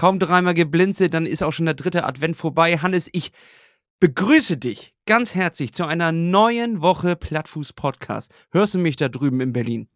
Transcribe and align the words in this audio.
Kaum 0.00 0.18
dreimal 0.18 0.54
geblinzelt, 0.54 1.12
dann 1.12 1.26
ist 1.26 1.42
auch 1.42 1.52
schon 1.52 1.66
der 1.66 1.74
dritte 1.74 2.04
Advent 2.04 2.34
vorbei. 2.34 2.78
Hannes, 2.78 3.10
ich 3.12 3.32
begrüße 3.98 4.56
dich 4.56 4.94
ganz 5.04 5.34
herzlich 5.34 5.74
zu 5.74 5.84
einer 5.84 6.10
neuen 6.10 6.80
Woche 6.80 7.16
Plattfuß 7.16 7.74
Podcast. 7.74 8.32
Hörst 8.50 8.72
du 8.72 8.78
mich 8.78 8.96
da 8.96 9.10
drüben 9.10 9.42
in 9.42 9.52
Berlin? 9.52 9.90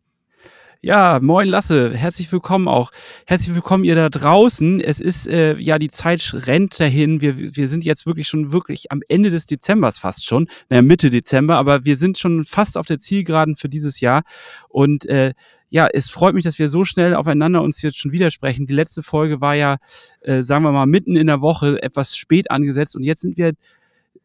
Ja, 0.84 1.18
moin 1.18 1.48
Lasse, 1.48 1.96
herzlich 1.96 2.30
willkommen 2.30 2.68
auch. 2.68 2.92
Herzlich 3.24 3.54
willkommen 3.54 3.84
ihr 3.84 3.94
da 3.94 4.10
draußen. 4.10 4.80
Es 4.80 5.00
ist 5.00 5.26
äh, 5.26 5.56
ja 5.56 5.78
die 5.78 5.88
Zeit 5.88 6.34
rennt 6.46 6.78
dahin. 6.78 7.22
Wir, 7.22 7.38
wir 7.38 7.68
sind 7.68 7.86
jetzt 7.86 8.04
wirklich 8.04 8.28
schon 8.28 8.52
wirklich 8.52 8.92
am 8.92 9.00
Ende 9.08 9.30
des 9.30 9.46
Dezembers 9.46 9.98
fast 9.98 10.26
schon, 10.26 10.46
naja, 10.68 10.82
Mitte 10.82 11.08
Dezember, 11.08 11.56
aber 11.56 11.86
wir 11.86 11.96
sind 11.96 12.18
schon 12.18 12.44
fast 12.44 12.76
auf 12.76 12.84
der 12.84 12.98
Zielgeraden 12.98 13.56
für 13.56 13.70
dieses 13.70 14.00
Jahr. 14.00 14.24
Und 14.68 15.06
äh, 15.06 15.32
ja, 15.70 15.88
es 15.90 16.10
freut 16.10 16.34
mich, 16.34 16.44
dass 16.44 16.58
wir 16.58 16.68
so 16.68 16.84
schnell 16.84 17.14
aufeinander 17.14 17.62
uns 17.62 17.80
jetzt 17.80 17.96
schon 17.96 18.12
widersprechen. 18.12 18.66
Die 18.66 18.74
letzte 18.74 19.02
Folge 19.02 19.40
war 19.40 19.54
ja, 19.54 19.78
äh, 20.20 20.42
sagen 20.42 20.64
wir 20.64 20.72
mal, 20.72 20.84
mitten 20.84 21.16
in 21.16 21.28
der 21.28 21.40
Woche 21.40 21.82
etwas 21.82 22.14
spät 22.14 22.50
angesetzt 22.50 22.94
und 22.94 23.04
jetzt 23.04 23.22
sind 23.22 23.38
wir 23.38 23.54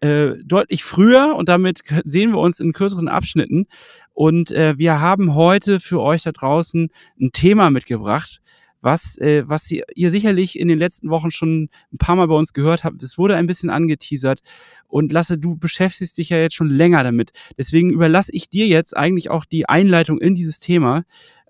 äh, 0.02 0.32
deutlich 0.44 0.84
früher 0.84 1.36
und 1.36 1.50
damit 1.50 1.82
sehen 2.06 2.32
wir 2.32 2.40
uns 2.40 2.60
in 2.60 2.74
kürzeren 2.74 3.08
Abschnitten. 3.08 3.68
Und 4.14 4.52
äh, 4.52 4.78
wir 4.78 5.00
haben 5.00 5.36
heute 5.36 5.80
für 5.80 6.02
euch 6.02 6.24
da 6.24 6.32
draußen 6.32 6.90
ein 7.20 7.32
Thema 7.32 7.70
mitgebracht, 7.70 8.42
was, 8.82 9.18
äh, 9.18 9.44
was 9.46 9.70
ihr 9.72 10.12
sicherlich 10.12 10.58
in 10.58 10.68
den 10.68 10.80
letzten 10.80 11.10
Wochen 11.10 11.32
schon 11.32 11.70
ein 11.92 11.98
paar 11.98 12.16
Mal 12.16 12.28
bei 12.28 12.36
uns 12.36 12.54
gehört 12.54 12.84
habt. 12.84 13.04
Es 13.04 13.18
wurde 13.18 13.36
ein 13.36 13.48
bisschen 13.48 13.70
angeteasert. 13.70 14.42
Und 14.88 15.12
Lasse, 15.12 15.38
du 15.38 15.58
beschäftigst 15.58 16.18
dich 16.18 16.30
ja 16.30 16.38
jetzt 16.38 16.56
schon 16.56 16.70
länger 16.70 17.04
damit. 17.04 17.32
Deswegen 17.58 17.90
überlasse 17.90 18.32
ich 18.34 18.50
dir 18.50 18.68
jetzt 18.68 18.96
eigentlich 18.96 19.30
auch 19.30 19.46
die 19.46 19.68
Einleitung 19.68 20.20
in 20.20 20.36
dieses 20.36 20.60
Thema 20.60 21.04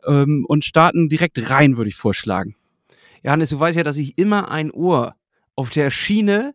ähm, 0.06 0.46
und 0.48 0.66
starten 0.66 1.10
direkt 1.10 1.50
rein, 1.52 1.78
würde 1.78 1.90
ich 1.90 1.96
vorschlagen. 1.96 2.56
Johannes, 3.24 3.50
du 3.50 3.60
weißt 3.60 3.78
ja, 3.78 3.84
dass 3.84 3.98
ich 3.98 4.18
immer 4.18 4.50
ein 4.50 4.72
Ohr 4.72 5.16
auf 5.56 5.70
der 5.70 5.92
Schiene 5.92 6.54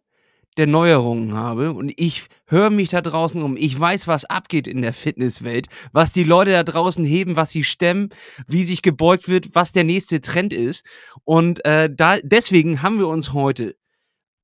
der 0.56 0.66
Neuerungen 0.66 1.34
habe 1.34 1.72
und 1.72 1.92
ich 1.96 2.28
höre 2.46 2.70
mich 2.70 2.90
da 2.90 3.00
draußen 3.00 3.42
um. 3.42 3.56
Ich 3.56 3.78
weiß, 3.78 4.06
was 4.06 4.24
abgeht 4.24 4.68
in 4.68 4.82
der 4.82 4.92
Fitnesswelt, 4.92 5.68
was 5.92 6.12
die 6.12 6.24
Leute 6.24 6.52
da 6.52 6.62
draußen 6.62 7.04
heben, 7.04 7.36
was 7.36 7.50
sie 7.50 7.64
stemmen, 7.64 8.10
wie 8.46 8.64
sich 8.64 8.82
gebeugt 8.82 9.28
wird, 9.28 9.54
was 9.54 9.72
der 9.72 9.84
nächste 9.84 10.20
Trend 10.20 10.52
ist. 10.52 10.84
Und 11.24 11.64
äh, 11.64 11.90
da, 11.92 12.18
deswegen 12.22 12.82
haben 12.82 12.98
wir 12.98 13.08
uns 13.08 13.32
heute 13.32 13.74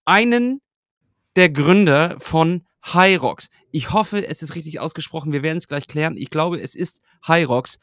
einen 0.04 0.60
der 1.36 1.50
Gründer 1.50 2.16
von 2.18 2.66
Hyrox. 2.82 3.48
Ich 3.70 3.92
hoffe, 3.92 4.26
es 4.26 4.42
ist 4.42 4.54
richtig 4.54 4.80
ausgesprochen. 4.80 5.32
Wir 5.32 5.42
werden 5.42 5.58
es 5.58 5.68
gleich 5.68 5.86
klären. 5.86 6.16
Ich 6.16 6.30
glaube, 6.30 6.60
es 6.60 6.74
ist 6.74 7.00
Hyrox. 7.24 7.78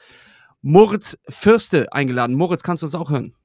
Moritz 0.61 1.17
Fürste 1.29 1.93
eingeladen. 1.93 2.35
Moritz, 2.35 2.63
kannst 2.63 2.83
du 2.83 2.87
uns 2.87 2.95
auch 2.95 3.09
hören? 3.09 3.35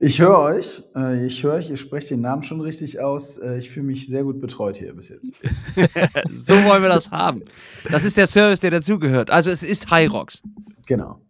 Ich 0.00 0.20
höre 0.20 0.38
euch, 0.38 0.82
äh, 0.94 1.26
ich 1.26 1.42
höre 1.42 1.54
euch, 1.54 1.70
ihr 1.70 1.76
sprecht 1.76 2.10
den 2.10 2.20
Namen 2.20 2.44
schon 2.44 2.60
richtig 2.60 3.00
aus. 3.00 3.36
Äh, 3.38 3.58
ich 3.58 3.68
fühle 3.68 3.86
mich 3.86 4.06
sehr 4.06 4.22
gut 4.22 4.40
betreut 4.40 4.76
hier 4.76 4.94
bis 4.94 5.08
jetzt. 5.08 5.32
so 6.30 6.54
wollen 6.64 6.82
wir 6.82 6.88
das 6.88 7.10
haben. 7.10 7.42
Das 7.90 8.04
ist 8.04 8.16
der 8.16 8.28
Service, 8.28 8.60
der 8.60 8.70
dazugehört. 8.70 9.30
Also 9.30 9.50
es 9.50 9.64
ist 9.64 9.90
Hyrox. 9.90 10.42
Genau. 10.86 11.20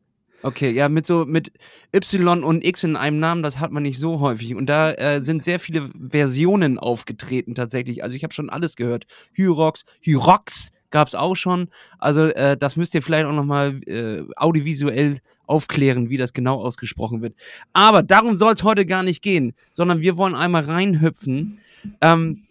Okay, 0.42 0.70
ja, 0.70 0.91
mit 0.91 1.06
so 1.06 1.25
mit 1.25 1.50
Y 1.94 2.44
und 2.44 2.64
X 2.64 2.84
in 2.84 2.94
einem 2.94 3.19
Namen, 3.19 3.42
das 3.42 3.58
hat 3.58 3.72
man 3.72 3.83
nicht 3.83 3.98
so 3.98 4.20
häufig. 4.20 4.55
Und 4.55 4.66
da 4.66 4.92
äh, 4.92 5.25
sind 5.25 5.44
sehr 5.44 5.58
viele 5.58 5.91
Versionen 5.98 6.78
aufgetreten 6.78 7.55
tatsächlich. 7.55 8.05
Also 8.05 8.14
ich 8.16 8.22
habe 8.22 8.34
schon 8.34 8.50
alles 8.50 8.77
gehört. 8.77 9.06
Hyrox, 9.32 9.84
Hyrox 10.03 10.70
gab 10.91 11.08
es 11.08 11.14
auch 11.14 11.36
schon. 11.36 11.69
Also 11.98 12.25
äh, 12.27 12.56
das 12.56 12.77
müsst 12.77 12.94
ihr 12.94 13.03
vielleicht 13.03 13.27
auch 13.27 13.33
nochmal 13.33 13.81
äh, 13.86 14.22
audiovisuell 14.36 15.19
aufklären, 15.47 16.11
wie 16.11 16.17
das 16.17 16.33
genau 16.33 16.61
ausgesprochen 16.61 17.22
wird. 17.22 17.34
Aber 17.72 18.03
darum 18.03 18.34
soll 18.34 18.55
es 18.55 18.62
heute 18.62 18.86
gar 18.86 19.03
nicht 19.03 19.22
gehen, 19.22 19.53
sondern 19.72 20.00
wir 20.00 20.16
wollen 20.16 20.34
einmal 20.34 20.64
reinhüpfen. 20.64 21.59
Ähm, 22.00 22.44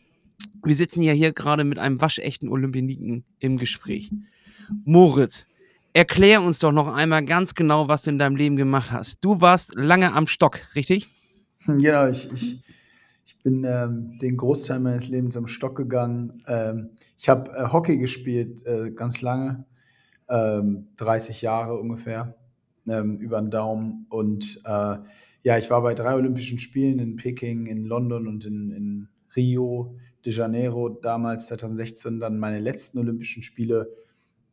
wir 0.64 0.76
sitzen 0.76 1.02
ja 1.02 1.14
hier 1.14 1.34
gerade 1.34 1.64
mit 1.64 1.80
einem 1.80 2.02
waschechten 2.02 2.50
Olympioniken 2.50 3.24
im 3.40 3.58
Gespräch. 3.58 4.12
Moritz, 4.84 5.48
erklär 5.94 6.42
uns 6.42 6.60
doch 6.60 6.72
noch 6.72 6.88
einmal 6.88 7.24
ganz 7.26 7.56
genau, 7.56 7.88
was 7.88 8.04
du 8.04 8.10
in 8.10 8.20
deinem 8.20 8.36
Leben 8.36 8.56
gemacht 8.56 8.92
hast. 8.92 9.24
Du 9.24 9.42
warst 9.42 9.76
lange 9.76 10.14
am 10.14 10.28
Stock, 10.28 10.60
richtig? 10.76 11.08
Genau, 11.66 12.08
ich, 12.08 12.32
ich, 12.32 12.54
ich 12.54 12.77
bin 13.48 13.64
ähm, 13.64 14.18
den 14.18 14.36
Großteil 14.36 14.82
meines 14.82 15.08
Lebens 15.08 15.38
am 15.38 15.48
Stock 15.48 15.78
gegangen. 15.78 16.32
Ähm, 16.50 16.90
ich 17.18 17.30
habe 17.30 17.50
äh, 17.52 17.72
Hockey 17.72 17.98
gespielt 17.98 18.66
äh, 18.66 18.92
ganz 18.92 19.22
lange, 19.22 19.64
ähm, 20.28 20.90
30 20.98 21.44
Jahre 21.44 21.78
ungefähr, 21.78 22.36
ähm, 22.90 23.20
über 23.20 23.40
den 23.40 23.50
Daumen. 23.50 24.06
Und 24.10 24.60
äh, 24.66 24.98
ja, 25.44 25.58
ich 25.58 25.70
war 25.70 25.82
bei 25.82 25.94
drei 25.94 26.16
Olympischen 26.16 26.60
Spielen 26.60 27.00
in 27.00 27.16
Peking, 27.16 27.68
in 27.68 27.86
London 27.86 28.28
und 28.28 28.44
in, 28.44 28.72
in 28.72 29.08
Rio 29.34 29.96
de 30.26 30.34
Janeiro 30.34 30.90
damals 30.90 31.48
2016, 31.48 32.20
dann 32.20 32.40
meine 32.40 32.60
letzten 32.60 33.00
Olympischen 33.00 33.44
Spiele 33.44 33.96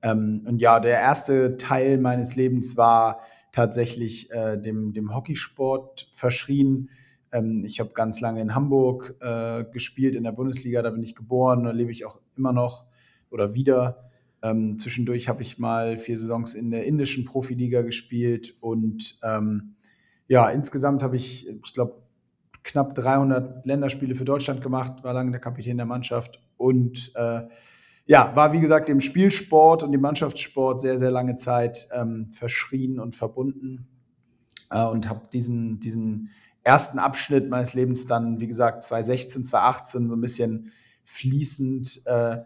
ähm, 0.02 0.42
und 0.46 0.60
ja, 0.60 0.78
der 0.78 1.00
erste 1.00 1.56
Teil 1.56 1.98
meines 1.98 2.36
Lebens 2.36 2.76
war 2.76 3.22
tatsächlich 3.50 4.30
äh, 4.30 4.56
dem, 4.56 4.92
dem 4.92 5.12
Hockeysport 5.12 6.08
verschrien. 6.12 6.90
Ähm, 7.34 7.64
ich 7.64 7.80
habe 7.80 7.90
ganz 7.92 8.20
lange 8.20 8.40
in 8.40 8.54
Hamburg 8.54 9.16
äh, 9.20 9.64
gespielt, 9.64 10.16
in 10.16 10.22
der 10.22 10.32
Bundesliga, 10.32 10.80
da 10.80 10.90
bin 10.90 11.02
ich 11.02 11.14
geboren, 11.14 11.64
da 11.64 11.72
lebe 11.72 11.90
ich 11.90 12.06
auch 12.06 12.20
immer 12.36 12.52
noch 12.52 12.86
oder 13.28 13.54
wieder. 13.54 14.08
Ähm, 14.42 14.78
zwischendurch 14.78 15.28
habe 15.28 15.42
ich 15.42 15.58
mal 15.58 15.98
vier 15.98 16.16
Saisons 16.16 16.54
in 16.54 16.70
der 16.70 16.84
indischen 16.84 17.24
Profiliga 17.24 17.82
gespielt 17.82 18.54
und 18.60 19.18
ähm, 19.22 19.74
ja, 20.28 20.48
insgesamt 20.48 21.02
habe 21.02 21.16
ich, 21.16 21.48
ich 21.48 21.74
glaube, 21.74 22.02
knapp 22.62 22.94
300 22.94 23.66
Länderspiele 23.66 24.14
für 24.14 24.24
Deutschland 24.24 24.62
gemacht, 24.62 25.02
war 25.02 25.12
lange 25.12 25.32
der 25.32 25.40
Kapitän 25.40 25.76
der 25.76 25.86
Mannschaft 25.86 26.40
und 26.56 27.12
äh, 27.14 27.42
ja, 28.06 28.36
war 28.36 28.52
wie 28.52 28.60
gesagt 28.60 28.88
dem 28.88 29.00
Spielsport 29.00 29.82
und 29.82 29.92
dem 29.92 30.02
Mannschaftssport 30.02 30.82
sehr, 30.82 30.98
sehr 30.98 31.10
lange 31.10 31.36
Zeit 31.36 31.88
ähm, 31.92 32.30
verschrien 32.32 33.00
und 33.00 33.14
verbunden 33.14 33.88
äh, 34.70 34.84
und 34.84 35.08
habe 35.08 35.22
diesen, 35.32 35.80
diesen 35.80 36.30
ersten 36.64 36.98
Abschnitt 36.98 37.48
meines 37.48 37.74
Lebens 37.74 38.06
dann, 38.06 38.40
wie 38.40 38.48
gesagt, 38.48 38.82
2016, 38.84 39.44
2018 39.44 40.08
so 40.08 40.16
ein 40.16 40.20
bisschen 40.20 40.72
fließend 41.04 42.02
äh, 42.06 42.38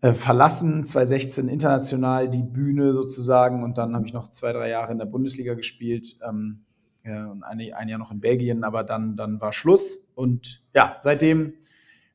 äh, 0.00 0.12
verlassen. 0.12 0.84
2016 0.84 1.48
international 1.48 2.30
die 2.30 2.42
Bühne 2.42 2.92
sozusagen 2.92 3.64
und 3.64 3.78
dann 3.78 3.94
habe 3.94 4.06
ich 4.06 4.12
noch 4.12 4.30
zwei, 4.30 4.52
drei 4.52 4.68
Jahre 4.68 4.92
in 4.92 4.98
der 4.98 5.06
Bundesliga 5.06 5.54
gespielt 5.54 6.18
ähm, 6.26 6.64
äh, 7.02 7.22
und 7.24 7.42
ein, 7.42 7.60
ein 7.74 7.88
Jahr 7.88 7.98
noch 7.98 8.12
in 8.12 8.20
Belgien, 8.20 8.62
aber 8.62 8.84
dann, 8.84 9.16
dann 9.16 9.40
war 9.40 9.52
Schluss 9.52 9.98
und 10.14 10.62
ja, 10.74 10.96
seitdem, 11.00 11.54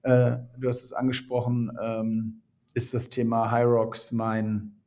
äh, 0.03 0.37
du 0.57 0.69
hast 0.69 0.83
es 0.83 0.93
angesprochen, 0.93 1.71
ähm, 1.81 2.41
ist 2.73 2.93
das 2.93 3.09
Thema 3.09 3.51
High 3.51 3.65
Rocks 3.65 4.11
mein, 4.13 4.77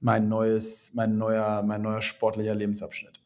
mein, 0.00 0.28
neues, 0.28 0.92
mein, 0.94 1.18
neuer, 1.18 1.62
mein 1.62 1.82
neuer 1.82 2.02
sportlicher 2.02 2.54
Lebensabschnitt. 2.54 3.23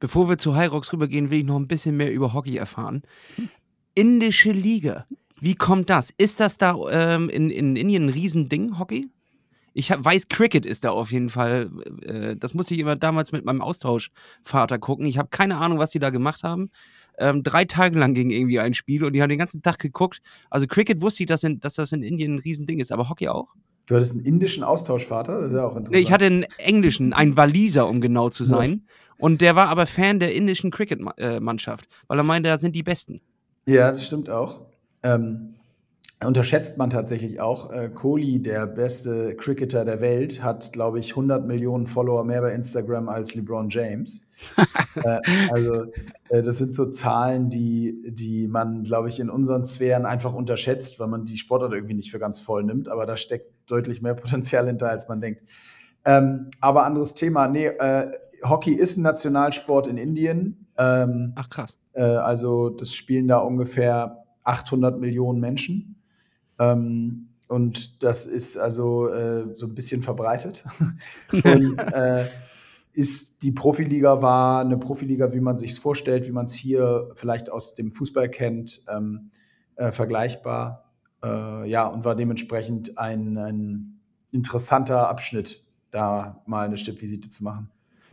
Bevor 0.00 0.28
wir 0.28 0.38
zu 0.38 0.56
High 0.56 0.72
Rocks 0.72 0.92
rübergehen, 0.92 1.30
will 1.30 1.40
ich 1.40 1.44
noch 1.44 1.56
ein 1.56 1.68
bisschen 1.68 1.96
mehr 1.96 2.12
über 2.12 2.32
Hockey 2.32 2.56
erfahren. 2.56 3.02
Indische 3.94 4.50
Liga, 4.50 5.06
wie 5.40 5.54
kommt 5.54 5.90
das? 5.90 6.12
Ist 6.16 6.40
das 6.40 6.58
da 6.58 6.76
ähm, 6.90 7.28
in, 7.28 7.50
in 7.50 7.76
Indien 7.76 8.06
ein 8.06 8.08
Riesending, 8.08 8.78
Hockey? 8.78 9.08
Ich 9.72 9.92
hab, 9.92 10.04
weiß, 10.04 10.28
Cricket 10.28 10.66
ist 10.66 10.84
da 10.84 10.90
auf 10.90 11.12
jeden 11.12 11.28
Fall. 11.28 11.70
Äh, 12.02 12.36
das 12.36 12.54
musste 12.54 12.74
ich 12.74 12.80
immer 12.80 12.96
damals 12.96 13.30
mit 13.30 13.44
meinem 13.44 13.60
Austauschvater 13.60 14.78
gucken. 14.78 15.06
Ich 15.06 15.18
habe 15.18 15.28
keine 15.30 15.58
Ahnung, 15.58 15.78
was 15.78 15.90
die 15.90 15.98
da 15.98 16.10
gemacht 16.10 16.42
haben. 16.42 16.70
Ähm, 17.18 17.42
drei 17.42 17.66
Tage 17.66 17.98
lang 17.98 18.14
ging 18.14 18.30
irgendwie 18.30 18.58
ein 18.58 18.74
Spiel 18.74 19.04
und 19.04 19.12
die 19.12 19.22
haben 19.22 19.28
den 19.28 19.38
ganzen 19.38 19.62
Tag 19.62 19.78
geguckt. 19.78 20.20
Also 20.48 20.66
Cricket 20.66 21.02
wusste 21.02 21.22
ich, 21.22 21.28
dass, 21.28 21.44
in, 21.44 21.60
dass 21.60 21.74
das 21.74 21.92
in 21.92 22.02
Indien 22.02 22.36
ein 22.36 22.38
Riesending 22.38 22.80
ist, 22.80 22.90
aber 22.90 23.08
Hockey 23.08 23.28
auch? 23.28 23.48
Du 23.86 23.96
hattest 23.96 24.12
einen 24.12 24.24
indischen 24.24 24.62
Austauschvater, 24.62 25.40
das 25.40 25.50
ist 25.50 25.56
ja 25.56 25.64
auch 25.64 25.76
interessant. 25.76 25.90
Nee, 25.90 25.98
ich 25.98 26.12
hatte 26.12 26.26
einen 26.26 26.44
englischen, 26.58 27.12
einen 27.12 27.36
Waliser, 27.36 27.88
um 27.88 28.00
genau 28.00 28.30
zu 28.30 28.44
sein. 28.44 28.84
Ja. 28.86 29.09
Und 29.20 29.40
der 29.40 29.54
war 29.54 29.68
aber 29.68 29.86
Fan 29.86 30.18
der 30.18 30.34
indischen 30.34 30.70
Cricket-Mannschaft, 30.70 31.86
weil 32.08 32.18
er 32.18 32.24
meinte, 32.24 32.48
da 32.48 32.58
sind 32.58 32.74
die 32.74 32.82
Besten. 32.82 33.20
Ja, 33.66 33.90
das 33.90 34.06
stimmt 34.06 34.30
auch. 34.30 34.62
Ähm, 35.02 35.54
unterschätzt 36.24 36.76
man 36.76 36.90
tatsächlich 36.90 37.40
auch. 37.40 37.72
Äh, 37.72 37.88
Kohli, 37.88 38.42
der 38.42 38.66
beste 38.66 39.34
Cricketer 39.36 39.84
der 39.84 40.00
Welt, 40.00 40.42
hat, 40.42 40.72
glaube 40.72 40.98
ich, 40.98 41.12
100 41.12 41.46
Millionen 41.46 41.86
Follower 41.86 42.24
mehr 42.24 42.42
bei 42.42 42.52
Instagram 42.52 43.08
als 43.08 43.34
LeBron 43.34 43.70
James. 43.70 44.26
äh, 45.04 45.20
also 45.50 45.84
äh, 46.28 46.42
das 46.42 46.58
sind 46.58 46.74
so 46.74 46.86
Zahlen, 46.86 47.48
die, 47.48 48.02
die 48.06 48.48
man, 48.48 48.84
glaube 48.84 49.08
ich, 49.08 49.18
in 49.18 49.30
unseren 49.30 49.64
Sphären 49.64 50.04
einfach 50.04 50.34
unterschätzt, 50.34 51.00
weil 51.00 51.08
man 51.08 51.24
die 51.24 51.38
Sportart 51.38 51.72
irgendwie 51.72 51.94
nicht 51.94 52.10
für 52.10 52.18
ganz 52.18 52.40
voll 52.40 52.64
nimmt. 52.64 52.88
Aber 52.88 53.06
da 53.06 53.16
steckt 53.16 53.52
deutlich 53.70 54.02
mehr 54.02 54.14
Potenzial 54.14 54.66
hinter, 54.66 54.90
als 54.90 55.08
man 55.08 55.20
denkt. 55.20 55.42
Ähm, 56.04 56.50
aber 56.60 56.84
anderes 56.84 57.14
Thema. 57.14 57.48
Nee, 57.48 57.66
äh, 57.66 58.10
Hockey 58.42 58.72
ist 58.72 58.96
ein 58.96 59.02
Nationalsport 59.02 59.86
in 59.86 59.96
Indien. 59.96 60.66
Ähm, 60.78 61.32
Ach 61.36 61.48
krass. 61.48 61.78
Äh, 61.92 62.02
also 62.02 62.70
das 62.70 62.94
spielen 62.94 63.28
da 63.28 63.38
ungefähr 63.38 64.24
800 64.44 64.98
Millionen 64.98 65.40
Menschen. 65.40 65.96
Ähm, 66.58 67.28
und 67.48 68.02
das 68.02 68.26
ist 68.26 68.56
also 68.56 69.08
äh, 69.08 69.54
so 69.54 69.66
ein 69.66 69.74
bisschen 69.74 70.02
verbreitet. 70.02 70.64
und 71.32 71.78
äh, 71.92 72.26
ist 72.92 73.42
die 73.42 73.52
Profiliga 73.52 74.20
war 74.22 74.60
eine 74.60 74.76
Profiliga, 74.76 75.32
wie 75.32 75.40
man 75.40 75.58
sich 75.58 75.72
es 75.72 75.78
vorstellt, 75.78 76.26
wie 76.26 76.32
man 76.32 76.46
es 76.46 76.54
hier 76.54 77.10
vielleicht 77.14 77.50
aus 77.50 77.74
dem 77.74 77.92
Fußball 77.92 78.28
kennt, 78.28 78.84
ähm, 78.88 79.30
äh, 79.76 79.90
vergleichbar. 79.90 80.92
Äh, 81.22 81.68
ja, 81.68 81.86
und 81.86 82.04
war 82.04 82.14
dementsprechend 82.14 82.98
ein, 82.98 83.36
ein 83.36 84.00
interessanter 84.32 85.08
Abschnitt, 85.08 85.64
da 85.90 86.42
mal 86.46 86.66
eine 86.66 86.78
Stippvisite 86.78 87.28
zu 87.28 87.44
machen. 87.44 87.70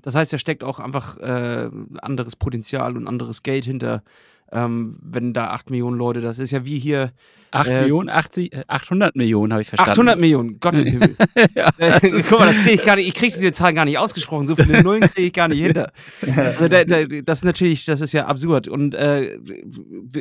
Das 0.08 0.16
heißt, 0.16 0.32
da 0.32 0.38
steckt 0.38 0.64
auch 0.64 0.80
einfach 0.80 1.18
äh, 1.18 1.70
anderes 1.98 2.38
Potenzial 2.38 2.96
und 2.96 3.10
anderes 3.10 3.44
Geld 3.44 3.66
hinter, 3.66 4.04
ähm, 4.54 4.98
wenn 5.04 5.34
da 5.34 5.48
8 5.48 5.70
Millionen 5.70 5.98
Leute, 5.98 6.22
das 6.22 6.40
ist 6.40 6.52
ja 6.52 6.64
wie 6.64 6.80
hier. 6.80 7.12
8 7.52 7.68
äh, 7.68 7.82
Millionen, 7.82 8.08
80, 8.08 8.70
800 8.70 9.14
äh, 9.14 9.18
Millionen 9.18 9.52
habe 9.52 9.64
ich 9.64 9.68
verstanden. 9.68 9.92
800 9.92 10.18
Millionen, 10.18 10.62
Gott 10.62 10.78
im 10.78 10.86
Himmel. 10.88 11.18
ja, 11.54 11.74
guck 12.30 12.40
mal, 12.40 12.48
das 12.48 12.56
kriege 12.56 12.76
ich 12.76 12.86
gar 12.86 12.96
nicht, 12.96 13.10
ich 13.10 13.16
kriege 13.16 13.34
diese 13.34 13.52
Zahl 13.52 13.74
gar 13.74 13.84
nicht 13.84 13.98
ausgesprochen, 13.98 14.48
so 14.48 14.56
viele 14.56 14.82
Nullen 14.82 15.02
kriege 15.02 15.28
ich 15.28 15.34
gar 15.34 15.50
nicht 15.50 15.62
hinter. 15.62 15.92
Also, 16.38 16.70
da, 16.70 16.86
da, 16.86 17.04
das 17.04 17.40
ist 17.40 17.44
natürlich, 17.44 17.84
das 17.84 18.00
ist 18.00 18.14
ja 18.14 18.28
absurd. 18.28 18.70
Und 18.70 18.96
äh, 18.96 19.38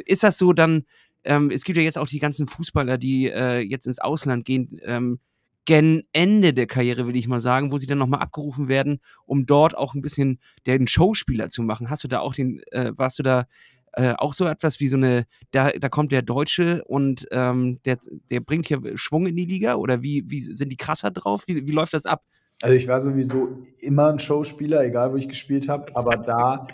ist 0.04 0.24
das 0.24 0.36
so 0.36 0.52
dann, 0.52 0.82
ähm, 1.22 1.52
es 1.52 1.62
gibt 1.62 1.78
ja 1.78 1.84
jetzt 1.84 1.98
auch 1.98 2.08
die 2.08 2.18
ganzen 2.18 2.48
Fußballer, 2.48 2.98
die 2.98 3.30
äh, 3.30 3.60
jetzt 3.60 3.86
ins 3.86 4.00
Ausland 4.00 4.44
gehen, 4.44 4.80
ähm, 4.82 5.20
gen 5.66 6.04
Ende 6.12 6.54
der 6.54 6.66
Karriere, 6.66 7.06
will 7.06 7.16
ich 7.16 7.28
mal 7.28 7.40
sagen, 7.40 7.70
wo 7.70 7.76
sie 7.76 7.86
dann 7.86 7.98
nochmal 7.98 8.20
abgerufen 8.20 8.68
werden, 8.68 9.00
um 9.26 9.44
dort 9.44 9.76
auch 9.76 9.94
ein 9.94 10.00
bisschen 10.00 10.38
den 10.66 10.88
Showspieler 10.88 11.50
zu 11.50 11.62
machen. 11.62 11.90
Hast 11.90 12.04
du 12.04 12.08
da 12.08 12.20
auch 12.20 12.34
den, 12.34 12.62
äh, 12.70 12.92
warst 12.96 13.18
du 13.18 13.22
da 13.22 13.44
äh, 13.92 14.14
auch 14.16 14.32
so 14.32 14.46
etwas 14.46 14.80
wie 14.80 14.88
so 14.88 14.96
eine, 14.96 15.24
da, 15.50 15.70
da 15.70 15.88
kommt 15.88 16.12
der 16.12 16.22
Deutsche 16.22 16.84
und 16.84 17.26
ähm, 17.32 17.78
der, 17.84 17.98
der 18.30 18.40
bringt 18.40 18.66
hier 18.66 18.80
Schwung 18.94 19.26
in 19.26 19.36
die 19.36 19.46
Liga 19.46 19.74
oder 19.74 20.02
wie, 20.02 20.24
wie 20.28 20.40
sind 20.40 20.70
die 20.70 20.76
krasser 20.76 21.10
drauf? 21.10 21.44
Wie, 21.46 21.66
wie 21.66 21.72
läuft 21.72 21.94
das 21.94 22.06
ab? 22.06 22.22
Also 22.62 22.74
ich 22.74 22.88
war 22.88 23.00
sowieso 23.00 23.62
immer 23.80 24.10
ein 24.10 24.18
Showspieler, 24.18 24.84
egal 24.84 25.12
wo 25.12 25.16
ich 25.16 25.28
gespielt 25.28 25.68
habe, 25.68 25.94
aber 25.94 26.16
da, 26.16 26.66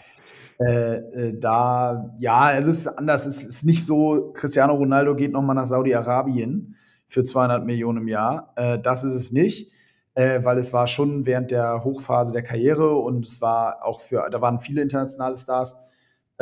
äh, 0.59 0.97
äh, 0.97 1.39
da, 1.41 2.15
ja, 2.19 2.53
es 2.53 2.67
ist 2.67 2.87
anders. 2.87 3.27
Es 3.27 3.43
ist 3.43 3.65
nicht 3.65 3.85
so, 3.85 4.33
Cristiano 4.33 4.75
Ronaldo 4.75 5.17
geht 5.17 5.33
nochmal 5.33 5.57
nach 5.57 5.67
Saudi-Arabien 5.67 6.77
für 7.13 7.25
200 7.25 7.65
Millionen 7.65 7.99
im 7.99 8.09
Jahr. 8.09 8.53
Äh, 8.57 8.79
das 8.79 9.05
ist 9.05 9.15
es 9.15 9.33
nicht. 9.33 9.71
Äh, 10.15 10.45
weil 10.45 10.59
es 10.59 10.75
war 10.75 10.87
schon 10.89 11.25
während 11.25 11.51
der 11.51 11.85
Hochphase 11.85 12.33
der 12.33 12.43
Karriere 12.43 12.97
und 12.97 13.25
es 13.25 13.41
war 13.41 13.83
auch 13.83 14.01
für, 14.01 14.29
da 14.31 14.43
waren 14.43 14.59
viele 14.59 14.83
internationale 14.83 15.39
Stars 15.39 15.75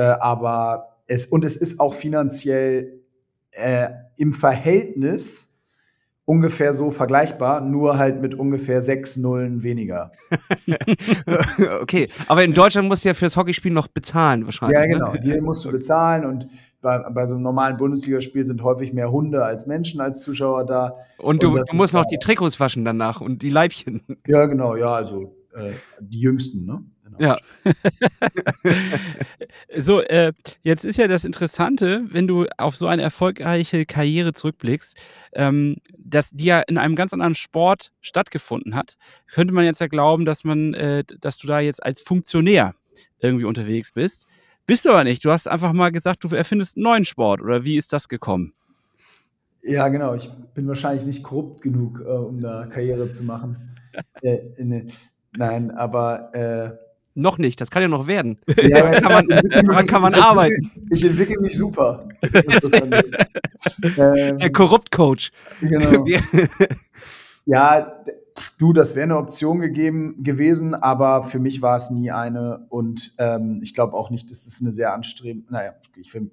äh, 0.01 0.03
aber 0.03 0.97
es, 1.07 1.27
und 1.27 1.45
es 1.45 1.57
ist 1.57 1.79
auch 1.79 1.93
finanziell 1.93 3.03
äh, 3.51 3.91
im 4.17 4.33
Verhältnis 4.33 5.50
ungefähr 6.31 6.75
so 6.75 6.93
vergleichbar, 6.93 7.61
nur 7.61 7.99
halt 7.99 8.23
mit 8.23 8.37
ungefähr 8.37 8.81
sechs 8.83 9.17
Nullen 9.17 9.65
weniger. 9.65 10.13
okay, 11.83 12.07
aber 12.29 12.45
in 12.45 12.55
Deutschland 12.55 12.87
musst 12.87 13.05
du 13.05 13.09
ja 13.09 13.15
fürs 13.15 13.37
Hockeyspiel 13.37 13.73
noch 13.73 13.89
bezahlen 13.89 14.45
wahrscheinlich. 14.45 14.79
Ja, 14.79 14.87
ne? 14.87 14.93
genau, 14.93 15.13
ne? 15.13 15.21
hier 15.21 15.43
musst 15.43 15.65
du 15.65 15.73
bezahlen 15.73 16.25
und 16.25 16.47
bei, 16.81 17.01
bei 17.11 17.27
so 17.27 17.35
einem 17.35 17.43
normalen 17.43 17.77
Bundesligaspiel 17.77 18.45
sind 18.45 18.63
häufig 18.63 18.93
mehr 18.93 19.11
Hunde 19.11 19.45
als 19.45 19.67
Menschen 19.67 20.01
als 20.01 20.23
Zuschauer 20.23 20.67
da. 20.67 20.95
Und 21.19 21.43
du, 21.43 21.59
und 21.59 21.69
du 21.69 21.77
musst 21.77 21.95
noch 21.95 22.07
die 22.07 22.19
Trikots 22.19 22.61
waschen 22.61 22.85
danach 22.85 23.21
und 23.21 23.43
die 23.43 23.51
Leibchen. 23.51 24.03
Ja, 24.29 24.47
genau, 24.47 24.77
ja, 24.77 24.93
also 24.93 25.35
äh, 25.53 25.73
die 25.99 26.21
jüngsten, 26.21 26.65
ne? 26.65 26.85
Ja. 27.21 27.37
so, 29.77 30.01
äh, 30.01 30.33
jetzt 30.63 30.85
ist 30.85 30.97
ja 30.97 31.07
das 31.07 31.25
Interessante, 31.25 32.05
wenn 32.11 32.27
du 32.27 32.47
auf 32.57 32.77
so 32.77 32.87
eine 32.87 33.03
erfolgreiche 33.03 33.85
Karriere 33.85 34.33
zurückblickst, 34.33 34.97
ähm, 35.35 35.77
dass 36.11 36.31
die 36.31 36.45
ja 36.47 36.61
in 36.61 36.79
einem 36.79 36.97
ganz 36.97 37.13
anderen 37.13 37.35
Sport 37.35 37.93
stattgefunden 38.01 38.75
hat, 38.75 38.97
könnte 39.33 39.55
man 39.55 39.65
jetzt 39.65 39.81
ja 39.81 39.87
glauben, 39.87 40.25
dass 40.25 40.45
man, 40.45 40.75
äh, 40.75 41.05
dass 41.21 41.39
du 41.39 41.47
da 41.47 41.61
jetzt 41.61 41.83
als 41.83 42.01
Funktionär 42.01 42.75
irgendwie 43.21 43.45
unterwegs 43.45 43.93
bist. 43.93 44.27
Bist 44.67 44.85
du 44.85 44.91
aber 44.91 45.05
nicht. 45.05 45.25
Du 45.25 45.31
hast 45.31 45.49
einfach 45.49 45.73
mal 45.73 45.91
gesagt, 45.91 46.23
du 46.25 46.29
erfindest 46.35 46.77
einen 46.77 46.85
neuen 46.85 47.05
Sport. 47.05 47.41
Oder 47.41 47.65
wie 47.65 47.77
ist 47.77 47.93
das 47.93 48.09
gekommen? 48.09 48.53
Ja, 49.63 49.89
genau. 49.89 50.15
Ich 50.15 50.31
bin 50.55 50.69
wahrscheinlich 50.69 51.05
nicht 51.05 51.23
korrupt 51.23 51.63
genug, 51.63 52.01
äh, 52.01 52.09
um 52.09 52.41
da 52.41 52.67
Karriere 52.67 53.11
zu 53.11 53.25
machen. 53.25 53.77
äh, 54.23 54.39
ne, 54.59 54.87
nein, 55.37 55.71
aber 55.71 56.35
äh, 56.35 56.90
noch 57.15 57.39
nicht, 57.39 57.61
das 57.61 57.71
kann 57.71 57.83
ja 57.83 57.89
noch 57.89 58.07
werden. 58.07 58.39
Ja, 58.57 58.91
kann 59.01 59.13
man, 59.13 59.29
daran 59.29 59.87
kann 59.87 60.03
man 60.03 60.15
arbeiten. 60.15 60.71
Ich 60.91 61.05
entwickle 61.05 61.41
mich 61.41 61.57
super. 61.57 62.09
ähm, 63.97 64.39
Der 64.39 64.53
Korrupt-Coach. 64.53 65.31
Genau. 65.61 66.05
ja, 67.47 68.05
du, 68.59 68.73
das 68.73 68.95
wäre 68.95 69.05
eine 69.05 69.17
Option 69.17 69.61
gegeben 69.61 70.23
gewesen, 70.23 70.75
aber 70.75 71.23
für 71.23 71.39
mich 71.39 71.63
war 71.63 71.77
es 71.77 71.91
nie 71.91 72.11
eine 72.11 72.67
und 72.69 73.15
ähm, 73.19 73.61
ich 73.63 73.75
glaube 73.75 73.95
auch 73.95 74.11
nicht, 74.11 74.31
dass 74.31 74.47
es 74.47 74.61
eine 74.61 74.73
sehr 74.73 74.95
anstrengende, 74.95 75.53
naja, 75.53 75.75
ich 75.97 76.11
finde, 76.11 76.31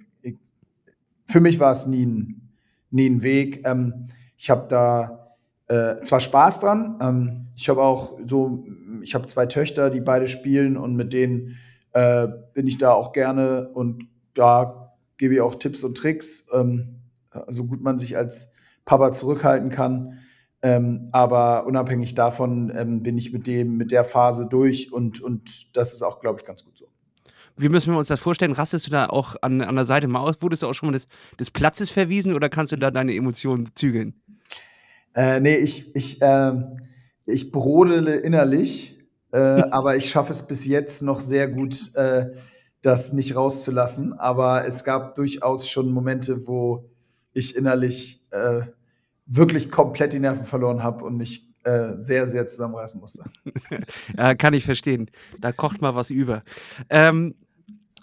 für 1.25 1.41
mich 1.41 1.59
war 1.59 1.71
es 1.71 1.85
nie 1.87 2.05
ein, 2.05 2.49
nie 2.89 3.09
ein 3.09 3.21
Weg. 3.21 3.65
Ähm, 3.65 4.07
ich 4.37 4.49
habe 4.49 4.67
da 4.69 5.35
äh, 5.67 6.01
zwar 6.03 6.19
Spaß 6.19 6.61
dran, 6.61 6.97
ähm, 7.01 7.47
ich 7.55 7.67
habe 7.69 7.81
auch 7.81 8.17
so 8.25 8.63
ich 9.07 9.15
habe 9.15 9.25
zwei 9.27 9.45
Töchter, 9.45 9.89
die 9.89 10.01
beide 10.01 10.27
spielen 10.27 10.75
und 10.75 10.95
mit 10.95 11.13
denen 11.13 11.57
äh, 11.93 12.27
bin 12.53 12.67
ich 12.67 12.77
da 12.77 12.91
auch 12.91 13.13
gerne 13.13 13.69
und 13.69 14.03
da 14.33 14.93
gebe 15.17 15.35
ich 15.35 15.41
auch 15.41 15.55
Tipps 15.55 15.83
und 15.83 15.97
Tricks, 15.97 16.45
ähm, 16.53 16.99
so 17.47 17.65
gut 17.65 17.81
man 17.81 17.97
sich 17.97 18.17
als 18.17 18.51
Papa 18.85 19.11
zurückhalten 19.13 19.69
kann. 19.69 20.19
Ähm, 20.61 21.09
aber 21.11 21.65
unabhängig 21.67 22.15
davon 22.15 22.71
ähm, 22.75 23.03
bin 23.03 23.17
ich 23.17 23.31
mit 23.31 23.47
dem, 23.47 23.77
mit 23.77 23.91
der 23.91 24.03
Phase 24.03 24.47
durch 24.47 24.91
und, 24.91 25.21
und 25.21 25.77
das 25.77 25.93
ist 25.93 26.01
auch, 26.01 26.19
glaube 26.19 26.39
ich, 26.39 26.45
ganz 26.45 26.65
gut 26.65 26.77
so. 26.77 26.87
Wie 27.55 27.69
müssen 27.69 27.93
wir 27.93 27.97
uns 27.97 28.07
das 28.07 28.19
vorstellen? 28.19 28.51
Rastest 28.51 28.87
du 28.87 28.91
da 28.91 29.07
auch 29.07 29.35
an, 29.41 29.61
an 29.61 29.75
der 29.75 29.85
Seite 29.85 30.07
mal 30.07 30.19
aus? 30.19 30.41
Wurdest 30.41 30.63
du 30.63 30.67
auch 30.67 30.73
schon 30.73 30.87
mal 30.89 30.93
des, 30.93 31.07
des 31.39 31.49
Platzes 31.49 31.89
verwiesen 31.89 32.33
oder 32.33 32.49
kannst 32.49 32.71
du 32.71 32.75
da 32.75 32.91
deine 32.91 33.15
Emotionen 33.15 33.69
zügeln? 33.73 34.15
Äh, 35.15 35.39
nee, 35.39 35.55
ich, 35.55 35.95
ich, 35.95 36.21
äh, 36.21 36.53
ich 37.25 37.51
brodele 37.51 38.15
innerlich, 38.15 38.96
äh, 39.31 39.37
aber 39.71 39.95
ich 39.95 40.09
schaffe 40.09 40.31
es 40.31 40.45
bis 40.45 40.65
jetzt 40.65 41.01
noch 41.01 41.19
sehr 41.19 41.47
gut, 41.47 41.95
äh, 41.95 42.27
das 42.81 43.13
nicht 43.13 43.35
rauszulassen. 43.35 44.13
Aber 44.13 44.65
es 44.65 44.83
gab 44.83 45.15
durchaus 45.15 45.69
schon 45.69 45.91
Momente, 45.91 46.47
wo 46.47 46.89
ich 47.33 47.55
innerlich 47.55 48.23
äh, 48.31 48.61
wirklich 49.25 49.69
komplett 49.69 50.13
die 50.13 50.19
Nerven 50.19 50.45
verloren 50.45 50.83
habe 50.83 51.03
und 51.03 51.17
mich 51.17 51.47
äh, 51.63 51.99
sehr, 51.99 52.27
sehr 52.27 52.47
zusammenreißen 52.47 52.99
musste. 52.99 53.23
ja, 54.17 54.35
kann 54.35 54.53
ich 54.53 54.63
verstehen. 54.63 55.11
Da 55.39 55.51
kocht 55.51 55.81
mal 55.81 55.95
was 55.95 56.09
über. 56.09 56.43
Ähm, 56.89 57.35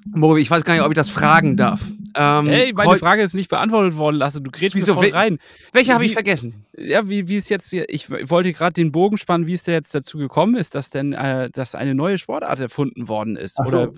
Mo, 0.05 0.37
ich 0.37 0.51
weiß 0.51 0.65
gar 0.65 0.75
nicht, 0.75 0.83
ob 0.83 0.91
ich 0.91 0.97
das 0.97 1.09
fragen 1.09 1.57
darf. 1.57 1.81
Ähm, 2.17 2.47
hey, 2.47 2.73
meine 2.75 2.97
Frage 2.97 3.23
ist 3.23 3.35
nicht 3.35 3.49
beantwortet 3.49 3.97
worden, 3.97 4.17
Lasse. 4.17 4.41
Du 4.41 4.51
kriegst 4.51 4.77
Wieso, 4.77 4.95
voll 4.95 5.09
rein. 5.09 5.39
Welche 5.73 5.95
habe 5.95 6.05
ich 6.05 6.13
vergessen? 6.13 6.67
Ja, 6.77 7.09
wie, 7.09 7.27
wie 7.27 7.37
ist 7.37 7.49
jetzt, 7.49 7.73
ich 7.73 8.11
wollte 8.11 8.53
gerade 8.53 8.75
den 8.75 8.93
Bogen 8.93 9.17
spannen, 9.17 9.47
wie 9.47 9.55
es 9.55 9.65
der 9.65 9.75
jetzt 9.75 9.95
dazu 9.95 10.19
gekommen 10.19 10.55
ist, 10.55 10.75
dass 10.75 10.91
denn, 10.91 11.13
äh, 11.13 11.51
dass 11.51 11.75
eine 11.75 11.95
neue 11.95 12.19
Sportart 12.19 12.61
erfunden 12.61 13.09
worden 13.09 13.37
ist. 13.37 13.59
Ach 13.61 13.67
Oder, 13.67 13.93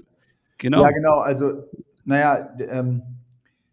genau. 0.59 0.83
Ja, 0.83 0.91
genau. 0.91 1.19
Also, 1.19 1.65
naja, 2.05 2.49
ähm, 2.71 3.03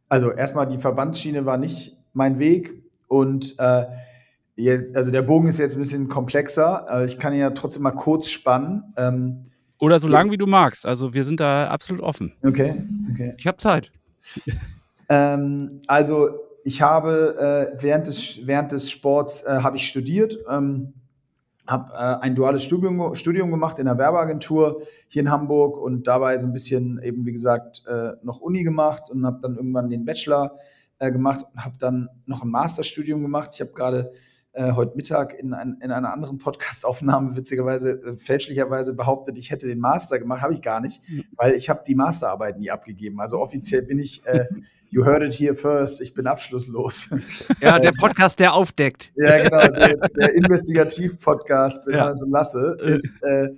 also 0.10 0.32
erstmal 0.32 0.68
die 0.68 0.78
Verbandsschiene 0.78 1.46
war 1.46 1.58
nicht 1.58 1.98
mein 2.14 2.40
Weg 2.40 2.74
und 3.08 3.56
äh, 3.60 3.86
jetzt, 4.56 4.96
also 4.96 5.12
der 5.12 5.22
Bogen 5.22 5.48
ist 5.48 5.60
jetzt 5.60 5.76
ein 5.76 5.82
bisschen 5.82 6.10
komplexer. 6.10 6.86
Äh, 6.90 7.06
ich 7.06 7.20
kann 7.20 7.34
ihn 7.34 7.40
ja 7.40 7.52
trotzdem 7.52 7.84
mal 7.84 7.92
kurz 7.92 8.30
spannen. 8.30 8.94
Ähm, 8.98 9.46
oder 9.84 10.00
so 10.00 10.08
lang 10.08 10.32
wie 10.32 10.38
du 10.38 10.48
magst. 10.48 10.86
Also 10.86 11.14
wir 11.14 11.26
sind 11.26 11.42
da 11.42 11.68
absolut 11.68 12.02
offen. 12.02 12.34
Okay, 12.42 12.82
okay. 13.12 13.34
Ich 13.38 13.46
habe 13.46 13.58
Zeit. 13.58 13.92
ähm, 15.10 15.82
also 15.88 16.30
ich 16.64 16.82
habe 16.82 17.74
äh, 17.76 17.84
während, 17.84 18.08
des, 18.08 18.48
während 18.48 18.72
des 18.72 18.90
Sports 18.90 19.44
äh, 19.44 19.60
habe 19.62 19.76
ich 19.76 19.86
studiert, 19.86 20.38
ähm, 20.50 20.94
habe 21.68 21.92
äh, 21.92 22.24
ein 22.24 22.34
duales 22.34 22.64
Studium, 22.64 23.14
Studium 23.14 23.52
gemacht 23.52 23.78
in 23.78 23.86
der 23.86 23.98
Werbeagentur 23.98 24.84
hier 25.10 25.22
in 25.22 25.30
Hamburg 25.30 25.78
und 25.78 26.08
dabei 26.08 26.38
so 26.38 26.48
ein 26.48 26.54
bisschen 26.54 27.02
eben 27.04 27.26
wie 27.26 27.34
gesagt 27.34 27.84
äh, 27.86 28.14
noch 28.24 28.40
Uni 28.40 28.64
gemacht 28.64 29.10
und 29.10 29.26
habe 29.26 29.40
dann 29.42 29.58
irgendwann 29.58 29.90
den 29.90 30.06
Bachelor 30.06 30.56
äh, 31.00 31.12
gemacht 31.12 31.46
und 31.54 31.66
habe 31.66 31.76
dann 31.78 32.08
noch 32.26 32.42
ein 32.42 32.50
Masterstudium 32.50 33.22
gemacht. 33.22 33.50
Ich 33.56 33.60
habe 33.60 33.74
gerade 33.74 34.14
äh, 34.54 34.74
heute 34.74 34.96
Mittag 34.96 35.34
in, 35.34 35.54
ein, 35.54 35.78
in 35.82 35.92
einer 35.92 36.14
anderen 36.14 36.38
Podcast-Aufnahme 36.38 37.36
witzigerweise 37.36 38.02
äh, 38.04 38.18
fälschlicherweise 38.18 38.94
behauptet, 38.94 39.38
ich 39.38 39.52
hätte 39.52 39.68
den 39.68 39.80
Master 39.80 40.20
gemacht, 40.20 40.42
habe 40.42 40.54
ich 40.54 40.62
gar 40.62 40.80
nicht, 40.80 41.02
weil 41.36 41.54
ich 41.54 41.70
habe 41.70 41.82
die 41.86 41.96
Masterarbeit 41.96 42.60
nie 42.60 42.70
abgegeben. 42.70 43.20
Also 43.20 43.40
offiziell 43.40 43.82
bin 43.82 44.00
ich, 44.00 44.26
äh, 44.26 44.46
you 44.90 45.06
heard 45.06 45.24
it 45.24 45.34
here 45.34 45.56
first, 45.56 46.02
ich 46.02 46.14
bin 46.14 46.28
abschlusslos. 46.28 47.10
Ja, 47.62 47.80
der 47.80 47.94
Podcast, 47.94 48.40
der 48.40 48.54
aufdeckt. 48.54 49.12
ja, 49.16 49.44
genau, 49.44 49.68
der, 49.68 49.98
der 50.10 50.34
Investigativ-Podcast, 50.36 51.88
wenn 51.88 51.96
ja. 51.96 52.06
man 52.06 52.16
so 52.16 52.28
lasse, 52.28 52.78
ist 52.80 53.18
äh, 53.24 53.50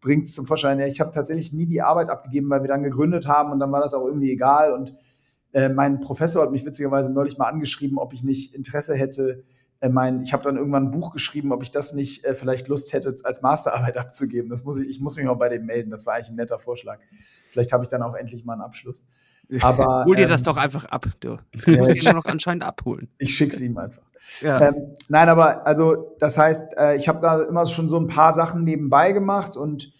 bringt 0.00 0.28
es 0.28 0.34
zum 0.34 0.46
Vorschein. 0.46 0.78
Ja, 0.78 0.86
ich 0.86 1.00
habe 1.00 1.10
tatsächlich 1.12 1.52
nie 1.52 1.66
die 1.66 1.82
Arbeit 1.82 2.10
abgegeben, 2.10 2.48
weil 2.50 2.62
wir 2.62 2.68
dann 2.68 2.84
gegründet 2.84 3.26
haben 3.26 3.50
und 3.50 3.58
dann 3.58 3.72
war 3.72 3.80
das 3.80 3.94
auch 3.94 4.06
irgendwie 4.06 4.30
egal. 4.30 4.72
Und 4.72 4.94
äh, 5.52 5.68
mein 5.68 5.98
Professor 5.98 6.42
hat 6.42 6.52
mich 6.52 6.64
witzigerweise 6.64 7.12
neulich 7.12 7.38
mal 7.38 7.48
angeschrieben, 7.48 7.98
ob 7.98 8.12
ich 8.12 8.22
nicht 8.22 8.54
Interesse 8.54 8.94
hätte, 8.94 9.42
mein, 9.88 10.22
ich 10.22 10.32
habe 10.32 10.42
dann 10.42 10.56
irgendwann 10.56 10.84
ein 10.84 10.90
Buch 10.90 11.12
geschrieben, 11.12 11.52
ob 11.52 11.62
ich 11.62 11.70
das 11.70 11.92
nicht 11.92 12.24
äh, 12.24 12.34
vielleicht 12.34 12.68
Lust 12.68 12.92
hätte, 12.92 13.14
als 13.22 13.42
Masterarbeit 13.42 13.96
abzugeben. 13.98 14.50
Das 14.50 14.64
muss 14.64 14.80
ich, 14.80 14.88
ich 14.88 15.00
muss 15.00 15.16
mich 15.16 15.24
mal 15.24 15.34
bei 15.34 15.48
dem 15.48 15.66
melden. 15.66 15.90
Das 15.90 16.06
war 16.06 16.14
eigentlich 16.14 16.30
ein 16.30 16.36
netter 16.36 16.58
Vorschlag. 16.58 16.98
Vielleicht 17.50 17.72
habe 17.72 17.84
ich 17.84 17.88
dann 17.88 18.02
auch 18.02 18.14
endlich 18.14 18.44
mal 18.44 18.54
einen 18.54 18.62
Abschluss. 18.62 19.04
Aber, 19.60 20.04
Hol 20.06 20.16
dir 20.16 20.22
ähm, 20.22 20.30
das 20.30 20.42
doch 20.42 20.56
einfach 20.56 20.86
ab, 20.86 21.06
du. 21.20 21.38
Du 21.64 21.76
musst 21.76 21.94
ihn 21.94 22.12
noch 22.12 22.24
anscheinend 22.24 22.64
abholen. 22.64 23.08
Ich 23.18 23.36
schick's 23.36 23.60
ihm 23.60 23.76
einfach. 23.76 24.02
Ja. 24.40 24.68
Ähm, 24.68 24.94
nein, 25.08 25.28
aber 25.28 25.66
also 25.66 26.16
das 26.18 26.38
heißt, 26.38 26.78
äh, 26.78 26.96
ich 26.96 27.08
habe 27.08 27.20
da 27.20 27.42
immer 27.42 27.66
schon 27.66 27.90
so 27.90 27.98
ein 27.98 28.06
paar 28.06 28.32
Sachen 28.32 28.64
nebenbei 28.64 29.12
gemacht 29.12 29.54
und 29.54 29.92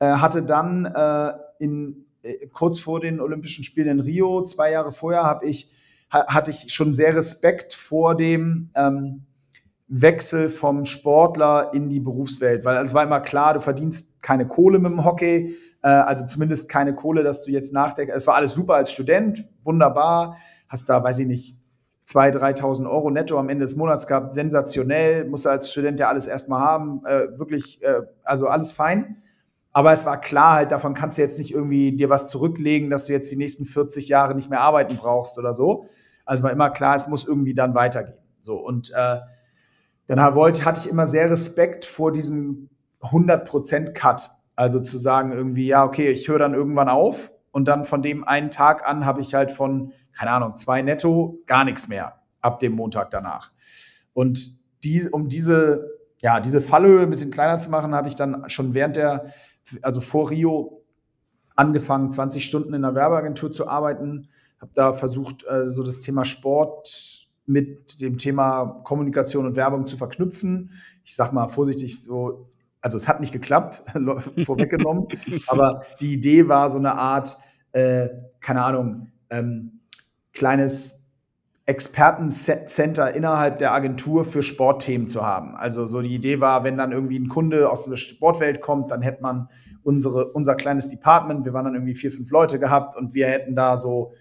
äh, 0.00 0.06
hatte 0.06 0.42
dann 0.42 0.84
äh, 0.84 1.32
in, 1.60 2.06
äh, 2.22 2.48
kurz 2.48 2.80
vor 2.80 2.98
den 2.98 3.20
Olympischen 3.20 3.62
Spielen 3.62 3.86
in 3.86 4.00
Rio, 4.00 4.42
zwei 4.44 4.72
Jahre 4.72 4.90
vorher, 4.90 5.22
habe 5.22 5.46
ich 5.46 5.70
hatte 6.10 6.50
ich 6.50 6.72
schon 6.72 6.94
sehr 6.94 7.14
Respekt 7.14 7.74
vor 7.74 8.16
dem 8.16 8.70
ähm, 8.74 9.26
Wechsel 9.88 10.50
vom 10.50 10.84
Sportler 10.84 11.70
in 11.72 11.88
die 11.88 12.00
Berufswelt, 12.00 12.64
weil 12.64 12.76
es 12.84 12.92
war 12.92 13.04
immer 13.04 13.20
klar, 13.20 13.54
du 13.54 13.60
verdienst 13.60 14.20
keine 14.22 14.46
Kohle 14.46 14.78
mit 14.78 14.92
dem 14.92 15.04
Hockey, 15.04 15.56
äh, 15.82 15.88
also 15.88 16.26
zumindest 16.26 16.68
keine 16.68 16.94
Kohle, 16.94 17.22
dass 17.22 17.44
du 17.44 17.50
jetzt 17.50 17.72
nachdenkst. 17.72 18.12
Es 18.14 18.26
war 18.26 18.34
alles 18.34 18.52
super 18.52 18.74
als 18.74 18.92
Student, 18.92 19.48
wunderbar, 19.64 20.36
hast 20.68 20.88
da, 20.90 21.02
weiß 21.02 21.20
ich 21.20 21.26
nicht, 21.26 21.56
2.000, 22.06 22.38
3.000 22.60 22.90
Euro 22.90 23.10
netto 23.10 23.38
am 23.38 23.48
Ende 23.48 23.64
des 23.64 23.76
Monats 23.76 24.06
gehabt, 24.06 24.34
sensationell, 24.34 25.24
musst 25.26 25.46
du 25.46 25.50
als 25.50 25.70
Student 25.70 25.98
ja 26.00 26.08
alles 26.08 26.26
erstmal 26.26 26.60
haben, 26.60 27.02
äh, 27.06 27.38
wirklich, 27.38 27.82
äh, 27.82 28.02
also 28.24 28.46
alles 28.46 28.72
fein. 28.72 29.22
Aber 29.72 29.92
es 29.92 30.04
war 30.06 30.20
klar 30.20 30.54
halt, 30.54 30.72
davon 30.72 30.94
kannst 30.94 31.18
du 31.18 31.22
jetzt 31.22 31.38
nicht 31.38 31.52
irgendwie 31.52 31.92
dir 31.92 32.10
was 32.10 32.28
zurücklegen, 32.28 32.90
dass 32.90 33.06
du 33.06 33.12
jetzt 33.12 33.30
die 33.30 33.36
nächsten 33.36 33.64
40 33.64 34.08
Jahre 34.08 34.34
nicht 34.34 34.50
mehr 34.50 34.60
arbeiten 34.60 34.96
brauchst 34.96 35.38
oder 35.38 35.52
so. 35.54 35.84
Also 36.24 36.42
war 36.42 36.50
immer 36.50 36.70
klar, 36.70 36.96
es 36.96 37.08
muss 37.08 37.26
irgendwie 37.26 37.54
dann 37.54 37.74
weitergehen. 37.74 38.18
So 38.40 38.56
und 38.56 38.90
äh, 38.94 39.18
dann 40.08 40.34
wollte, 40.34 40.64
hatte 40.64 40.80
ich 40.80 40.90
immer 40.90 41.06
sehr 41.06 41.30
Respekt 41.30 41.84
vor 41.84 42.12
diesem 42.12 42.70
100% 43.02 43.92
Cut. 43.92 44.30
Also 44.56 44.80
zu 44.80 44.98
sagen 44.98 45.32
irgendwie, 45.32 45.66
ja, 45.66 45.84
okay, 45.84 46.10
ich 46.10 46.28
höre 46.28 46.40
dann 46.40 46.54
irgendwann 46.54 46.88
auf 46.88 47.30
und 47.52 47.68
dann 47.68 47.84
von 47.84 48.02
dem 48.02 48.24
einen 48.24 48.50
Tag 48.50 48.86
an 48.88 49.06
habe 49.06 49.20
ich 49.20 49.34
halt 49.34 49.52
von, 49.52 49.92
keine 50.16 50.32
Ahnung, 50.32 50.56
zwei 50.56 50.82
netto 50.82 51.38
gar 51.46 51.64
nichts 51.64 51.88
mehr 51.88 52.20
ab 52.40 52.58
dem 52.58 52.72
Montag 52.72 53.10
danach. 53.10 53.52
Und 54.14 54.56
die, 54.82 55.08
um 55.08 55.28
diese, 55.28 55.88
ja, 56.20 56.40
diese 56.40 56.60
Fallhöhe 56.60 57.02
ein 57.02 57.10
bisschen 57.10 57.30
kleiner 57.30 57.58
zu 57.58 57.70
machen, 57.70 57.94
habe 57.94 58.08
ich 58.08 58.14
dann 58.14 58.48
schon 58.50 58.74
während 58.74 58.96
der, 58.96 59.32
also 59.82 60.00
vor 60.00 60.30
Rio 60.30 60.84
angefangen, 61.54 62.10
20 62.10 62.44
Stunden 62.44 62.74
in 62.74 62.84
einer 62.84 62.94
Werbeagentur 62.94 63.52
zu 63.52 63.68
arbeiten, 63.68 64.28
habe 64.60 64.72
da 64.74 64.92
versucht, 64.92 65.44
äh, 65.48 65.68
so 65.68 65.82
das 65.82 66.00
Thema 66.00 66.24
Sport 66.24 67.17
mit 67.48 68.00
dem 68.00 68.18
Thema 68.18 68.80
Kommunikation 68.84 69.46
und 69.46 69.56
Werbung 69.56 69.86
zu 69.86 69.96
verknüpfen. 69.96 70.70
Ich 71.04 71.16
sag 71.16 71.32
mal 71.32 71.48
vorsichtig 71.48 72.02
so, 72.02 72.50
also 72.80 72.96
es 72.96 73.08
hat 73.08 73.20
nicht 73.20 73.32
geklappt, 73.32 73.82
vorweggenommen, 74.44 75.08
aber 75.46 75.82
die 76.00 76.14
Idee 76.14 76.48
war 76.48 76.70
so 76.70 76.78
eine 76.78 76.94
Art, 76.94 77.36
äh, 77.72 78.08
keine 78.40 78.62
Ahnung, 78.62 79.08
ähm, 79.30 79.80
kleines 80.32 80.98
Expertencenter 81.68 83.14
innerhalb 83.14 83.58
der 83.58 83.72
Agentur 83.74 84.24
für 84.24 84.42
Sportthemen 84.42 85.06
zu 85.06 85.26
haben. 85.26 85.54
Also 85.54 85.86
so 85.86 86.00
die 86.00 86.14
Idee 86.14 86.40
war, 86.40 86.64
wenn 86.64 86.78
dann 86.78 86.92
irgendwie 86.92 87.18
ein 87.18 87.28
Kunde 87.28 87.70
aus 87.70 87.84
der 87.84 87.96
Sportwelt 87.96 88.62
kommt, 88.62 88.90
dann 88.90 89.02
hätte 89.02 89.20
man 89.20 89.50
unsere, 89.82 90.32
unser 90.32 90.54
kleines 90.54 90.88
Department, 90.88 91.44
wir 91.44 91.52
waren 91.52 91.66
dann 91.66 91.74
irgendwie 91.74 91.94
vier, 91.94 92.10
fünf 92.10 92.30
Leute 92.30 92.58
gehabt 92.58 92.96
und 92.96 93.12
wir 93.12 93.26
hätten 93.26 93.54
da 93.54 93.76
so 93.76 94.12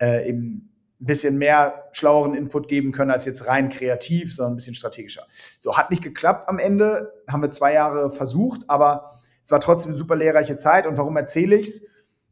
äh, 0.00 0.28
im 0.28 0.67
ein 1.00 1.06
bisschen 1.06 1.38
mehr 1.38 1.84
schlaueren 1.92 2.34
Input 2.34 2.68
geben 2.68 2.92
können 2.92 3.10
als 3.10 3.24
jetzt 3.24 3.46
rein 3.46 3.68
kreativ, 3.68 4.34
sondern 4.34 4.54
ein 4.54 4.56
bisschen 4.56 4.74
strategischer. 4.74 5.26
So, 5.58 5.76
hat 5.76 5.90
nicht 5.90 6.02
geklappt 6.02 6.48
am 6.48 6.58
Ende, 6.58 7.12
haben 7.30 7.42
wir 7.42 7.50
zwei 7.50 7.72
Jahre 7.74 8.10
versucht, 8.10 8.62
aber 8.68 9.12
es 9.42 9.50
war 9.52 9.60
trotzdem 9.60 9.90
eine 9.90 9.98
super 9.98 10.16
lehrreiche 10.16 10.56
Zeit. 10.56 10.86
Und 10.86 10.98
warum 10.98 11.16
erzähle 11.16 11.56
ich 11.56 11.68
es? 11.68 11.86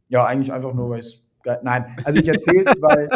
Ja, 0.09 0.25
eigentlich 0.27 0.53
einfach 0.53 0.75
nur, 0.75 0.91
weil 0.91 1.01
ich 1.01 1.23
Nein, 1.63 1.97
also 2.05 2.19
ich 2.19 2.27
erzähle 2.27 2.65
es, 2.67 2.83
weil 2.83 3.09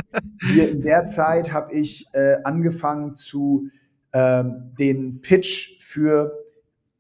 hier 0.53 0.71
in 0.71 0.83
der 0.83 1.05
Zeit 1.05 1.53
habe 1.53 1.73
ich 1.73 2.07
äh, 2.13 2.37
angefangen 2.45 3.17
zu 3.17 3.69
ähm, 4.13 4.73
den 4.79 5.21
Pitch 5.21 5.83
für 5.83 6.33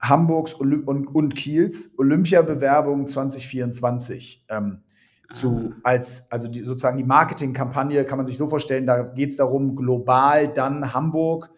Hamburgs 0.01 0.59
Olymp 0.59 0.89
und, 0.89 1.07
und 1.07 1.37
Kiels 1.37 1.95
Olympiabewerbung 1.99 3.07
2024 3.07 4.47
ähm, 4.49 4.83
zu 5.31 5.75
als 5.85 6.31
also 6.31 6.49
die, 6.49 6.63
sozusagen 6.63 6.99
die 6.99 7.05
Marketingkampagne 7.05 8.05
kann 8.05 8.19
man 8.19 8.27
sich 8.27 8.37
so 8.37 8.49
vorstellen, 8.49 8.87
da 8.87 9.03
geht 9.03 9.31
es 9.31 9.37
darum, 9.37 9.77
global 9.77 10.49
dann 10.49 10.93
Hamburg 10.93 11.51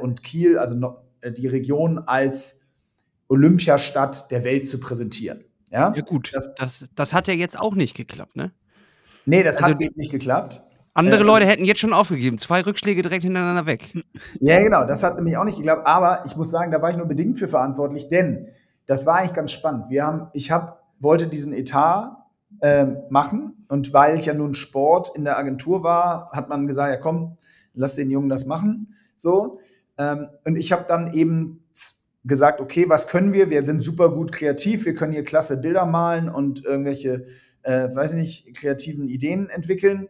und 0.00 0.22
Kiel, 0.22 0.58
also 0.58 0.74
noch, 0.74 1.02
äh, 1.20 1.32
die 1.32 1.46
Region 1.46 1.98
als 1.98 2.60
Olympiastadt 3.28 4.30
der 4.30 4.44
Welt 4.44 4.68
zu 4.68 4.80
präsentieren. 4.80 5.44
Ja, 5.70 5.92
ja 5.94 6.02
gut, 6.02 6.30
das, 6.32 6.54
das, 6.54 6.88
das 6.94 7.12
hat 7.12 7.28
ja 7.28 7.34
jetzt 7.34 7.58
auch 7.58 7.74
nicht 7.74 7.96
geklappt, 7.96 8.36
ne? 8.36 8.52
Nee, 9.24 9.42
das 9.42 9.56
also 9.56 9.74
hat 9.74 9.96
nicht 9.96 10.12
geklappt. 10.12 10.62
Andere 10.94 11.20
ähm, 11.20 11.26
Leute 11.26 11.46
hätten 11.46 11.64
jetzt 11.64 11.80
schon 11.80 11.92
aufgegeben. 11.92 12.38
Zwei 12.38 12.62
Rückschläge 12.62 13.02
direkt 13.02 13.24
hintereinander 13.24 13.66
weg. 13.66 13.92
Ja, 14.40 14.62
genau. 14.62 14.84
Das 14.84 15.02
hat 15.02 15.16
nämlich 15.16 15.36
auch 15.36 15.44
nicht 15.44 15.56
geklappt. 15.56 15.86
Aber 15.86 16.22
ich 16.24 16.36
muss 16.36 16.50
sagen, 16.50 16.70
da 16.70 16.80
war 16.80 16.90
ich 16.90 16.96
nur 16.96 17.06
bedingt 17.06 17.38
für 17.38 17.48
verantwortlich, 17.48 18.08
denn 18.08 18.46
das 18.86 19.04
war 19.04 19.16
eigentlich 19.16 19.34
ganz 19.34 19.52
spannend. 19.52 19.90
Wir 19.90 20.04
haben, 20.04 20.28
ich 20.32 20.50
habe, 20.50 20.76
wollte 21.00 21.26
diesen 21.26 21.52
Etat 21.52 22.16
ähm, 22.62 22.98
machen. 23.10 23.64
Und 23.68 23.92
weil 23.92 24.16
ich 24.16 24.26
ja 24.26 24.34
nun 24.34 24.54
Sport 24.54 25.12
in 25.14 25.24
der 25.24 25.38
Agentur 25.38 25.82
war, 25.82 26.30
hat 26.32 26.48
man 26.48 26.66
gesagt, 26.66 26.90
ja 26.90 26.96
komm, 26.96 27.36
lass 27.74 27.96
den 27.96 28.10
Jungen 28.10 28.28
das 28.28 28.46
machen. 28.46 28.94
So. 29.16 29.60
Ähm, 29.98 30.28
und 30.44 30.56
ich 30.56 30.72
habe 30.72 30.84
dann 30.88 31.12
eben 31.12 31.64
gesagt, 32.24 32.60
okay, 32.60 32.88
was 32.88 33.08
können 33.08 33.32
wir? 33.32 33.50
Wir 33.50 33.64
sind 33.64 33.82
super 33.82 34.10
gut 34.10 34.32
kreativ, 34.32 34.84
wir 34.84 34.94
können 34.94 35.12
hier 35.12 35.24
klasse 35.24 35.60
Bilder 35.60 35.86
malen 35.86 36.28
und 36.28 36.64
irgendwelche, 36.64 37.26
äh, 37.62 37.88
weiß 37.94 38.14
ich 38.14 38.18
nicht, 38.18 38.56
kreativen 38.56 39.08
Ideen 39.08 39.48
entwickeln. 39.48 40.08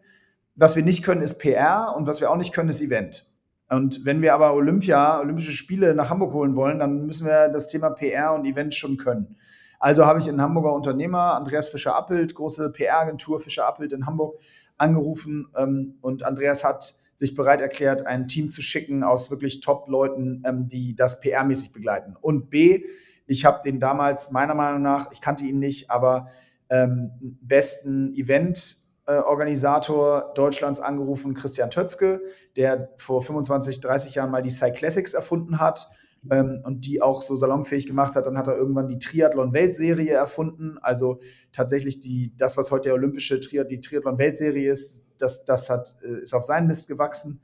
Was 0.55 0.77
wir 0.77 0.83
nicht 0.83 1.05
können, 1.05 1.23
ist 1.23 1.39
PR 1.39 1.95
und 1.95 2.07
was 2.07 2.21
wir 2.21 2.31
auch 2.31 2.37
nicht 2.37 2.55
können, 2.55 2.71
ist 2.71 2.81
Event. 2.81 3.31
Und 3.69 4.05
wenn 4.05 4.23
wir 4.23 4.33
aber 4.33 4.55
Olympia, 4.55 5.21
Olympische 5.21 5.53
Spiele 5.53 5.95
nach 5.95 6.09
Hamburg 6.09 6.33
holen 6.33 6.57
wollen, 6.57 6.79
dann 6.79 7.05
müssen 7.05 7.27
wir 7.27 7.49
das 7.49 7.69
Thema 7.69 7.91
PR 7.91 8.33
und 8.35 8.47
Event 8.47 8.75
schon 8.75 8.97
können. 8.97 9.37
Also 9.79 10.07
habe 10.07 10.19
ich 10.19 10.29
einen 10.29 10.41
Hamburger 10.41 10.73
Unternehmer, 10.73 11.35
Andreas 11.35 11.69
Fischer-Appelt, 11.69 12.35
große 12.35 12.71
PR-Agentur 12.71 13.39
Fischer-Appelt 13.41 13.93
in 13.93 14.07
Hamburg, 14.07 14.41
angerufen 14.77 15.49
ähm, 15.57 15.95
und 16.01 16.25
Andreas 16.25 16.65
hat 16.65 16.97
sich 17.15 17.35
bereit 17.35 17.63
erklärt, 17.63 18.07
ein 18.07 18.29
Team 18.29 18.51
zu 18.51 18.61
schicken 18.61 19.03
aus 19.03 19.31
wirklich 19.31 19.61
Top-Leuten, 19.61 20.43
ähm, 20.47 20.69
die 20.69 20.95
das 20.95 21.23
PR-mäßig 21.23 21.73
begleiten. 21.73 22.15
Und 22.21 22.51
B, 22.51 22.85
ich 23.27 23.47
habe 23.47 23.61
den 23.65 23.81
damals 23.81 24.31
meiner 24.33 24.55
Meinung 24.55 24.83
nach, 24.83 25.11
ich 25.13 25.21
kannte 25.21 25.45
ihn 25.45 25.59
nicht, 25.59 25.91
aber 25.91 26.29
ähm, 26.69 27.13
besten 27.41 28.13
Event-Organisator 28.15 30.33
Deutschlands 30.35 30.81
angerufen, 30.81 31.35
Christian 31.35 31.71
Tötzke, 31.71 32.21
der 32.57 32.91
vor 32.99 33.23
25, 33.23 33.81
30 33.81 34.15
Jahren 34.15 34.31
mal 34.31 34.43
die 34.43 34.51
Cyclassics 34.51 35.15
erfunden 35.15 35.59
hat 35.59 35.89
ähm, 36.31 36.61
und 36.65 36.87
die 36.87 37.03
auch 37.03 37.23
so 37.23 37.37
salonfähig 37.37 37.87
gemacht 37.87 38.17
hat. 38.17 38.27
Dann 38.27 38.39
hat 38.39 38.47
er 38.47 38.57
irgendwann 38.57 38.89
die 38.89 38.99
Triathlon-Weltserie 38.99 40.13
erfunden. 40.13 40.79
Also 40.81 41.21
tatsächlich 41.53 42.01
die, 42.01 42.35
das, 42.37 42.57
was 42.57 42.71
heute 42.71 42.89
der 42.89 42.95
olympische 42.95 43.41
Tri 43.41 43.67
die 43.69 43.81
Triathlon-Weltserie 43.81 44.71
ist, 44.71 45.05
das, 45.19 45.45
das 45.45 45.71
hat, 45.71 45.97
äh, 46.03 46.23
ist 46.23 46.35
auf 46.35 46.45
seinen 46.45 46.67
Mist 46.67 46.89
gewachsen. 46.89 47.41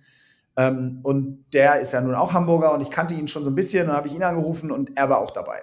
Ähm, 0.56 1.00
und 1.02 1.44
der 1.52 1.80
ist 1.80 1.92
ja 1.92 2.00
nun 2.00 2.14
auch 2.14 2.32
Hamburger 2.32 2.74
und 2.74 2.80
ich 2.80 2.90
kannte 2.90 3.14
ihn 3.14 3.28
schon 3.28 3.44
so 3.44 3.50
ein 3.50 3.54
bisschen. 3.54 3.86
Dann 3.86 3.96
habe 3.96 4.08
ich 4.08 4.14
ihn 4.14 4.22
angerufen 4.22 4.70
und 4.70 4.96
er 4.96 5.08
war 5.08 5.18
auch 5.18 5.30
dabei. 5.30 5.62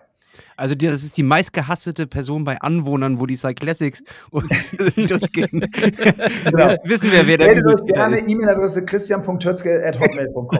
Also 0.57 0.75
das 0.75 1.03
ist 1.03 1.17
die 1.17 1.23
meistgehassete 1.23 2.07
Person 2.07 2.43
bei 2.43 2.59
Anwohnern, 2.59 3.19
wo 3.19 3.25
die 3.25 3.35
Cyclassics 3.35 4.03
durchgehen. 4.31 5.69
genau. 6.43 6.67
Jetzt 6.67 6.79
wissen 6.83 7.11
wir, 7.11 7.25
wer 7.27 7.37
der 7.37 7.47
Meldet 7.47 7.65
euch 7.67 7.85
gerne 7.85 8.19
E-Mail-Adresse 8.19 8.85
christian.hötzke.hotmail.com 8.85 10.59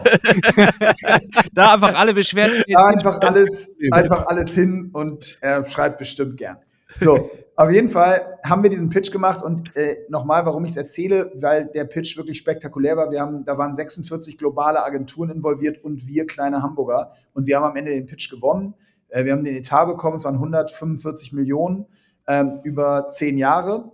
Da 1.52 1.74
einfach 1.74 1.94
alle 1.98 2.14
Beschwerden. 2.14 2.62
Da 2.68 2.84
einfach 2.84 3.20
alles, 3.20 3.74
einfach 3.90 4.26
alles 4.26 4.54
hin 4.54 4.90
und 4.92 5.38
er 5.40 5.64
schreibt 5.66 5.98
bestimmt 5.98 6.36
gern. 6.36 6.56
So, 6.96 7.30
auf 7.56 7.70
jeden 7.70 7.88
Fall 7.88 8.38
haben 8.44 8.62
wir 8.62 8.70
diesen 8.70 8.88
Pitch 8.88 9.10
gemacht 9.10 9.42
und 9.42 9.76
äh, 9.76 9.96
nochmal, 10.08 10.46
warum 10.46 10.64
ich 10.64 10.72
es 10.72 10.76
erzähle, 10.76 11.30
weil 11.34 11.66
der 11.66 11.84
Pitch 11.84 12.16
wirklich 12.16 12.38
spektakulär 12.38 12.96
war. 12.96 13.10
Wir 13.10 13.20
haben, 13.20 13.44
da 13.44 13.58
waren 13.58 13.74
46 13.74 14.38
globale 14.38 14.82
Agenturen 14.82 15.30
involviert 15.30 15.84
und 15.84 16.06
wir 16.06 16.26
kleine 16.26 16.62
Hamburger 16.62 17.12
und 17.34 17.46
wir 17.46 17.56
haben 17.56 17.64
am 17.64 17.76
Ende 17.76 17.92
den 17.92 18.06
Pitch 18.06 18.30
gewonnen. 18.30 18.74
Äh, 19.08 19.24
wir 19.24 19.32
haben 19.32 19.44
den 19.44 19.56
Etat 19.56 19.86
bekommen, 19.86 20.16
es 20.16 20.24
waren 20.24 20.36
145 20.36 21.32
Millionen 21.32 21.86
ähm, 22.26 22.60
über 22.62 23.10
zehn 23.10 23.36
Jahre. 23.38 23.92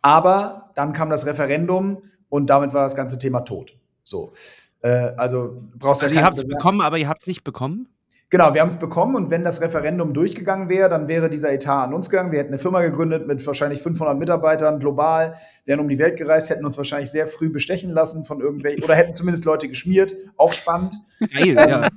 Aber 0.00 0.70
dann 0.74 0.92
kam 0.92 1.10
das 1.10 1.26
Referendum 1.26 2.02
und 2.28 2.48
damit 2.48 2.74
war 2.74 2.84
das 2.84 2.96
ganze 2.96 3.18
Thema 3.18 3.40
tot. 3.40 3.76
So. 4.02 4.32
Äh, 4.80 5.12
also 5.16 5.62
brauchst 5.76 6.02
du 6.02 6.06
Also 6.06 6.14
ihr 6.14 6.24
habt 6.24 6.36
es 6.36 6.46
bekommen, 6.46 6.80
aber 6.80 6.98
ihr 6.98 7.08
habt 7.08 7.20
es 7.20 7.26
nicht 7.26 7.44
bekommen? 7.44 7.88
Genau, 8.32 8.54
wir 8.54 8.62
haben 8.62 8.68
es 8.68 8.76
bekommen 8.76 9.14
und 9.14 9.30
wenn 9.30 9.44
das 9.44 9.60
Referendum 9.60 10.14
durchgegangen 10.14 10.70
wäre, 10.70 10.88
dann 10.88 11.06
wäre 11.06 11.28
dieser 11.28 11.52
Etat 11.52 11.84
an 11.84 11.92
uns 11.92 12.08
gegangen. 12.08 12.32
Wir 12.32 12.38
hätten 12.38 12.48
eine 12.48 12.56
Firma 12.56 12.80
gegründet 12.80 13.26
mit 13.26 13.46
wahrscheinlich 13.46 13.82
500 13.82 14.18
Mitarbeitern 14.18 14.80
global, 14.80 15.34
wären 15.66 15.80
um 15.80 15.88
die 15.90 15.98
Welt 15.98 16.16
gereist, 16.16 16.48
hätten 16.48 16.64
uns 16.64 16.78
wahrscheinlich 16.78 17.10
sehr 17.10 17.26
früh 17.26 17.50
bestechen 17.50 17.90
lassen 17.90 18.24
von 18.24 18.40
irgendwelchen 18.40 18.82
oder 18.84 18.94
hätten 18.94 19.14
zumindest 19.14 19.44
Leute 19.44 19.68
geschmiert. 19.68 20.14
Auch 20.38 20.54
spannend. 20.54 20.94
Geil, 21.20 21.54
ja. 21.56 21.88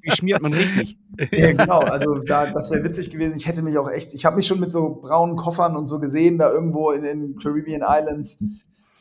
Wie 0.00 0.10
schmiert 0.12 0.40
man 0.40 0.54
richtig? 0.54 0.98
Ja, 1.30 1.52
genau. 1.52 1.80
Also 1.80 2.20
da, 2.20 2.46
das 2.46 2.70
wäre 2.70 2.84
witzig 2.84 3.10
gewesen. 3.10 3.36
Ich 3.36 3.46
hätte 3.46 3.60
mich 3.60 3.76
auch 3.76 3.90
echt, 3.90 4.14
ich 4.14 4.24
habe 4.24 4.36
mich 4.36 4.46
schon 4.46 4.60
mit 4.60 4.72
so 4.72 4.98
braunen 5.02 5.36
Koffern 5.36 5.76
und 5.76 5.84
so 5.84 6.00
gesehen, 6.00 6.38
da 6.38 6.50
irgendwo 6.50 6.90
in 6.90 7.02
den 7.02 7.36
Caribbean 7.36 7.82
Islands 7.86 8.42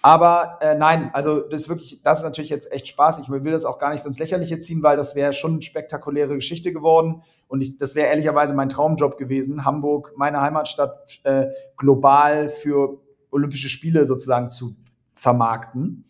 aber 0.01 0.57
äh, 0.61 0.75
nein, 0.75 1.11
also 1.13 1.41
das 1.41 1.61
ist 1.61 1.69
wirklich, 1.69 2.01
das 2.03 2.19
ist 2.19 2.23
natürlich 2.23 2.49
jetzt 2.49 2.71
echt 2.71 2.87
Spaß. 2.87 3.19
Ich 3.19 3.29
will 3.29 3.51
das 3.51 3.65
auch 3.65 3.77
gar 3.77 3.91
nicht 3.91 4.05
ins 4.05 4.17
Lächerliche 4.17 4.59
ziehen, 4.59 4.81
weil 4.81 4.97
das 4.97 5.15
wäre 5.15 5.33
schon 5.33 5.53
eine 5.53 5.61
spektakuläre 5.61 6.35
Geschichte 6.35 6.73
geworden. 6.73 7.21
Und 7.47 7.61
ich, 7.61 7.77
das 7.77 7.93
wäre 7.93 8.07
ehrlicherweise 8.07 8.55
mein 8.55 8.69
Traumjob 8.69 9.17
gewesen, 9.17 9.63
Hamburg, 9.63 10.13
meine 10.15 10.41
Heimatstadt, 10.41 11.19
äh, 11.23 11.47
global 11.77 12.49
für 12.49 12.99
Olympische 13.29 13.69
Spiele 13.69 14.05
sozusagen 14.07 14.49
zu 14.49 14.75
vermarkten. 15.13 16.05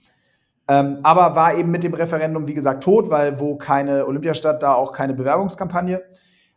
Ähm, 0.70 1.00
aber 1.04 1.36
war 1.36 1.56
eben 1.56 1.70
mit 1.70 1.84
dem 1.84 1.94
Referendum, 1.94 2.48
wie 2.48 2.54
gesagt, 2.54 2.84
tot, 2.84 3.10
weil 3.10 3.42
wo 3.42 3.58
keine 3.58 4.08
Olympiastadt, 4.08 4.64
da 4.64 4.74
auch 4.74 4.94
keine 4.94 5.14
Bewerbungskampagne. 5.14 6.02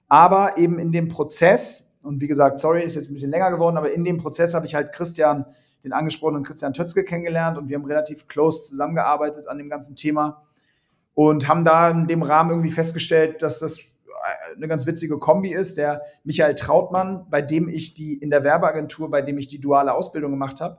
Aber 0.06 0.56
eben 0.56 0.78
in 0.78 0.92
dem 0.92 1.08
Prozess, 1.08 1.96
und 2.00 2.20
wie 2.20 2.28
gesagt, 2.28 2.60
sorry, 2.60 2.82
ist 2.84 2.94
jetzt 2.94 3.10
ein 3.10 3.14
bisschen 3.14 3.30
länger 3.30 3.50
geworden, 3.50 3.76
aber 3.76 3.90
in 3.90 4.04
dem 4.04 4.18
Prozess 4.18 4.54
habe 4.54 4.66
ich 4.66 4.76
halt 4.76 4.92
Christian 4.92 5.46
den 5.84 5.92
angesprochenen 5.92 6.42
Christian 6.42 6.72
Tötzke 6.72 7.04
kennengelernt 7.04 7.58
und 7.58 7.68
wir 7.68 7.76
haben 7.76 7.84
relativ 7.84 8.26
close 8.26 8.64
zusammengearbeitet 8.64 9.46
an 9.46 9.58
dem 9.58 9.68
ganzen 9.68 9.94
Thema 9.94 10.42
und 11.12 11.46
haben 11.46 11.64
da 11.64 11.90
in 11.90 12.06
dem 12.06 12.22
Rahmen 12.22 12.50
irgendwie 12.50 12.70
festgestellt, 12.70 13.42
dass 13.42 13.60
das 13.60 13.80
eine 14.56 14.68
ganz 14.68 14.86
witzige 14.86 15.18
Kombi 15.18 15.52
ist. 15.52 15.76
Der 15.76 16.02
Michael 16.24 16.54
Trautmann, 16.54 17.26
bei 17.30 17.42
dem 17.42 17.68
ich 17.68 17.94
die 17.94 18.14
in 18.14 18.30
der 18.30 18.44
Werbeagentur, 18.44 19.10
bei 19.10 19.22
dem 19.22 19.38
ich 19.38 19.46
die 19.46 19.60
duale 19.60 19.94
Ausbildung 19.94 20.30
gemacht 20.30 20.60
habe, 20.60 20.78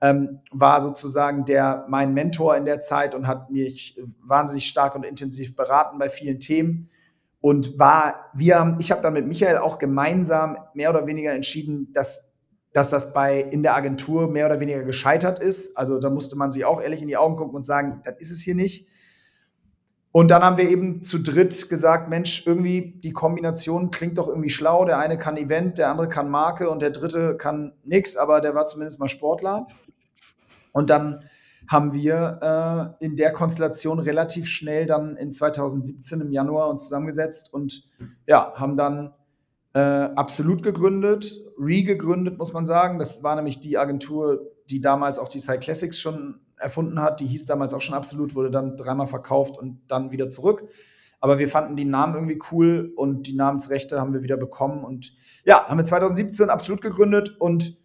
ähm, 0.00 0.40
war 0.52 0.82
sozusagen 0.82 1.44
der 1.44 1.86
mein 1.88 2.14
Mentor 2.14 2.56
in 2.56 2.64
der 2.64 2.80
Zeit 2.80 3.14
und 3.14 3.26
hat 3.26 3.50
mich 3.50 4.00
wahnsinnig 4.22 4.66
stark 4.66 4.94
und 4.94 5.04
intensiv 5.04 5.56
beraten 5.56 5.98
bei 5.98 6.08
vielen 6.08 6.38
Themen 6.38 6.88
und 7.40 7.78
war 7.78 8.30
wir 8.34 8.76
ich 8.78 8.90
habe 8.90 9.02
dann 9.02 9.14
mit 9.14 9.26
Michael 9.26 9.58
auch 9.58 9.78
gemeinsam 9.78 10.58
mehr 10.74 10.90
oder 10.90 11.06
weniger 11.06 11.32
entschieden, 11.32 11.92
dass 11.92 12.25
dass 12.76 12.90
das 12.90 13.14
bei 13.14 13.40
in 13.40 13.62
der 13.62 13.74
Agentur 13.74 14.28
mehr 14.28 14.44
oder 14.44 14.60
weniger 14.60 14.82
gescheitert 14.82 15.38
ist. 15.38 15.78
Also 15.78 15.98
da 15.98 16.10
musste 16.10 16.36
man 16.36 16.50
sich 16.50 16.66
auch 16.66 16.82
ehrlich 16.82 17.00
in 17.00 17.08
die 17.08 17.16
Augen 17.16 17.34
gucken 17.34 17.56
und 17.56 17.64
sagen, 17.64 18.02
das 18.04 18.16
ist 18.18 18.30
es 18.30 18.42
hier 18.42 18.54
nicht. 18.54 18.86
Und 20.12 20.30
dann 20.30 20.42
haben 20.42 20.58
wir 20.58 20.68
eben 20.68 21.02
zu 21.02 21.18
dritt 21.22 21.70
gesagt, 21.70 22.10
Mensch, 22.10 22.46
irgendwie 22.46 23.00
die 23.02 23.14
Kombination 23.14 23.90
klingt 23.90 24.18
doch 24.18 24.28
irgendwie 24.28 24.50
schlau. 24.50 24.84
Der 24.84 24.98
eine 24.98 25.16
kann 25.16 25.38
Event, 25.38 25.78
der 25.78 25.88
andere 25.88 26.10
kann 26.10 26.28
Marke 26.28 26.68
und 26.68 26.82
der 26.82 26.90
dritte 26.90 27.38
kann 27.38 27.72
nichts, 27.82 28.14
aber 28.14 28.42
der 28.42 28.54
war 28.54 28.66
zumindest 28.66 29.00
mal 29.00 29.08
Sportler. 29.08 29.66
Und 30.72 30.90
dann 30.90 31.22
haben 31.70 31.94
wir 31.94 32.94
äh, 33.00 33.06
in 33.06 33.16
der 33.16 33.32
Konstellation 33.32 34.00
relativ 34.00 34.48
schnell 34.48 34.84
dann 34.84 35.16
in 35.16 35.32
2017 35.32 36.20
im 36.20 36.30
Januar 36.30 36.68
uns 36.68 36.82
zusammengesetzt 36.82 37.54
und 37.54 37.84
ja, 38.26 38.52
haben 38.54 38.76
dann 38.76 39.14
äh, 39.76 40.10
absolut 40.16 40.62
gegründet, 40.62 41.44
re-gegründet, 41.58 42.38
muss 42.38 42.54
man 42.54 42.64
sagen. 42.64 42.98
Das 42.98 43.22
war 43.22 43.36
nämlich 43.36 43.60
die 43.60 43.76
Agentur, 43.76 44.50
die 44.70 44.80
damals 44.80 45.18
auch 45.18 45.28
die 45.28 45.38
Cyclassics 45.38 46.00
schon 46.00 46.40
erfunden 46.56 47.02
hat. 47.02 47.20
Die 47.20 47.26
hieß 47.26 47.44
damals 47.44 47.74
auch 47.74 47.82
schon 47.82 47.94
absolut, 47.94 48.34
wurde 48.34 48.50
dann 48.50 48.78
dreimal 48.78 49.06
verkauft 49.06 49.58
und 49.58 49.82
dann 49.88 50.12
wieder 50.12 50.30
zurück. 50.30 50.66
Aber 51.20 51.38
wir 51.38 51.46
fanden 51.46 51.76
die 51.76 51.84
Namen 51.84 52.14
irgendwie 52.14 52.38
cool 52.50 52.90
und 52.96 53.26
die 53.26 53.34
Namensrechte 53.34 54.00
haben 54.00 54.14
wir 54.14 54.22
wieder 54.22 54.38
bekommen. 54.38 54.82
Und 54.82 55.14
ja, 55.44 55.66
haben 55.68 55.76
wir 55.76 55.84
2017 55.84 56.48
absolut 56.48 56.80
gegründet. 56.80 57.36
Und 57.38 57.76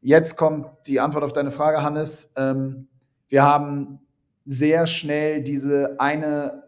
jetzt 0.00 0.36
kommt 0.36 0.66
die 0.88 0.98
Antwort 0.98 1.22
auf 1.22 1.32
deine 1.32 1.52
Frage, 1.52 1.84
Hannes. 1.84 2.32
Ähm, 2.36 2.88
wir 3.28 3.44
haben 3.44 4.00
sehr 4.44 4.88
schnell 4.88 5.44
diese 5.44 6.00
eine, 6.00 6.64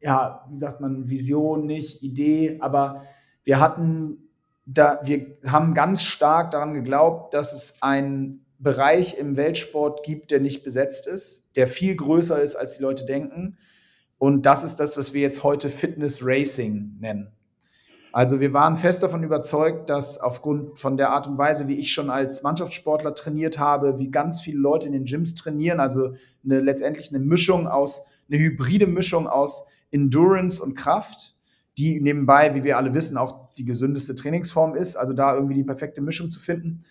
ja, 0.00 0.44
wie 0.48 0.56
sagt 0.56 0.80
man, 0.80 1.08
Vision, 1.08 1.64
nicht 1.66 2.02
Idee, 2.02 2.58
aber 2.60 3.02
wir 3.48 3.60
hatten 3.60 4.28
da, 4.66 5.00
wir 5.04 5.38
haben 5.46 5.72
ganz 5.72 6.02
stark 6.02 6.50
daran 6.50 6.74
geglaubt, 6.74 7.32
dass 7.32 7.54
es 7.54 7.82
einen 7.82 8.44
Bereich 8.58 9.16
im 9.16 9.38
Weltsport 9.38 10.02
gibt, 10.02 10.30
der 10.30 10.38
nicht 10.38 10.64
besetzt 10.64 11.06
ist, 11.06 11.56
der 11.56 11.66
viel 11.66 11.96
größer 11.96 12.42
ist, 12.42 12.56
als 12.56 12.76
die 12.76 12.82
Leute 12.82 13.06
denken. 13.06 13.56
Und 14.18 14.44
das 14.44 14.64
ist 14.64 14.76
das, 14.76 14.98
was 14.98 15.14
wir 15.14 15.22
jetzt 15.22 15.44
heute 15.44 15.70
Fitness 15.70 16.20
Racing 16.22 16.98
nennen. 17.00 17.32
Also 18.12 18.38
wir 18.38 18.52
waren 18.52 18.76
fest 18.76 19.02
davon 19.02 19.22
überzeugt, 19.22 19.88
dass 19.88 20.20
aufgrund 20.20 20.78
von 20.78 20.98
der 20.98 21.08
Art 21.08 21.26
und 21.26 21.38
Weise, 21.38 21.68
wie 21.68 21.78
ich 21.78 21.90
schon 21.90 22.10
als 22.10 22.42
Mannschaftssportler 22.42 23.14
trainiert 23.14 23.58
habe, 23.58 23.98
wie 23.98 24.10
ganz 24.10 24.42
viele 24.42 24.58
Leute 24.58 24.88
in 24.88 24.92
den 24.92 25.06
Gyms 25.06 25.34
trainieren, 25.34 25.80
also 25.80 26.12
eine, 26.44 26.60
letztendlich 26.60 27.08
eine 27.14 27.24
Mischung 27.24 27.66
aus, 27.66 28.04
eine 28.28 28.40
hybride 28.40 28.86
Mischung 28.86 29.26
aus 29.26 29.64
Endurance 29.90 30.62
und 30.62 30.74
Kraft, 30.74 31.37
die 31.78 32.00
nebenbei, 32.00 32.54
wie 32.54 32.64
wir 32.64 32.76
alle 32.76 32.92
wissen, 32.92 33.16
auch 33.16 33.54
die 33.54 33.64
gesündeste 33.64 34.14
Trainingsform 34.14 34.74
ist, 34.74 34.96
also 34.96 35.14
da 35.14 35.34
irgendwie 35.34 35.54
die 35.54 35.64
perfekte 35.64 36.00
Mischung 36.00 36.30
zu 36.30 36.40
finden. 36.40 36.82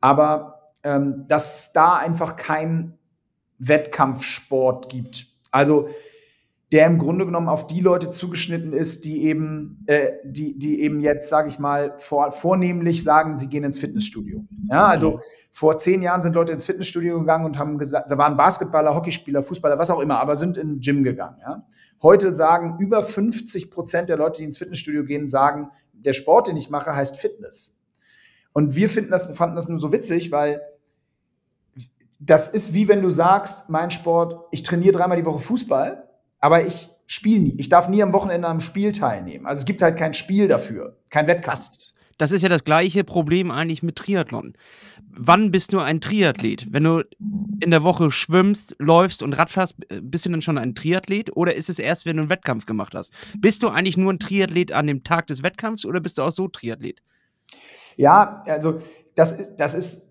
Aber 0.00 0.72
ähm, 0.84 1.24
dass 1.28 1.72
da 1.72 1.96
einfach 1.96 2.36
kein 2.36 2.94
Wettkampfsport 3.58 4.88
gibt. 4.88 5.26
Also 5.50 5.88
der 6.70 6.86
im 6.86 6.98
Grunde 6.98 7.24
genommen 7.24 7.48
auf 7.48 7.66
die 7.66 7.80
Leute 7.80 8.10
zugeschnitten 8.10 8.74
ist, 8.74 9.06
die 9.06 9.24
eben, 9.24 9.84
äh, 9.86 10.10
die, 10.24 10.58
die 10.58 10.82
eben 10.82 11.00
jetzt, 11.00 11.30
sage 11.30 11.48
ich 11.48 11.58
mal, 11.58 11.94
vor, 11.96 12.30
vornehmlich 12.30 13.02
sagen, 13.02 13.36
sie 13.36 13.48
gehen 13.48 13.64
ins 13.64 13.78
Fitnessstudio. 13.78 14.44
Ja, 14.70 14.84
also 14.84 15.12
mhm. 15.12 15.20
vor 15.50 15.78
zehn 15.78 16.02
Jahren 16.02 16.20
sind 16.20 16.34
Leute 16.34 16.52
ins 16.52 16.66
Fitnessstudio 16.66 17.20
gegangen 17.20 17.46
und 17.46 17.58
haben 17.58 17.78
gesagt, 17.78 18.08
sie 18.08 18.18
waren 18.18 18.36
Basketballer, 18.36 18.94
Hockeyspieler, 18.94 19.40
Fußballer, 19.40 19.78
was 19.78 19.90
auch 19.90 20.00
immer, 20.00 20.20
aber 20.20 20.36
sind 20.36 20.58
in 20.58 20.68
den 20.68 20.80
Gym 20.80 21.04
gegangen. 21.04 21.38
Ja? 21.40 21.66
Heute 22.02 22.32
sagen 22.32 22.76
über 22.78 23.02
50 23.02 23.70
Prozent 23.70 24.08
der 24.08 24.16
Leute, 24.16 24.38
die 24.38 24.44
ins 24.44 24.58
Fitnessstudio 24.58 25.04
gehen, 25.04 25.26
sagen, 25.26 25.70
der 25.92 26.12
Sport, 26.12 26.46
den 26.46 26.56
ich 26.56 26.70
mache, 26.70 26.94
heißt 26.94 27.16
Fitness. 27.16 27.80
Und 28.52 28.76
wir 28.76 28.88
finden 28.88 29.10
das, 29.10 29.30
fanden 29.32 29.56
das 29.56 29.68
nur 29.68 29.78
so 29.78 29.92
witzig, 29.92 30.30
weil 30.30 30.60
das 32.20 32.48
ist 32.48 32.74
wie 32.74 32.88
wenn 32.88 33.02
du 33.02 33.10
sagst, 33.10 33.68
mein 33.68 33.90
Sport, 33.90 34.46
ich 34.50 34.62
trainiere 34.62 34.92
dreimal 34.92 35.16
die 35.16 35.26
Woche 35.26 35.38
Fußball 35.38 36.08
aber 36.40 36.66
ich 36.66 36.88
spiele 37.06 37.40
nie. 37.40 37.54
Ich 37.58 37.68
darf 37.68 37.88
nie 37.88 38.02
am 38.02 38.12
Wochenende 38.12 38.48
am 38.48 38.60
Spiel 38.60 38.92
teilnehmen. 38.92 39.46
Also 39.46 39.60
es 39.60 39.66
gibt 39.66 39.82
halt 39.82 39.96
kein 39.96 40.14
Spiel 40.14 40.48
dafür, 40.48 40.96
kein 41.10 41.26
Wettkampf. 41.26 41.68
Das, 41.68 41.94
das 42.16 42.32
ist 42.32 42.42
ja 42.42 42.48
das 42.48 42.64
gleiche 42.64 43.04
Problem 43.04 43.50
eigentlich 43.50 43.82
mit 43.82 43.96
Triathlon. 43.96 44.54
Wann 45.20 45.50
bist 45.50 45.72
du 45.72 45.80
ein 45.80 46.00
Triathlet? 46.00 46.72
Wenn 46.72 46.84
du 46.84 47.02
in 47.60 47.70
der 47.70 47.82
Woche 47.82 48.10
schwimmst, 48.10 48.76
läufst 48.78 49.22
und 49.22 49.32
Radfährst, 49.32 49.74
bist 50.02 50.26
du 50.26 50.30
dann 50.30 50.42
schon 50.42 50.58
ein 50.58 50.74
Triathlet 50.74 51.36
oder 51.36 51.54
ist 51.54 51.68
es 51.68 51.78
erst, 51.78 52.06
wenn 52.06 52.16
du 52.16 52.22
einen 52.22 52.30
Wettkampf 52.30 52.66
gemacht 52.66 52.94
hast? 52.94 53.12
Bist 53.38 53.62
du 53.62 53.68
eigentlich 53.68 53.96
nur 53.96 54.12
ein 54.12 54.18
Triathlet 54.18 54.72
an 54.72 54.86
dem 54.86 55.02
Tag 55.04 55.26
des 55.26 55.42
Wettkampfs 55.42 55.84
oder 55.84 56.00
bist 56.00 56.18
du 56.18 56.22
auch 56.22 56.30
so 56.30 56.48
Triathlet? 56.48 57.02
Ja, 57.96 58.44
also 58.46 58.80
das, 59.14 59.56
das 59.56 59.74
ist 59.74 60.08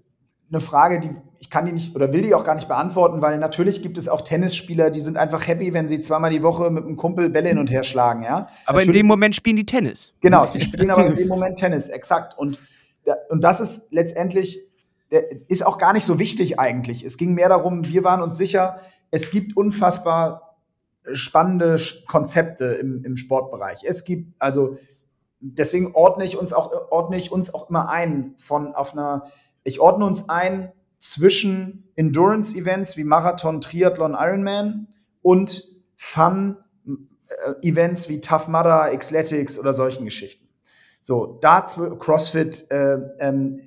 eine 0.49 0.59
Frage, 0.59 0.99
die 0.99 1.09
ich 1.39 1.49
kann 1.49 1.65
die 1.65 1.71
nicht 1.71 1.95
oder 1.95 2.11
will 2.13 2.23
die 2.23 2.33
auch 2.33 2.43
gar 2.43 2.55
nicht 2.55 2.67
beantworten, 2.67 3.21
weil 3.21 3.37
natürlich 3.37 3.81
gibt 3.81 3.97
es 3.97 4.09
auch 4.09 4.21
Tennisspieler, 4.21 4.89
die 4.89 5.01
sind 5.01 5.17
einfach 5.17 5.47
happy, 5.47 5.73
wenn 5.73 5.87
sie 5.87 5.99
zweimal 5.99 6.31
die 6.31 6.43
Woche 6.43 6.69
mit 6.69 6.83
einem 6.83 6.95
Kumpel 6.95 7.29
Bälle 7.29 7.49
hin 7.49 7.57
und 7.57 7.69
her 7.69 7.83
schlagen, 7.83 8.23
ja. 8.23 8.47
Aber 8.65 8.79
natürlich, 8.79 8.87
in 8.87 8.93
dem 8.93 9.07
Moment 9.07 9.35
spielen 9.35 9.55
die 9.55 9.65
Tennis. 9.65 10.13
Genau, 10.21 10.45
die 10.47 10.59
spielen 10.59 10.89
aber 10.89 11.05
in 11.05 11.15
dem 11.15 11.27
Moment 11.27 11.57
Tennis, 11.57 11.89
exakt. 11.89 12.37
Und, 12.37 12.59
und 13.29 13.41
das 13.41 13.59
ist 13.59 13.91
letztendlich, 13.91 14.59
ist 15.47 15.65
auch 15.65 15.77
gar 15.77 15.93
nicht 15.93 16.05
so 16.05 16.19
wichtig 16.19 16.59
eigentlich. 16.59 17.03
Es 17.03 17.17
ging 17.17 17.33
mehr 17.33 17.49
darum, 17.49 17.85
wir 17.87 18.03
waren 18.03 18.21
uns 18.21 18.37
sicher, 18.37 18.79
es 19.11 19.31
gibt 19.31 19.55
unfassbar 19.55 20.57
spannende 21.13 21.77
Konzepte 22.07 22.65
im, 22.65 23.03
im 23.05 23.15
Sportbereich. 23.15 23.83
Es 23.85 24.03
gibt 24.03 24.33
also 24.39 24.77
deswegen 25.39 25.93
ordne 25.93 26.25
ich 26.25 26.37
uns 26.37 26.51
auch 26.53 26.91
ordne 26.91 27.17
ich 27.17 27.31
uns 27.31 27.53
auch 27.53 27.69
immer 27.69 27.89
ein 27.89 28.33
von 28.37 28.73
auf 28.75 28.93
einer 28.93 29.27
ich 29.63 29.79
ordne 29.79 30.05
uns 30.05 30.27
ein 30.29 30.73
zwischen 30.99 31.89
Endurance-Events 31.95 32.97
wie 32.97 33.03
Marathon, 33.03 33.61
Triathlon, 33.61 34.15
Ironman 34.17 34.87
und 35.21 35.63
Fun-Events 35.95 36.49
wie 38.09 38.19
Tough 38.19 38.47
Mudder, 38.47 38.89
Xletics 38.97 39.59
oder 39.59 39.73
solchen 39.73 40.05
Geschichten. 40.05 40.47
So, 41.01 41.37
da 41.41 41.61
CrossFit 41.61 42.65
äh, 42.71 42.97
ähm, 43.19 43.61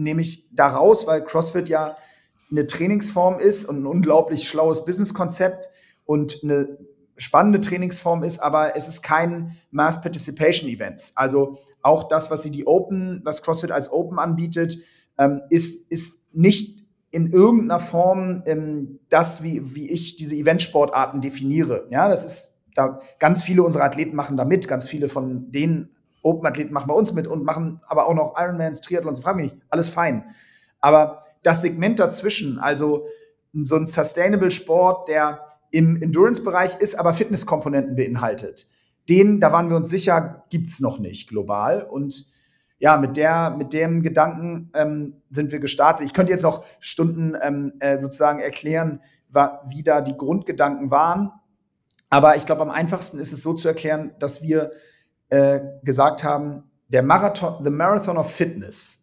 nehme 0.00 0.22
ich 0.22 0.48
da 0.52 0.68
raus, 0.68 1.06
weil 1.06 1.24
CrossFit 1.24 1.68
ja 1.68 1.96
eine 2.50 2.66
Trainingsform 2.66 3.38
ist 3.38 3.64
und 3.64 3.82
ein 3.82 3.86
unglaublich 3.86 4.48
schlaues 4.48 4.84
Businesskonzept 4.84 5.68
und 6.04 6.40
eine 6.42 6.78
spannende 7.16 7.60
Trainingsform 7.60 8.24
ist, 8.24 8.42
aber 8.42 8.76
es 8.76 8.88
ist 8.88 9.02
kein 9.02 9.56
Mass 9.70 10.00
Participation 10.00 10.68
Events. 10.68 11.12
Also 11.16 11.58
auch 11.82 12.08
das, 12.08 12.30
was 12.30 12.42
sie 12.42 12.50
die 12.50 12.66
Open, 12.66 13.20
was 13.24 13.42
CrossFit 13.42 13.70
als 13.70 13.92
Open 13.92 14.18
anbietet, 14.18 14.78
ähm, 15.18 15.42
ist, 15.50 15.90
ist 15.90 16.34
nicht 16.34 16.84
in 17.10 17.32
irgendeiner 17.32 17.78
Form 17.78 18.42
ähm, 18.46 19.00
das, 19.08 19.42
wie, 19.42 19.74
wie 19.74 19.90
ich 19.90 20.16
diese 20.16 20.34
Eventsportarten 20.34 21.20
definiere. 21.20 21.86
Ja, 21.90 22.08
das 22.08 22.24
ist, 22.24 22.60
da 22.74 23.00
ganz 23.18 23.42
viele 23.42 23.62
unserer 23.62 23.84
Athleten 23.84 24.16
machen 24.16 24.36
da 24.36 24.44
mit, 24.44 24.68
ganz 24.68 24.88
viele 24.88 25.08
von 25.08 25.50
den 26.22 26.30
Open-Athleten 26.30 26.72
machen 26.72 26.88
bei 26.88 26.94
uns 26.94 27.12
mit 27.12 27.26
und 27.26 27.44
machen 27.44 27.80
aber 27.86 28.06
auch 28.06 28.14
noch 28.14 28.34
Ironmans, 28.36 28.80
Triathlons, 28.80 29.20
frag 29.20 29.36
mich 29.36 29.52
nicht, 29.52 29.62
alles 29.70 29.90
fein. 29.90 30.24
Aber 30.80 31.24
das 31.42 31.62
Segment 31.62 31.98
dazwischen, 31.98 32.58
also 32.58 33.06
so 33.52 33.76
ein 33.76 33.86
Sustainable 33.86 34.50
Sport, 34.50 35.08
der 35.08 35.46
im 35.70 36.00
Endurance-Bereich 36.00 36.80
ist, 36.80 36.98
aber 36.98 37.14
Fitnesskomponenten 37.14 37.96
beinhaltet, 37.96 38.68
den, 39.08 39.40
da 39.40 39.52
waren 39.52 39.70
wir 39.70 39.76
uns 39.76 39.90
sicher, 39.90 40.44
gibt's 40.50 40.80
noch 40.80 40.98
nicht 40.98 41.28
global. 41.28 41.82
Und 41.82 42.26
ja, 42.78 42.96
mit 42.96 43.16
der, 43.16 43.50
mit 43.50 43.72
dem 43.72 44.02
Gedanken 44.02 44.70
ähm, 44.74 45.22
sind 45.30 45.52
wir 45.52 45.58
gestartet. 45.58 46.06
Ich 46.06 46.14
könnte 46.14 46.32
jetzt 46.32 46.42
noch 46.42 46.64
Stunden 46.80 47.36
ähm, 47.40 47.72
äh, 47.80 47.98
sozusagen 47.98 48.40
erklären, 48.40 49.00
wie 49.68 49.82
da 49.82 50.00
die 50.00 50.16
Grundgedanken 50.16 50.90
waren. 50.90 51.30
Aber 52.08 52.36
ich 52.36 52.46
glaube, 52.46 52.62
am 52.62 52.70
einfachsten 52.70 53.20
ist 53.20 53.32
es 53.32 53.42
so 53.42 53.54
zu 53.54 53.68
erklären, 53.68 54.12
dass 54.18 54.42
wir 54.42 54.72
äh, 55.30 55.60
gesagt 55.82 56.24
haben, 56.24 56.64
der 56.88 57.02
Marathon, 57.02 57.64
the 57.64 57.70
Marathon 57.70 58.16
of 58.16 58.30
Fitness, 58.30 59.00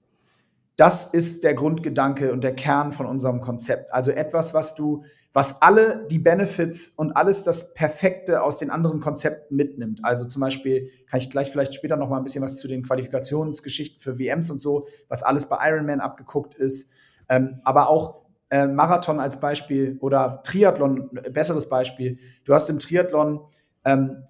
das 0.77 1.07
ist 1.07 1.43
der 1.43 1.55
Grundgedanke 1.55 2.31
und 2.31 2.43
der 2.43 2.53
Kern 2.53 2.91
von 2.91 3.07
unserem 3.07 3.41
Konzept. 3.41 3.91
Also 3.91 4.11
etwas, 4.11 4.53
was 4.53 4.75
du, 4.75 5.03
was 5.33 5.61
alle 5.61 6.05
die 6.09 6.19
Benefits 6.19 6.89
und 6.89 7.13
alles 7.13 7.43
das 7.43 7.73
Perfekte 7.73 8.43
aus 8.43 8.59
den 8.59 8.69
anderen 8.69 8.99
Konzepten 8.99 9.55
mitnimmt. 9.55 10.01
Also 10.03 10.25
zum 10.25 10.41
Beispiel 10.41 10.91
kann 11.09 11.19
ich 11.19 11.31
gleich 11.31 11.49
vielleicht 11.49 11.73
später 11.73 11.97
noch 11.97 12.09
mal 12.09 12.17
ein 12.17 12.23
bisschen 12.23 12.43
was 12.43 12.57
zu 12.57 12.67
den 12.67 12.83
Qualifikationsgeschichten 12.83 13.99
für 13.99 14.19
WMs 14.19 14.51
und 14.51 14.59
so, 14.59 14.85
was 15.09 15.23
alles 15.23 15.49
bei 15.49 15.57
Ironman 15.67 15.99
abgeguckt 15.99 16.53
ist. 16.53 16.91
Ähm, 17.27 17.59
aber 17.63 17.89
auch 17.89 18.27
äh, 18.49 18.67
Marathon 18.67 19.19
als 19.19 19.39
Beispiel 19.39 19.97
oder 19.99 20.41
Triathlon, 20.43 21.09
besseres 21.31 21.67
Beispiel. 21.67 22.19
Du 22.45 22.53
hast 22.53 22.69
im 22.69 22.77
Triathlon 22.77 23.41
ähm, 23.83 24.23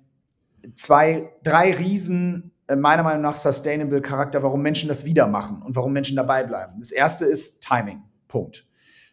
zwei, 0.76 1.32
drei 1.44 1.74
Riesen, 1.74 2.52
äh, 2.68 2.76
meiner 2.76 3.04
Meinung 3.04 3.22
nach, 3.22 3.36
Sustainable 3.36 4.02
Charakter, 4.02 4.44
warum 4.44 4.62
Menschen 4.62 4.90
das 4.90 5.06
wieder 5.06 5.28
machen 5.28 5.62
und 5.62 5.76
warum 5.76 5.94
Menschen 5.94 6.16
dabei 6.16 6.44
bleiben. 6.44 6.74
Das 6.80 6.92
erste 6.92 7.26
ist 7.26 7.62
Timing. 7.62 8.04
Punkt. 8.28 8.66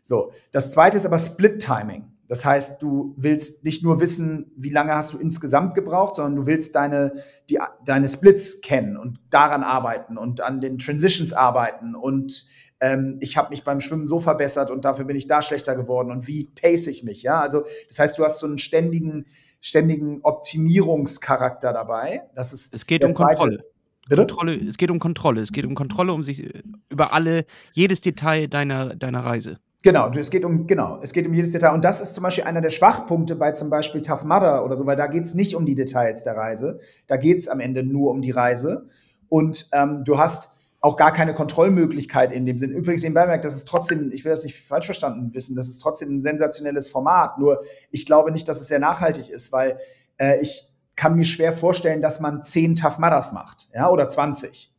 So. 0.02 0.32
Das 0.52 0.72
zweite 0.72 0.96
ist 0.96 1.06
aber 1.06 1.18
Split 1.18 1.60
Timing. 1.62 2.14
Das 2.26 2.44
heißt, 2.44 2.82
du 2.82 3.14
willst 3.18 3.64
nicht 3.64 3.84
nur 3.84 4.00
wissen, 4.00 4.50
wie 4.56 4.70
lange 4.70 4.94
hast 4.94 5.12
du 5.12 5.18
insgesamt 5.18 5.74
gebraucht, 5.74 6.14
sondern 6.14 6.36
du 6.36 6.46
willst 6.46 6.74
deine, 6.74 7.12
die, 7.50 7.58
deine 7.84 8.08
Splits 8.08 8.62
kennen 8.62 8.96
und 8.96 9.20
daran 9.28 9.62
arbeiten 9.62 10.16
und 10.16 10.40
an 10.40 10.60
den 10.60 10.78
Transitions 10.78 11.34
arbeiten. 11.34 11.94
Und 11.94 12.46
ähm, 12.80 13.18
ich 13.20 13.36
habe 13.36 13.50
mich 13.50 13.62
beim 13.62 13.80
Schwimmen 13.80 14.06
so 14.06 14.20
verbessert 14.20 14.70
und 14.70 14.86
dafür 14.86 15.04
bin 15.04 15.16
ich 15.16 15.26
da 15.26 15.42
schlechter 15.42 15.76
geworden. 15.76 16.10
Und 16.10 16.26
wie 16.26 16.44
pace 16.44 16.86
ich 16.86 17.04
mich? 17.04 17.22
Ja, 17.22 17.40
also 17.40 17.64
das 17.88 17.98
heißt, 17.98 18.18
du 18.18 18.24
hast 18.24 18.40
so 18.40 18.46
einen 18.46 18.58
ständigen, 18.58 19.26
ständigen 19.64 20.20
Optimierungscharakter 20.22 21.72
dabei. 21.72 22.22
Das 22.34 22.52
ist 22.52 22.74
es 22.74 22.86
geht 22.86 23.02
um 23.02 23.14
zweite. 23.14 23.38
Kontrolle. 23.38 23.64
Bitte? 24.06 24.26
Kontrolle. 24.26 24.54
Es 24.56 24.76
geht 24.76 24.90
um 24.90 24.98
Kontrolle. 24.98 25.40
Es 25.40 25.52
geht 25.52 25.64
um 25.64 25.74
Kontrolle, 25.74 26.12
um 26.12 26.22
sich 26.22 26.52
über 26.90 27.14
alle, 27.14 27.46
jedes 27.72 28.02
Detail 28.02 28.46
deiner, 28.46 28.94
deiner 28.94 29.24
Reise. 29.24 29.58
Genau, 29.82 30.10
es 30.10 30.30
geht 30.30 30.44
um, 30.44 30.66
genau, 30.66 30.98
es 31.02 31.14
geht 31.14 31.26
um 31.26 31.32
jedes 31.32 31.50
Detail. 31.50 31.72
Und 31.72 31.82
das 31.82 32.02
ist 32.02 32.14
zum 32.14 32.22
Beispiel 32.24 32.44
einer 32.44 32.60
der 32.60 32.70
Schwachpunkte 32.70 33.36
bei 33.36 33.52
zum 33.52 33.70
Beispiel 33.70 34.02
Tough 34.02 34.24
Mudder 34.24 34.64
oder 34.64 34.76
so, 34.76 34.84
weil 34.84 34.96
da 34.96 35.06
geht 35.06 35.24
es 35.24 35.34
nicht 35.34 35.54
um 35.54 35.64
die 35.64 35.74
Details 35.74 36.24
der 36.24 36.36
Reise. 36.36 36.78
Da 37.06 37.16
geht 37.16 37.38
es 37.38 37.48
am 37.48 37.60
Ende 37.60 37.82
nur 37.82 38.10
um 38.10 38.20
die 38.20 38.30
Reise. 38.30 38.86
Und 39.30 39.68
ähm, 39.72 40.04
du 40.04 40.18
hast 40.18 40.50
auch 40.84 40.98
gar 40.98 41.12
keine 41.12 41.32
Kontrollmöglichkeit 41.32 42.30
in 42.30 42.44
dem 42.44 42.58
Sinn. 42.58 42.70
Übrigens, 42.70 43.04
in 43.04 43.14
Beimerk, 43.14 43.40
das 43.40 43.56
ist 43.56 43.66
trotzdem, 43.66 44.12
ich 44.12 44.22
will 44.22 44.32
das 44.32 44.44
nicht 44.44 44.60
falsch 44.66 44.84
verstanden 44.84 45.32
wissen, 45.32 45.56
das 45.56 45.66
ist 45.66 45.78
trotzdem 45.78 46.14
ein 46.14 46.20
sensationelles 46.20 46.90
Format. 46.90 47.38
Nur 47.38 47.62
ich 47.90 48.04
glaube 48.04 48.30
nicht, 48.30 48.46
dass 48.48 48.60
es 48.60 48.66
sehr 48.66 48.80
nachhaltig 48.80 49.30
ist, 49.30 49.50
weil 49.50 49.78
äh, 50.18 50.42
ich 50.42 50.68
kann 50.94 51.14
mir 51.16 51.24
schwer 51.24 51.56
vorstellen, 51.56 52.02
dass 52.02 52.20
man 52.20 52.42
zehn 52.42 52.76
Tough 52.76 52.98
Mudders 52.98 53.32
macht, 53.32 53.70
ja, 53.72 53.88
oder 53.88 54.08
20. 54.08 54.74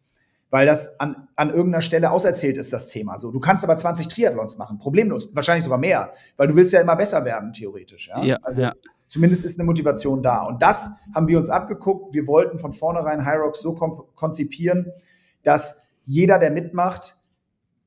Weil 0.52 0.68
das 0.68 1.00
an, 1.00 1.28
an 1.36 1.50
irgendeiner 1.50 1.82
Stelle 1.82 2.12
auserzählt 2.12 2.58
ist, 2.58 2.72
das 2.72 2.90
Thema. 2.90 3.18
So, 3.18 3.32
du 3.32 3.40
kannst 3.40 3.64
aber 3.64 3.76
20 3.76 4.08
Triathlons 4.08 4.60
machen, 4.60 4.78
problemlos, 4.78 5.32
wahrscheinlich 5.34 5.64
sogar 5.64 5.80
mehr, 5.80 6.14
weil 6.38 6.50
du 6.50 6.56
willst 6.56 6.72
ja 6.72 6.82
immer 6.82 6.96
besser 6.96 7.26
werden, 7.26 7.52
theoretisch. 7.52 8.10
Ja, 8.10 8.24
ja 8.24 8.38
also 8.44 8.62
ja. 8.62 8.74
zumindest 9.08 9.44
ist 9.44 9.60
eine 9.60 9.66
Motivation 9.66 10.22
da. 10.22 10.44
Und 10.44 10.62
das 10.62 10.92
haben 11.16 11.28
wir 11.28 11.40
uns 11.40 11.50
abgeguckt. 11.50 12.14
Wir 12.14 12.28
wollten 12.28 12.60
von 12.60 12.74
vornherein 12.74 13.26
Hyrox 13.26 13.60
so 13.60 13.74
konzipieren, 13.74 14.92
dass 15.42 15.82
jeder, 16.06 16.40
der 16.40 16.52
mitmacht, 16.52 17.18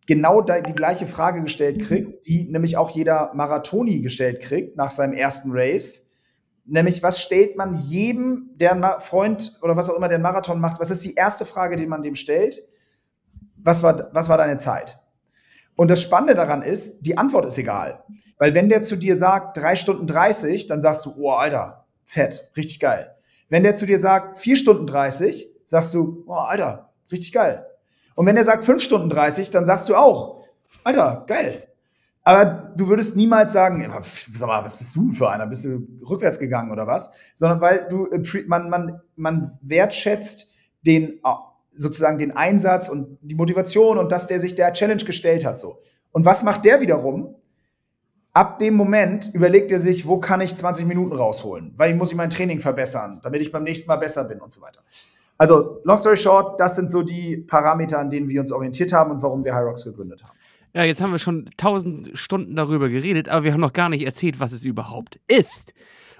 genau 0.07 0.41
die 0.41 0.75
gleiche 0.75 1.07
Frage 1.07 1.43
gestellt 1.43 1.81
kriegt, 1.83 2.27
die 2.27 2.49
nämlich 2.51 2.77
auch 2.77 2.91
jeder 2.91 3.31
Marathoni 3.35 4.01
gestellt 4.01 4.41
kriegt 4.41 4.77
nach 4.77 4.91
seinem 4.91 5.13
ersten 5.13 5.51
Race. 5.53 6.09
Nämlich, 6.65 7.03
was 7.03 7.21
stellt 7.21 7.57
man 7.57 7.75
jedem, 7.75 8.51
der 8.55 9.01
Freund 9.01 9.59
oder 9.63 9.77
was 9.77 9.91
auch 9.91 9.97
immer 9.97 10.09
der 10.09 10.17
einen 10.17 10.23
Marathon 10.23 10.61
macht, 10.61 10.81
was 10.81 10.91
ist 10.91 11.05
die 11.05 11.15
erste 11.15 11.45
Frage, 11.45 11.77
die 11.77 11.87
man 11.87 12.03
dem 12.03 12.15
stellt? 12.15 12.63
Was 13.59 13.83
war, 13.83 14.09
was 14.13 14.29
war 14.29 14.39
deine 14.39 14.57
Zeit? 14.57 14.99
Und 15.77 15.91
das 15.91 16.03
Spannende 16.03 16.35
daran 16.35 16.63
ist, 16.63 17.03
die 17.03 17.17
Antwort 17.19 17.45
ist 17.45 17.59
egal. 17.59 18.03
Weil 18.39 18.55
wenn 18.55 18.69
der 18.69 18.83
zu 18.83 18.97
dir 18.97 19.17
sagt, 19.17 19.57
drei 19.57 19.77
Stunden 19.77 20.07
30, 20.07 20.67
dann 20.67 20.81
sagst 20.81 21.05
du, 21.07 21.15
oh, 21.19 21.33
Alter, 21.33 21.87
fett, 22.05 22.51
richtig 22.57 22.81
geil. 22.81 23.15
Wenn 23.49 23.63
der 23.63 23.75
zu 23.75 23.87
dir 23.87 23.99
sagt, 23.99 24.39
vier 24.39 24.57
Stunden 24.57 24.87
30, 24.87 25.51
sagst 25.67 25.93
du, 25.95 26.25
oh, 26.27 26.33
Alter, 26.33 26.93
richtig 27.13 27.33
geil. 27.33 27.68
Und 28.19 28.27
wenn 28.27 28.37
er 28.37 28.43
sagt 28.43 28.65
5 28.65 28.83
Stunden 28.83 29.11
30, 29.11 29.51
dann 29.51 29.65
sagst 29.65 29.89
du 29.89 29.95
auch, 29.95 30.45
Alter, 30.83 31.23
geil. 31.29 31.69
Aber 32.25 32.73
du 32.77 32.89
würdest 32.89 33.15
niemals 33.15 33.53
sagen, 33.53 33.79
sag 34.35 34.49
mal, 34.49 34.65
was 34.65 34.77
bist 34.77 34.97
du 34.97 35.13
für 35.13 35.31
einer? 35.31 35.47
Bist 35.47 35.65
du 35.65 35.87
rückwärts 36.03 36.41
gegangen 36.41 36.73
oder 36.73 36.85
was? 36.89 37.13
Sondern 37.37 37.61
weil 37.61 37.87
du, 37.89 38.07
äh, 38.07 38.21
man, 38.49 38.71
man, 38.71 39.01
man 39.15 39.57
wertschätzt 39.63 40.53
den, 40.85 41.11
äh, 41.11 41.19
sozusagen 41.73 42.19
den 42.19 42.33
Einsatz 42.33 42.89
und 42.89 43.19
die 43.23 43.37
Motivation 43.37 43.99
und 43.99 44.11
dass 44.11 44.27
der 44.27 44.41
sich 44.41 44.57
der 44.57 44.73
Challenge 44.73 45.05
gestellt 45.05 45.45
hat, 45.45 45.61
so. 45.61 45.79
Und 46.11 46.25
was 46.25 46.43
macht 46.43 46.65
der 46.65 46.81
wiederum? 46.81 47.37
Ab 48.33 48.59
dem 48.59 48.75
Moment 48.75 49.33
überlegt 49.33 49.71
er 49.71 49.79
sich, 49.79 50.09
wo 50.09 50.19
kann 50.19 50.41
ich 50.41 50.57
20 50.57 50.87
Minuten 50.87 51.15
rausholen? 51.15 51.73
Weil 51.77 51.93
ich 51.93 51.97
muss 51.97 52.11
ich 52.11 52.17
mein 52.17 52.31
Training 52.31 52.59
verbessern, 52.59 53.21
damit 53.23 53.43
ich 53.43 53.53
beim 53.53 53.63
nächsten 53.63 53.87
Mal 53.87 53.95
besser 53.95 54.25
bin 54.25 54.41
und 54.41 54.51
so 54.51 54.61
weiter. 54.61 54.81
Also, 55.39 55.81
long 55.85 55.97
story 55.97 56.17
short, 56.17 56.59
das 56.59 56.75
sind 56.77 56.91
so 56.91 57.03
die 57.03 57.37
Parameter, 57.37 57.99
an 57.99 58.11
denen 58.11 58.29
wir 58.29 58.41
uns 58.41 58.51
orientiert 58.51 58.93
haben 58.93 59.13
und 59.13 59.23
warum 59.23 59.45
wir 59.45 59.55
Hyrox 59.55 59.85
gegründet 59.85 60.23
haben. 60.23 60.37
Ja, 60.75 60.85
jetzt 60.85 61.01
haben 61.01 61.13
wir 61.13 61.19
schon 61.19 61.49
tausend 61.57 62.11
Stunden 62.19 62.57
darüber 62.57 62.89
geredet, 62.89 63.29
aber 63.29 63.45
wir 63.45 63.53
haben 63.53 63.61
noch 63.61 63.73
gar 63.73 63.89
nicht 63.89 64.05
erzählt, 64.05 64.41
was 64.41 64.53
es 64.53 64.65
überhaupt 64.65 65.21
ist. 65.29 65.73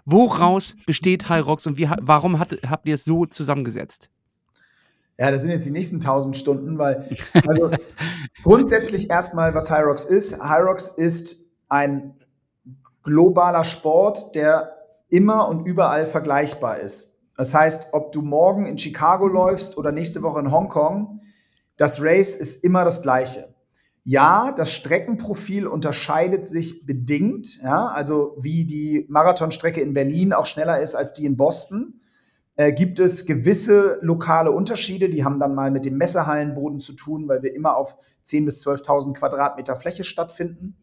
Woraus 0.05 0.75
besteht 0.87 1.29
Hyrox 1.29 1.67
und 1.67 1.77
wie, 1.77 1.89
warum 2.01 2.39
hat, 2.39 2.57
habt 2.67 2.87
ihr 2.89 2.95
es 2.95 3.05
so 3.05 3.27
zusammengesetzt? 3.27 4.09
Ja, 5.19 5.33
das 5.33 5.43
sind 5.43 5.51
jetzt 5.51 5.67
die 5.67 5.73
nächsten 5.73 5.99
tausend 5.99 6.37
Stunden, 6.37 6.79
weil 6.79 7.09
also 7.47 7.73
grundsätzlich 8.45 9.11
erstmal, 9.11 9.53
was 9.55 9.71
Hyrox 9.71 10.05
ist. 10.05 10.41
Hyrox 10.43 10.89
ist 10.89 11.45
ein 11.69 12.15
globaler 13.03 13.65
Sport, 13.65 14.35
der 14.35 14.77
immer 15.11 15.49
und 15.49 15.67
überall 15.67 16.07
vergleichbar 16.07 16.79
ist. 16.79 17.08
Das 17.39 17.55
heißt, 17.55 17.91
ob 17.93 18.11
du 18.11 18.21
morgen 18.21 18.67
in 18.67 18.79
Chicago 18.79 19.29
läufst 19.29 19.79
oder 19.79 19.93
nächste 19.93 20.23
Woche 20.23 20.41
in 20.41 20.51
Hongkong, 20.51 21.21
das 21.77 22.03
Race 22.03 22.35
ist 22.35 22.65
immer 22.65 22.85
das 22.85 23.01
gleiche. 23.01 23.55
Ja, 24.03 24.51
das 24.51 24.73
Streckenprofil 24.73 25.69
unterscheidet 25.69 26.49
sich 26.49 26.85
bedingt, 26.85 27.61
ja, 27.63 27.87
also 27.87 28.35
wie 28.41 28.65
die 28.65 29.07
Marathonstrecke 29.09 29.81
in 29.81 29.93
Berlin 29.93 30.33
auch 30.33 30.47
schneller 30.47 30.81
ist 30.81 30.97
als 30.97 31.13
die 31.13 31.27
in 31.27 31.37
Boston, 31.37 32.01
äh, 32.57 32.73
gibt 32.73 32.99
es 32.99 33.25
gewisse 33.25 34.01
lokale 34.01 34.51
Unterschiede, 34.51 35.09
die 35.09 35.23
haben 35.23 35.39
dann 35.39 35.55
mal 35.55 35.71
mit 35.71 35.85
dem 35.85 35.97
Messehallenboden 35.97 36.81
zu 36.81 36.95
tun, 36.95 37.29
weil 37.29 37.45
wir 37.45 37.55
immer 37.55 37.77
auf 37.77 37.95
10.000 38.25 38.45
bis 38.47 38.67
12.000 38.67 39.15
Quadratmeter 39.15 39.77
Fläche 39.77 40.03
stattfinden. 40.03 40.77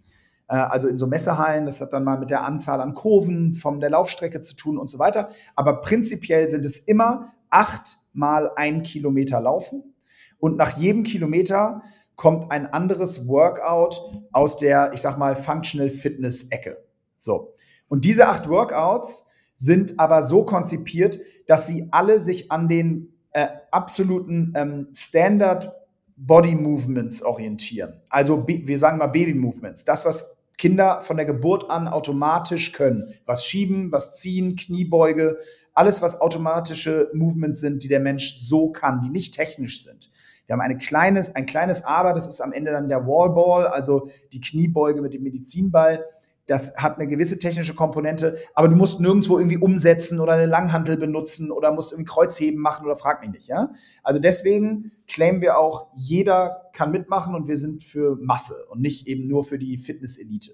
Äh, 0.47 0.55
also 0.55 0.88
in 0.88 0.97
so 0.97 1.08
Messehallen. 1.08 1.65
Das 1.65 1.81
hat 1.81 1.93
dann 1.93 2.03
mal 2.03 2.19
mit 2.19 2.29
der 2.29 2.43
Anzahl 2.43 2.81
an 2.81 2.93
Kurven 2.93 3.53
von 3.53 3.79
der 3.79 3.89
Laufstrecke 3.89 4.41
zu 4.41 4.55
tun 4.55 4.77
und 4.77 4.89
so 4.89 4.99
weiter. 4.99 5.29
Aber 5.55 5.81
prinzipiell 5.81 6.49
sind 6.49 6.65
es 6.65 6.79
immer 6.79 7.34
acht 7.49 7.99
mal 8.13 8.51
ein 8.55 8.84
Kilometer 8.84 9.39
Laufen. 9.39 9.95
Und 10.39 10.58
nach 10.58 10.77
jedem 10.77 11.03
Kilometer 11.03 11.81
kommt 12.15 12.51
ein 12.51 12.67
anderes 12.67 13.27
Workout 13.27 14.01
aus 14.31 14.58
der, 14.58 14.91
ich 14.93 15.01
sag 15.01 15.17
mal, 15.17 15.36
Functional 15.36 15.89
Fitness 15.89 16.49
Ecke. 16.49 16.77
So. 17.15 17.53
Und 17.88 18.05
diese 18.05 18.27
acht 18.27 18.49
Workouts 18.49 19.27
sind 19.58 19.99
aber 19.99 20.21
so 20.21 20.43
konzipiert, 20.43 21.19
dass 21.47 21.67
sie 21.67 21.88
alle 21.91 22.19
sich 22.19 22.51
an 22.51 22.67
den 22.67 23.13
äh, 23.31 23.47
absoluten 23.71 24.53
ähm, 24.55 24.88
Standard 24.93 25.73
Body 26.17 26.55
Movements 26.55 27.21
orientieren. 27.23 27.99
Also 28.10 28.45
wir 28.47 28.79
sagen 28.79 28.97
mal 28.97 29.08
Baby 29.08 29.34
Movements. 29.34 29.84
Das, 29.84 30.05
was 30.05 30.35
Kinder 30.57 31.01
von 31.01 31.17
der 31.17 31.25
Geburt 31.25 31.69
an 31.69 31.87
automatisch 31.87 32.71
können. 32.71 33.13
Was 33.25 33.45
schieben, 33.45 33.91
was 33.91 34.17
ziehen, 34.17 34.55
Kniebeuge, 34.55 35.37
alles, 35.73 36.01
was 36.01 36.21
automatische 36.21 37.09
Movements 37.13 37.59
sind, 37.59 37.83
die 37.83 37.87
der 37.87 37.99
Mensch 37.99 38.37
so 38.39 38.69
kann, 38.69 39.01
die 39.01 39.09
nicht 39.09 39.33
technisch 39.33 39.83
sind. 39.83 40.09
Wir 40.47 40.53
haben 40.53 40.61
eine 40.61 40.77
kleines, 40.77 41.35
ein 41.35 41.45
kleines 41.45 41.83
Aber, 41.83 42.13
das 42.13 42.27
ist 42.27 42.39
am 42.39 42.51
Ende 42.51 42.71
dann 42.71 42.87
der 42.87 43.07
Wallball, 43.07 43.67
also 43.67 44.09
die 44.31 44.41
Kniebeuge 44.41 45.01
mit 45.01 45.13
dem 45.13 45.23
Medizinball. 45.23 46.05
Das 46.47 46.75
hat 46.75 46.97
eine 46.97 47.08
gewisse 47.08 47.38
technische 47.38 47.75
Komponente, 47.75 48.38
aber 48.53 48.67
du 48.67 48.75
musst 48.75 48.99
nirgendwo 48.99 49.38
irgendwie 49.38 49.58
umsetzen 49.58 50.19
oder 50.19 50.34
eine 50.34 50.45
Langhantel 50.45 50.97
benutzen 50.97 51.51
oder 51.51 51.71
musst 51.71 51.91
irgendwie 51.91 52.12
Kreuzheben 52.12 52.60
machen 52.60 52.86
oder 52.86 52.95
frag 52.95 53.21
mich 53.21 53.31
nicht, 53.31 53.47
ja. 53.47 53.71
Also 54.03 54.19
deswegen 54.19 54.91
claimen 55.08 55.41
wir 55.41 55.58
auch, 55.58 55.88
jeder 55.93 56.69
kann 56.73 56.91
mitmachen 56.91 57.36
und 57.36 57.47
wir 57.47 57.58
sind 57.58 57.84
für 57.84 58.17
Masse 58.21 58.55
und 58.69 58.81
nicht 58.81 59.08
eben 59.08 59.27
nur 59.27 59.43
für 59.43 59.58
die 59.58 59.77
Fitness-Elite. 59.77 60.51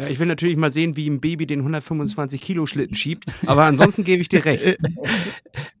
Ja, 0.00 0.06
ich 0.08 0.18
will 0.18 0.26
natürlich 0.26 0.56
mal 0.56 0.70
sehen, 0.70 0.96
wie 0.96 1.08
ein 1.10 1.20
Baby 1.20 1.46
den 1.46 1.58
125 1.60 2.40
Kilo 2.40 2.64
Schlitten 2.64 2.94
schiebt, 2.94 3.26
aber 3.44 3.64
ansonsten 3.64 4.02
gebe 4.02 4.22
ich 4.22 4.28
dir 4.28 4.44
recht. 4.44 4.78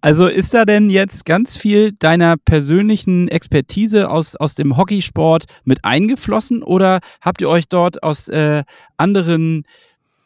Also 0.02 0.28
ist 0.28 0.54
da 0.54 0.64
denn 0.64 0.88
jetzt 0.88 1.26
ganz 1.26 1.58
viel 1.58 1.92
deiner 1.92 2.38
persönlichen 2.38 3.28
Expertise 3.28 4.08
aus, 4.08 4.34
aus 4.34 4.54
dem 4.54 4.78
Hockeysport 4.78 5.44
mit 5.64 5.84
eingeflossen 5.84 6.62
oder 6.62 7.00
habt 7.20 7.42
ihr 7.42 7.50
euch 7.50 7.68
dort 7.68 8.02
aus 8.02 8.26
äh, 8.28 8.64
anderen 8.96 9.64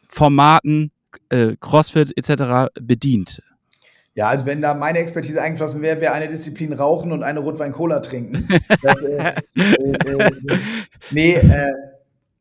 Formaten, 0.07 0.91
äh, 1.27 1.57
CrossFit 1.59 2.17
etc. 2.17 2.71
bedient? 2.79 3.43
Ja, 4.13 4.29
also 4.29 4.45
wenn 4.45 4.61
da 4.61 4.73
meine 4.73 4.99
Expertise 4.99 5.41
eingeflossen 5.41 5.81
wäre, 5.81 5.99
wäre 5.99 6.13
eine 6.13 6.29
Disziplin 6.29 6.71
Rauchen 6.71 7.11
und 7.11 7.21
eine 7.21 7.41
Rotwein-Cola 7.41 7.99
trinken. 7.99 8.47
Das, 8.81 9.03
äh, 9.03 9.33
äh, 9.57 9.91
äh 9.91 10.31
nee, 11.11 11.33
äh, 11.33 11.73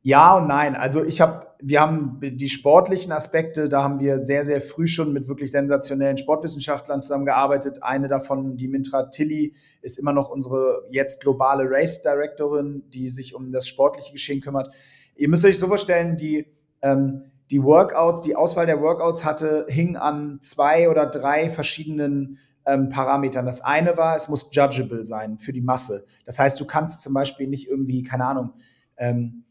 ja 0.05 0.37
und 0.37 0.47
nein. 0.47 0.77
Also 0.77 1.05
ich 1.05 1.21
habe, 1.21 1.44
wir 1.67 1.81
haben 1.81 2.21
die 2.21 2.49
sportlichen 2.49 3.11
Aspekte, 3.11 3.71
da 3.71 3.83
haben 3.83 3.99
wir 3.99 4.23
sehr, 4.23 4.45
sehr 4.45 4.61
früh 4.61 4.87
schon 4.87 5.15
mit 5.15 5.29
wirklich 5.29 5.51
sensationellen 5.51 6.19
Sportwissenschaftlern 6.19 7.01
zusammengearbeitet. 7.01 7.83
Eine 7.83 8.07
davon, 8.09 8.59
die 8.59 8.69
Mintra 8.69 9.05
Tilly, 9.05 9.55
ist 9.81 9.99
immer 9.99 10.13
noch 10.13 10.29
unsere 10.29 10.83
jetzt 10.91 11.23
globale 11.23 11.65
Race 11.67 12.03
Directorin, 12.03 12.83
die 12.91 13.09
sich 13.09 13.35
um 13.35 13.51
das 13.51 13.67
sportliche 13.67 14.13
Geschehen 14.13 14.43
kümmert. 14.43 14.75
Ihr 15.17 15.31
müsst 15.31 15.47
euch 15.47 15.59
so 15.59 15.67
vorstellen, 15.67 16.19
die, 16.19 16.47
ähm, 16.83 17.23
die 17.51 17.63
Workouts, 17.63 18.21
die 18.21 18.37
Auswahl 18.37 18.67
der 18.67 18.83
Workouts 18.83 19.25
hatte, 19.25 19.65
hing 19.69 19.97
an 19.97 20.39
zwei 20.43 20.91
oder 20.91 21.07
drei 21.07 21.49
verschiedenen 21.49 22.37
ähm, 22.67 22.91
Parametern. 22.91 23.47
Das 23.47 23.63
eine 23.63 23.97
war, 23.97 24.17
es 24.17 24.29
muss 24.29 24.51
judgeable 24.53 25.07
sein 25.07 25.39
für 25.39 25.55
die 25.55 25.63
Masse. 25.63 26.05
Das 26.27 26.39
heißt, 26.39 26.61
du 26.61 26.67
kannst 26.67 27.01
zum 27.01 27.15
Beispiel 27.15 27.49
nicht 27.49 27.69
irgendwie, 27.69 28.03
keine 28.03 28.27
Ahnung, 28.27 28.51
ähm, 28.99 29.41
äh, 29.41 29.44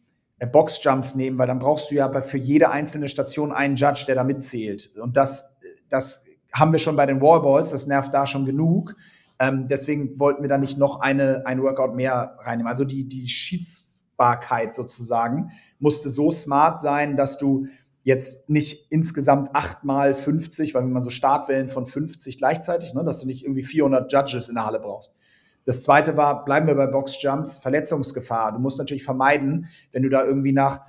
Boxjumps 0.47 1.15
nehmen, 1.15 1.38
weil 1.38 1.47
dann 1.47 1.60
brauchst 1.60 1.91
du 1.91 1.95
ja 1.95 2.21
für 2.21 2.38
jede 2.38 2.69
einzelne 2.69 3.08
Station 3.08 3.51
einen 3.51 3.75
Judge, 3.75 4.06
der 4.08 4.15
da 4.15 4.23
mitzählt. 4.23 4.91
Und 5.01 5.17
das, 5.17 5.56
das 5.89 6.25
haben 6.53 6.71
wir 6.71 6.79
schon 6.79 6.95
bei 6.95 7.06
den 7.06 7.21
Wallballs, 7.21 7.71
das 7.71 7.88
nervt 7.88 8.13
da 8.13 8.27
schon 8.27 8.45
genug. 8.45 8.95
Ähm, 9.39 9.67
deswegen 9.67 10.19
wollten 10.19 10.43
wir 10.43 10.49
da 10.49 10.58
nicht 10.58 10.77
noch 10.77 11.01
eine, 11.01 11.45
ein 11.45 11.62
Workout 11.62 11.95
mehr 11.95 12.38
reinnehmen. 12.41 12.69
Also 12.69 12.86
die, 12.86 13.08
die 13.08 13.27
Schiedsbarkeit 13.27 14.75
sozusagen 14.75 15.51
musste 15.79 16.10
so 16.10 16.32
smart 16.32 16.79
sein, 16.79 17.15
dass 17.15 17.38
du 17.38 17.65
jetzt 18.03 18.49
nicht 18.49 18.88
insgesamt 18.91 19.56
achtmal 19.56 20.13
50, 20.13 20.73
weil 20.73 20.84
wir 20.84 20.89
mal 20.89 21.01
so 21.01 21.10
Startwellen 21.10 21.69
von 21.69 21.86
50 21.86 22.38
gleichzeitig, 22.38 22.93
ne, 22.93 23.03
dass 23.03 23.19
du 23.19 23.27
nicht 23.27 23.43
irgendwie 23.43 23.63
400 23.63 24.12
Judges 24.12 24.49
in 24.49 24.56
der 24.56 24.65
Halle 24.65 24.79
brauchst. 24.79 25.13
Das 25.65 25.84
zweite 25.84 26.17
war, 26.17 26.43
bleiben 26.45 26.67
wir 26.67 26.76
bei 26.76 26.88
Boxjumps, 26.88 27.58
Verletzungsgefahr. 27.60 28.52
Du 28.52 28.60
musst 28.60 28.80
natürlich 28.80 29.04
vermeiden, 29.04 29.67
wenn 29.91 30.04
du 30.04 30.10
da 30.10 30.26
irgendwie 30.26 30.52
nach 30.52 30.82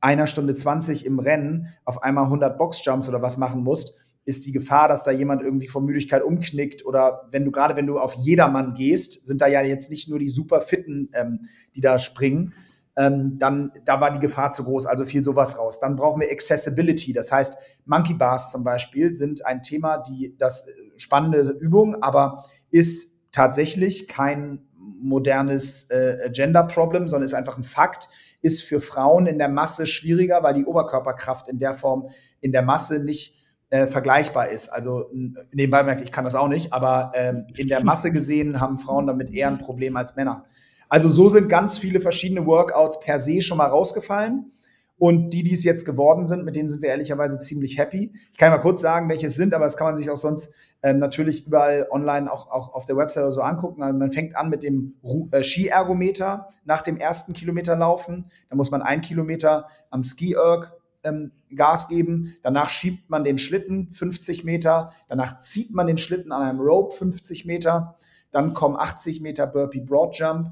einer 0.00 0.26
Stunde 0.26 0.54
20 0.54 1.06
im 1.06 1.18
Rennen 1.18 1.68
auf 1.84 2.02
einmal 2.02 2.24
100 2.24 2.58
Boxjumps 2.58 3.08
oder 3.08 3.22
was 3.22 3.36
machen 3.36 3.62
musst, 3.62 3.94
ist 4.24 4.44
die 4.44 4.52
Gefahr, 4.52 4.88
dass 4.88 5.04
da 5.04 5.10
jemand 5.10 5.42
irgendwie 5.42 5.68
vor 5.68 5.80
Müdigkeit 5.80 6.22
umknickt 6.22 6.84
oder 6.84 7.26
wenn 7.30 7.46
du 7.46 7.50
gerade 7.50 7.76
wenn 7.76 7.86
du 7.86 7.98
auf 7.98 8.12
jedermann 8.14 8.74
gehst, 8.74 9.26
sind 9.26 9.40
da 9.40 9.46
ja 9.46 9.62
jetzt 9.62 9.90
nicht 9.90 10.08
nur 10.08 10.18
die 10.18 10.28
super 10.28 10.60
fitten, 10.60 11.08
ähm, 11.14 11.40
die 11.74 11.80
da 11.80 11.98
springen, 11.98 12.52
ähm, 12.98 13.38
dann 13.38 13.72
da 13.86 14.02
war 14.02 14.10
die 14.10 14.18
Gefahr 14.18 14.50
zu 14.50 14.64
groß, 14.64 14.84
also 14.84 15.06
fiel 15.06 15.24
sowas 15.24 15.58
raus. 15.58 15.80
Dann 15.80 15.96
brauchen 15.96 16.20
wir 16.20 16.30
Accessibility, 16.30 17.14
das 17.14 17.32
heißt 17.32 17.56
Monkey 17.86 18.12
Bars 18.12 18.50
zum 18.50 18.64
Beispiel 18.64 19.14
sind 19.14 19.46
ein 19.46 19.62
Thema, 19.62 19.96
die 19.96 20.36
das 20.36 20.68
äh, 20.68 20.72
spannende 20.98 21.40
Übung, 21.58 22.02
aber 22.02 22.44
ist 22.70 23.17
tatsächlich 23.32 24.08
kein 24.08 24.60
modernes 25.00 25.90
äh, 25.90 26.30
Gender-Problem, 26.32 27.08
sondern 27.08 27.26
ist 27.26 27.34
einfach 27.34 27.56
ein 27.56 27.64
Fakt, 27.64 28.08
ist 28.40 28.62
für 28.62 28.80
Frauen 28.80 29.26
in 29.26 29.38
der 29.38 29.48
Masse 29.48 29.86
schwieriger, 29.86 30.42
weil 30.42 30.54
die 30.54 30.64
Oberkörperkraft 30.64 31.48
in 31.48 31.58
der 31.58 31.74
Form 31.74 32.08
in 32.40 32.52
der 32.52 32.62
Masse 32.62 33.02
nicht 33.02 33.36
äh, 33.70 33.86
vergleichbar 33.86 34.48
ist. 34.48 34.68
Also 34.68 35.10
nebenbei 35.52 35.82
merkt, 35.82 36.00
ich 36.00 36.12
kann 36.12 36.24
das 36.24 36.34
auch 36.34 36.48
nicht, 36.48 36.72
aber 36.72 37.12
ähm, 37.14 37.46
in 37.56 37.68
der 37.68 37.84
Masse 37.84 38.12
gesehen 38.12 38.60
haben 38.60 38.78
Frauen 38.78 39.06
damit 39.06 39.32
eher 39.32 39.48
ein 39.48 39.58
Problem 39.58 39.96
als 39.96 40.16
Männer. 40.16 40.44
Also 40.88 41.08
so 41.08 41.28
sind 41.28 41.48
ganz 41.48 41.76
viele 41.76 42.00
verschiedene 42.00 42.46
Workouts 42.46 43.00
per 43.00 43.18
se 43.18 43.42
schon 43.42 43.58
mal 43.58 43.66
rausgefallen. 43.66 44.52
Und 44.98 45.30
die, 45.30 45.44
die 45.44 45.52
es 45.52 45.62
jetzt 45.62 45.84
geworden 45.84 46.26
sind, 46.26 46.44
mit 46.44 46.56
denen 46.56 46.68
sind 46.68 46.82
wir 46.82 46.88
ehrlicherweise 46.88 47.38
ziemlich 47.38 47.78
happy. 47.78 48.12
Ich 48.32 48.38
kann 48.38 48.50
mal 48.50 48.58
kurz 48.58 48.80
sagen, 48.80 49.08
welche 49.08 49.28
es 49.28 49.36
sind, 49.36 49.54
aber 49.54 49.64
das 49.64 49.76
kann 49.76 49.86
man 49.86 49.96
sich 49.96 50.10
auch 50.10 50.16
sonst 50.16 50.52
ähm, 50.82 50.98
natürlich 50.98 51.46
überall 51.46 51.86
online 51.90 52.30
auch, 52.32 52.50
auch 52.50 52.74
auf 52.74 52.84
der 52.84 52.96
Website 52.96 53.24
oder 53.24 53.32
so 53.32 53.40
angucken. 53.40 53.82
Also 53.82 53.98
man 53.98 54.10
fängt 54.10 54.36
an 54.36 54.48
mit 54.48 54.62
dem 54.62 54.94
äh, 55.30 55.42
Skiergometer 55.42 56.48
nach 56.64 56.82
dem 56.82 56.96
ersten 56.96 57.32
Kilometer 57.32 57.76
laufen. 57.76 58.26
Da 58.48 58.56
muss 58.56 58.70
man 58.70 58.82
ein 58.82 59.00
Kilometer 59.00 59.68
am 59.90 60.02
Ski-Erg 60.02 60.72
ähm, 61.04 61.32
Gas 61.54 61.88
geben. 61.88 62.34
Danach 62.42 62.70
schiebt 62.70 63.08
man 63.08 63.24
den 63.24 63.38
Schlitten 63.38 63.90
50 63.90 64.44
Meter. 64.44 64.92
Danach 65.08 65.38
zieht 65.38 65.72
man 65.72 65.86
den 65.86 65.98
Schlitten 65.98 66.32
an 66.32 66.42
einem 66.42 66.60
Rope 66.60 66.94
50 66.96 67.44
Meter. 67.44 67.96
Dann 68.30 68.52
kommen 68.52 68.76
80 68.76 69.20
Meter 69.20 69.46
Burpee 69.46 69.80
Broad 69.80 70.16
Jump, 70.18 70.50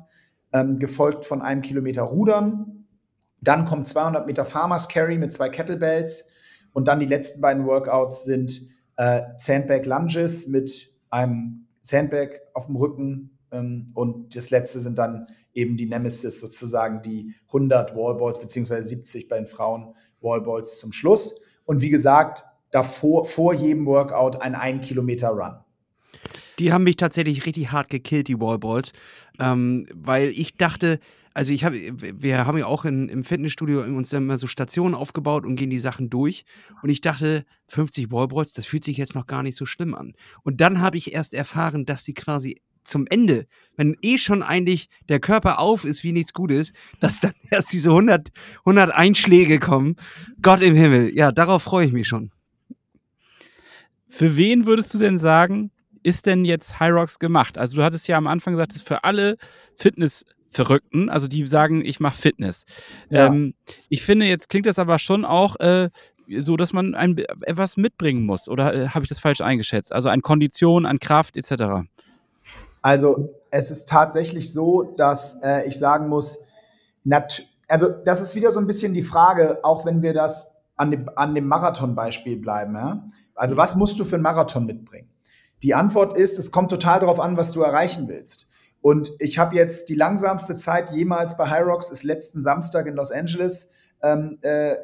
ähm, 0.53 0.79
gefolgt 0.79 1.25
von 1.25 1.43
einem 1.43 1.63
Kilometer 1.63 2.03
Rudern. 2.03 2.86
Dann 3.40 3.64
kommt 3.64 3.88
200 3.88 4.27
Meter 4.27 4.44
Farmers 4.44 4.88
Carry 4.88 5.18
mit 5.18 5.33
zwei 5.33 5.49
Kettlebells. 5.49 6.29
Und 6.72 6.88
dann 6.88 7.01
die 7.01 7.07
letzten 7.07 7.40
beiden 7.40 7.66
Workouts 7.66 8.25
sind 8.25 8.68
äh, 8.96 9.22
Sandbag 9.37 9.85
Lunges 9.85 10.46
mit 10.46 10.88
einem 11.11 11.66
Sandbag 11.81 12.29
auf 12.55 12.66
dem 12.66 12.77
Rücken. 12.77 13.38
Ähm, 13.51 13.88
und 13.94 14.35
das 14.37 14.51
letzte 14.51 14.81
sind 14.81 14.99
dann 14.99 15.27
eben 15.55 15.77
die 15.77 15.87
Nemesis, 15.87 16.40
sozusagen 16.40 17.03
die 17.03 17.35
100 17.49 17.96
Wallballs, 17.96 18.40
beziehungsweise 18.40 18.88
70 18.88 19.29
bei 19.29 19.37
den 19.37 19.46
Frauen 19.46 19.94
Wallballs 20.20 20.79
zum 20.79 20.92
Schluss. 20.92 21.35
Und 21.64 21.81
wie 21.81 21.90
gesagt, 21.90 22.44
davor, 22.70 23.25
vor 23.25 23.55
jedem 23.55 23.87
Workout 23.87 24.42
ein 24.42 24.55
1 24.55 24.87
Kilometer 24.87 25.31
Run. 25.31 25.57
Die 26.59 26.72
haben 26.72 26.85
mich 26.85 26.96
tatsächlich 26.96 27.46
richtig 27.46 27.72
hart 27.72 27.90
gekillt, 27.90 28.29
die 28.29 28.40
Wallballs, 28.40 28.92
ähm, 29.38 29.87
weil 29.94 30.29
ich 30.29 30.57
dachte, 30.57 30.99
also 31.37 31.53
ich 31.53 31.64
habe, 31.64 31.77
wir 31.77 32.46
haben 32.46 32.57
ja 32.57 32.64
auch 32.64 32.87
in, 32.87 33.11
im 33.11 33.22
Fitnessstudio 33.22 33.83
uns 33.83 34.09
dann 34.09 34.22
immer 34.22 34.38
so 34.38 34.46
Stationen 34.46 34.94
aufgebaut 34.94 35.44
und 35.44 35.57
gehen 35.57 35.68
die 35.68 35.79
Sachen 35.79 36.09
durch. 36.09 36.46
Und 36.81 36.88
ich 36.88 37.03
dachte, 37.03 37.44
50 37.66 38.11
Wallballs, 38.11 38.55
das 38.55 38.64
fühlt 38.64 38.85
sich 38.85 38.96
jetzt 38.96 39.14
noch 39.14 39.27
gar 39.27 39.42
nicht 39.42 39.55
so 39.55 39.66
schlimm 39.66 39.94
an. 39.94 40.14
Und 40.44 40.62
dann 40.62 40.81
habe 40.81 40.96
ich 40.96 41.12
erst 41.12 41.35
erfahren, 41.35 41.85
dass 41.85 42.07
sie 42.07 42.14
quasi 42.14 42.62
zum 42.85 43.07
Ende, 43.11 43.46
wenn 43.77 43.99
eh 44.01 44.16
schon 44.16 44.42
eigentlich 44.42 44.88
der 45.11 45.20
Körper 45.20 45.61
auf 45.61 45.85
ist 45.85 46.05
wie 46.05 46.12
nichts 46.12 46.33
Gutes, 46.33 46.72
dass 47.01 47.20
dann 47.20 47.35
erst 47.51 47.70
diese 47.70 47.90
100, 47.90 48.31
100 48.61 48.90
Einschläge 48.94 49.59
kommen. 49.59 49.96
Gott 50.40 50.62
im 50.62 50.75
Himmel. 50.75 51.14
Ja, 51.14 51.33
darauf 51.33 51.64
freue 51.64 51.85
ich 51.85 51.92
mich 51.92 52.09
schon. 52.09 52.31
Für 54.09 54.38
wen 54.38 54.64
würdest 54.64 54.94
du 54.94 54.99
denn 54.99 55.18
sagen, 55.18 55.70
ist 56.03 56.25
denn 56.25 56.46
jetzt 56.46 56.81
Hyrox 56.81 57.18
gemacht? 57.18 57.59
Also 57.59 57.77
du 57.77 57.83
hattest 57.83 58.09
ja 58.09 58.16
am 58.16 58.27
Anfang 58.27 58.55
gesagt, 58.55 58.72
für 58.72 59.05
alle 59.05 59.37
Fitness 59.75 60.25
Verrückten, 60.57 61.11
also 61.11 61.29
die 61.29 61.47
sagen, 61.47 61.85
ich 61.85 62.01
mache 62.01 62.16
Fitness. 62.16 62.64
Ja. 63.11 63.27
Ähm, 63.27 63.55
ich 63.90 64.03
finde, 64.03 64.25
jetzt 64.25 64.49
klingt 64.49 64.64
das 64.64 64.79
aber 64.79 64.99
schon 64.99 65.27
auch 65.27 65.57
äh, 65.61 65.90
so, 66.38 66.57
dass 66.57 66.73
man 66.73 66.95
ein, 66.95 67.19
etwas 67.42 67.77
mitbringen 67.77 68.25
muss. 68.25 68.49
Oder 68.49 68.75
äh, 68.75 68.88
habe 68.88 69.05
ich 69.05 69.11
das 69.11 69.19
falsch 69.19 69.42
eingeschätzt? 69.42 69.92
Also 69.92 70.09
an 70.09 70.23
Kondition, 70.23 70.87
an 70.87 70.99
Kraft 70.99 71.37
etc. 71.37 71.87
Also 72.81 73.35
es 73.51 73.71
ist 73.71 73.87
tatsächlich 73.88 74.53
so, 74.53 74.95
dass 74.97 75.40
äh, 75.42 75.69
ich 75.69 75.79
sagen 75.79 76.09
muss, 76.09 76.38
also 77.69 77.88
das 77.88 78.23
ist 78.23 78.35
wieder 78.35 78.51
so 78.51 78.59
ein 78.59 78.66
bisschen 78.66 78.95
die 78.95 79.03
Frage, 79.03 79.59
auch 79.62 79.85
wenn 79.85 80.03
wir 80.03 80.14
das 80.14 80.53
an 80.77 80.90
dem, 80.90 81.11
an 81.16 81.35
dem 81.35 81.47
Marathon-Beispiel 81.49 82.38
bleiben. 82.38 82.75
Ja? 82.75 83.05
Also 83.35 83.59
was 83.59 83.77
musst 83.77 83.99
du 83.99 84.05
für 84.05 84.16
einen 84.16 84.23
Marathon 84.23 84.64
mitbringen? 84.64 85.11
Die 85.62 85.75
Antwort 85.75 86.16
ist, 86.16 86.38
es 86.38 86.51
kommt 86.51 86.71
total 86.71 87.01
darauf 87.01 87.21
an, 87.21 87.37
was 87.37 87.53
du 87.53 87.61
erreichen 87.61 88.09
willst. 88.09 88.49
Und 88.87 89.14
ich 89.18 89.37
habe 89.37 89.57
jetzt 89.57 89.88
die 89.88 89.96
langsamste 89.96 90.55
Zeit 90.55 90.90
jemals 90.90 91.37
bei 91.37 91.51
Hyrox, 91.51 91.90
ist 91.90 92.05
letzten 92.05 92.40
Samstag 92.40 92.87
in 92.87 92.94
Los 92.94 93.11
Angeles 93.11 93.72
ähm, 94.01 94.38
äh, 94.42 94.77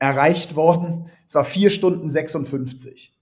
erreicht 0.00 0.56
worden. 0.56 1.08
Es 1.28 1.36
war 1.36 1.44
vier 1.44 1.70
Stunden 1.70 2.10
56. 2.10 3.16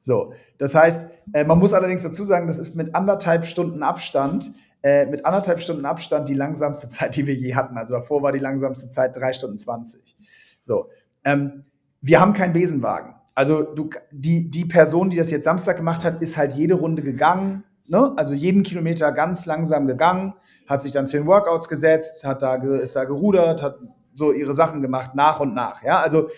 So, 0.00 0.32
das 0.56 0.74
heißt, 0.74 1.10
äh, 1.34 1.44
man 1.44 1.58
muss 1.58 1.74
allerdings 1.74 2.02
dazu 2.02 2.24
sagen, 2.24 2.46
das 2.46 2.58
ist 2.58 2.74
mit 2.74 2.94
anderthalb 2.94 3.44
Stunden 3.44 3.82
Abstand, 3.82 4.50
äh, 4.82 5.04
mit 5.04 5.26
anderthalb 5.26 5.60
Stunden 5.60 5.84
Abstand 5.84 6.30
die 6.30 6.34
langsamste 6.34 6.88
Zeit, 6.88 7.14
die 7.14 7.26
wir 7.26 7.34
je 7.34 7.54
hatten. 7.54 7.76
Also 7.76 7.96
davor 7.96 8.22
war 8.22 8.32
die 8.32 8.38
langsamste 8.38 8.88
Zeit 8.88 9.14
drei 9.14 9.34
Stunden 9.34 9.58
20. 9.58 10.16
So, 10.62 10.88
ähm, 11.22 11.66
wir 12.00 12.18
haben 12.18 12.32
keinen 12.32 12.54
Besenwagen. 12.54 13.14
Also 13.34 13.62
du, 13.62 13.90
die, 14.10 14.50
die 14.50 14.64
Person, 14.64 15.10
die 15.10 15.18
das 15.18 15.30
jetzt 15.30 15.44
Samstag 15.44 15.76
gemacht 15.76 16.02
hat, 16.02 16.22
ist 16.22 16.38
halt 16.38 16.54
jede 16.54 16.76
Runde 16.76 17.02
gegangen, 17.02 17.62
ne, 17.86 18.12
also 18.16 18.34
jeden 18.34 18.62
Kilometer 18.62 19.12
ganz 19.12 19.46
langsam 19.46 19.86
gegangen, 19.86 20.34
hat 20.66 20.82
sich 20.82 20.92
dann 20.92 21.06
zu 21.06 21.16
den 21.16 21.26
Workouts 21.26 21.68
gesetzt, 21.68 22.24
hat 22.24 22.42
da, 22.42 22.56
ist 22.56 22.96
da 22.96 23.04
gerudert, 23.04 23.62
hat 23.62 23.78
so 24.14 24.32
ihre 24.32 24.54
Sachen 24.54 24.82
gemacht, 24.82 25.14
nach 25.14 25.40
und 25.40 25.54
nach. 25.54 25.82
Ja, 25.82 26.00
also 26.00 26.28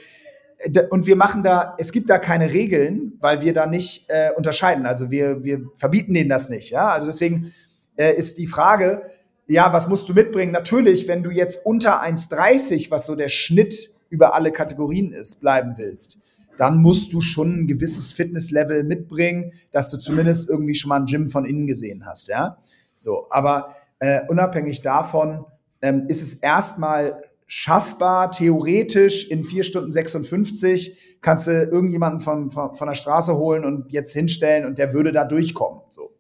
und 0.91 1.07
wir 1.07 1.17
machen 1.17 1.43
da, 1.43 1.75
es 1.79 1.93
gibt 1.93 2.09
da 2.09 2.19
keine 2.19 2.53
Regeln, 2.53 3.13
weil 3.21 3.43
wir 3.43 3.53
da 3.53 3.67
nicht 3.67 4.07
äh, 4.09 4.31
unterscheiden. 4.35 4.87
Also 4.87 5.11
wir, 5.11 5.45
wir 5.45 5.61
verbieten 5.75 6.15
denen 6.15 6.31
das 6.31 6.49
nicht. 6.49 6.71
Ja, 6.71 6.89
also 6.89 7.07
deswegen 7.07 7.53
äh, 7.97 8.15
ist 8.15 8.39
die 8.39 8.47
Frage, 8.47 9.03
ja, 9.47 9.73
was 9.73 9.87
musst 9.89 10.09
du 10.09 10.15
mitbringen? 10.15 10.53
Natürlich, 10.53 11.09
wenn 11.09 11.23
du 11.23 11.31
jetzt 11.31 11.65
unter 11.65 12.03
1,30, 12.03 12.91
was 12.91 13.07
so 13.07 13.15
der 13.15 13.29
Schnitt 13.29 13.91
über 14.09 14.35
alle 14.35 14.51
Kategorien 14.51 15.13
ist, 15.13 15.41
bleiben 15.41 15.75
willst, 15.77 16.19
dann 16.57 16.79
musst 16.79 17.13
du 17.13 17.21
schon 17.21 17.61
ein 17.61 17.67
gewisses 17.67 18.13
Fitnesslevel 18.13 18.85
mitbringen, 18.85 19.53
dass 19.73 19.91
du 19.91 19.99
zumindest 19.99 20.49
irgendwie 20.49 20.75
schon 20.75 20.89
mal 20.89 21.01
ein 21.01 21.07
Gym 21.07 21.29
von 21.29 21.45
innen 21.45 21.67
gesehen 21.67 22.07
hast. 22.07 22.29
Ja, 22.29 22.59
so. 22.97 23.27
Aber 23.31 23.75
äh, 23.99 24.21
unabhängig 24.29 24.83
davon 24.83 25.45
ähm, 25.83 26.05
ist 26.09 26.23
es 26.23 26.35
erstmal 26.35 27.23
schaffbar, 27.47 28.31
theoretisch 28.31 29.29
in 29.29 29.45
4 29.45 29.63
Stunden 29.63 29.93
56 29.93 31.19
kannst 31.21 31.47
du 31.47 31.53
irgendjemanden 31.53 32.21
von, 32.21 32.51
von, 32.51 32.75
von 32.75 32.89
der 32.89 32.95
Straße 32.95 33.37
holen 33.37 33.65
und 33.65 33.93
jetzt 33.93 34.13
hinstellen 34.13 34.67
und 34.67 34.79
der 34.79 34.93
würde 34.93 35.13
da 35.13 35.25
durchkommen. 35.25 35.83
So. 35.91 36.13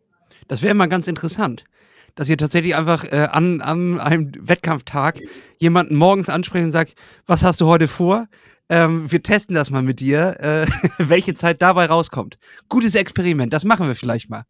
Das 0.48 0.62
wäre 0.62 0.74
mal 0.74 0.86
ganz 0.86 1.08
interessant, 1.08 1.64
dass 2.14 2.28
ihr 2.28 2.38
tatsächlich 2.38 2.76
einfach 2.76 3.04
äh, 3.04 3.28
an, 3.30 3.60
an 3.60 4.00
einem 4.00 4.32
Wettkampftag 4.40 5.20
jemanden 5.58 5.96
morgens 5.96 6.28
ansprechen 6.28 6.66
und 6.66 6.70
sagt, 6.70 6.94
was 7.26 7.42
hast 7.42 7.60
du 7.60 7.66
heute 7.66 7.88
vor? 7.88 8.28
Ähm, 8.68 9.10
wir 9.10 9.22
testen 9.22 9.54
das 9.54 9.70
mal 9.70 9.82
mit 9.82 10.00
dir, 10.00 10.36
äh, 10.40 10.66
welche 10.98 11.34
Zeit 11.34 11.62
dabei 11.62 11.86
rauskommt. 11.86 12.38
Gutes 12.68 12.94
Experiment, 12.94 13.52
das 13.52 13.64
machen 13.64 13.86
wir 13.86 13.94
vielleicht 13.94 14.28
mal. 14.28 14.44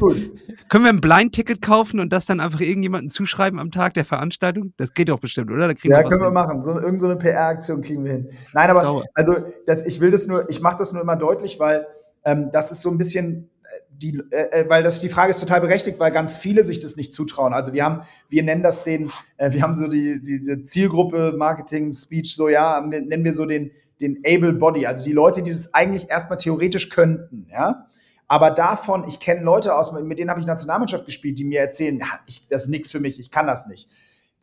Cool. 0.00 0.38
Können 0.68 0.84
wir 0.84 0.90
ein 0.90 1.00
Blind-Ticket 1.00 1.60
kaufen 1.60 1.98
und 1.98 2.12
das 2.12 2.26
dann 2.26 2.38
einfach 2.38 2.60
irgendjemandem 2.60 3.10
zuschreiben 3.10 3.58
am 3.58 3.72
Tag 3.72 3.94
der 3.94 4.04
Veranstaltung? 4.04 4.72
Das 4.76 4.94
geht 4.94 5.08
doch 5.08 5.18
bestimmt, 5.18 5.50
oder? 5.50 5.74
ja, 5.82 6.02
können 6.04 6.22
wir 6.22 6.30
machen. 6.30 6.62
So, 6.62 6.78
irgend 6.78 7.00
so 7.00 7.08
eine 7.08 7.16
PR-Aktion 7.16 7.80
kriegen 7.80 8.04
wir 8.04 8.12
hin. 8.12 8.28
Nein, 8.52 8.70
aber 8.70 8.82
Sauer. 8.82 9.04
also 9.14 9.36
das, 9.66 9.84
ich 9.84 10.00
will 10.00 10.12
das 10.12 10.28
nur, 10.28 10.48
ich 10.48 10.60
mache 10.60 10.78
das 10.78 10.92
nur 10.92 11.02
immer 11.02 11.16
deutlich, 11.16 11.58
weil 11.58 11.86
ähm, 12.24 12.50
das 12.52 12.70
ist 12.70 12.82
so 12.82 12.90
ein 12.90 12.98
bisschen 12.98 13.50
die, 13.98 14.22
äh, 14.30 14.60
äh, 14.60 14.68
weil 14.68 14.82
das 14.82 15.00
die 15.00 15.08
Frage 15.08 15.30
ist 15.32 15.40
total 15.40 15.60
berechtigt, 15.60 15.98
weil 15.98 16.12
ganz 16.12 16.36
viele 16.36 16.64
sich 16.64 16.78
das 16.78 16.96
nicht 16.96 17.12
zutrauen. 17.12 17.52
Also 17.52 17.72
wir 17.72 17.84
haben, 17.84 18.02
wir 18.28 18.42
nennen 18.42 18.62
das 18.62 18.84
den, 18.84 19.10
äh, 19.36 19.52
wir 19.52 19.62
haben 19.62 19.76
so 19.76 19.88
die 19.88 20.22
diese 20.22 20.62
Zielgruppe 20.64 21.34
Marketing 21.36 21.92
Speech 21.92 22.34
so 22.34 22.48
ja, 22.48 22.80
nennen 22.80 23.24
wir 23.24 23.32
so 23.32 23.44
den 23.44 23.72
den 24.00 24.22
Able 24.24 24.52
Body, 24.52 24.86
also 24.86 25.04
die 25.04 25.12
Leute, 25.12 25.42
die 25.42 25.50
das 25.50 25.74
eigentlich 25.74 26.08
erstmal 26.08 26.38
theoretisch 26.38 26.88
könnten, 26.88 27.48
ja. 27.50 27.86
Aber 28.28 28.50
davon, 28.50 29.04
ich 29.08 29.20
kenne 29.20 29.42
Leute 29.42 29.74
aus, 29.74 29.92
mit 29.92 30.18
denen 30.18 30.30
habe 30.30 30.38
ich 30.38 30.46
Nationalmannschaft 30.46 31.06
gespielt, 31.06 31.38
die 31.38 31.44
mir 31.44 31.60
erzählen, 31.60 31.98
ja, 31.98 32.06
ich, 32.26 32.46
das 32.48 32.64
ist 32.64 32.68
nichts 32.68 32.92
für 32.92 33.00
mich, 33.00 33.18
ich 33.18 33.30
kann 33.30 33.46
das 33.46 33.66
nicht. 33.66 33.88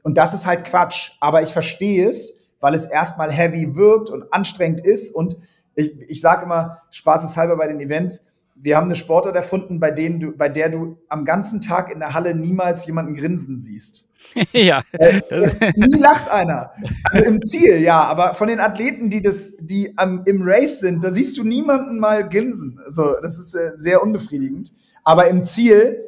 Und 0.01 0.17
das 0.17 0.33
ist 0.33 0.45
halt 0.45 0.65
Quatsch. 0.65 1.11
Aber 1.19 1.43
ich 1.43 1.49
verstehe 1.49 2.09
es, 2.09 2.37
weil 2.59 2.73
es 2.73 2.85
erstmal 2.85 3.31
heavy 3.31 3.75
wirkt 3.75 4.09
und 4.09 4.33
anstrengend 4.33 4.81
ist. 4.83 5.13
Und 5.13 5.37
ich, 5.75 5.99
ich 6.07 6.19
sage 6.19 6.45
immer, 6.45 6.79
spaßeshalber 6.89 7.57
bei 7.57 7.67
den 7.67 7.79
Events, 7.79 8.25
wir 8.55 8.77
haben 8.77 8.85
eine 8.85 8.95
Sportart 8.95 9.35
erfunden, 9.35 9.79
bei, 9.79 9.91
denen 9.91 10.19
du, 10.19 10.31
bei 10.35 10.49
der 10.49 10.69
du 10.69 10.97
am 11.09 11.25
ganzen 11.25 11.61
Tag 11.61 11.91
in 11.91 11.99
der 11.99 12.13
Halle 12.13 12.33
niemals 12.33 12.85
jemanden 12.87 13.13
grinsen 13.13 13.59
siehst. 13.59 14.07
ja. 14.53 14.81
Äh, 14.93 15.21
es, 15.29 15.59
nie 15.59 15.99
lacht 15.99 16.29
einer. 16.31 16.71
Also 17.11 17.25
im 17.25 17.43
Ziel, 17.43 17.77
ja, 17.79 18.01
aber 18.01 18.33
von 18.33 18.47
den 18.47 18.59
Athleten, 18.59 19.09
die 19.09 19.21
das, 19.21 19.55
die 19.57 19.93
am, 19.97 20.23
im 20.25 20.41
Race 20.43 20.79
sind, 20.79 21.03
da 21.03 21.11
siehst 21.11 21.37
du 21.37 21.43
niemanden 21.43 21.99
mal 21.99 22.27
grinsen. 22.27 22.79
Also, 22.85 23.15
das 23.21 23.37
ist 23.37 23.53
äh, 23.53 23.73
sehr 23.75 24.01
unbefriedigend. 24.01 24.73
Aber 25.03 25.27
im 25.27 25.45
Ziel 25.45 26.01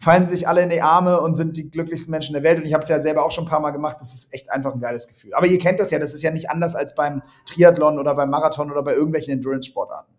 fallen 0.00 0.24
sie 0.24 0.34
sich 0.34 0.48
alle 0.48 0.62
in 0.62 0.70
die 0.70 0.82
Arme 0.82 1.20
und 1.20 1.36
sind 1.36 1.56
die 1.56 1.70
glücklichsten 1.70 2.10
Menschen 2.10 2.32
der 2.32 2.42
Welt. 2.42 2.58
Und 2.58 2.66
ich 2.66 2.72
habe 2.72 2.82
es 2.82 2.88
ja 2.88 3.00
selber 3.00 3.24
auch 3.24 3.30
schon 3.30 3.44
ein 3.44 3.50
paar 3.50 3.60
Mal 3.60 3.70
gemacht. 3.70 3.98
Das 4.00 4.12
ist 4.12 4.34
echt 4.34 4.50
einfach 4.50 4.74
ein 4.74 4.80
geiles 4.80 5.06
Gefühl. 5.06 5.32
Aber 5.34 5.46
ihr 5.46 5.58
kennt 5.60 5.78
das 5.78 5.92
ja, 5.92 6.00
das 6.00 6.12
ist 6.12 6.22
ja 6.22 6.32
nicht 6.32 6.50
anders 6.50 6.74
als 6.74 6.94
beim 6.94 7.22
Triathlon 7.46 7.98
oder 8.00 8.14
beim 8.16 8.30
Marathon 8.30 8.72
oder 8.72 8.82
bei 8.82 8.94
irgendwelchen 8.94 9.34
Endurance-Sportarten. 9.34 10.12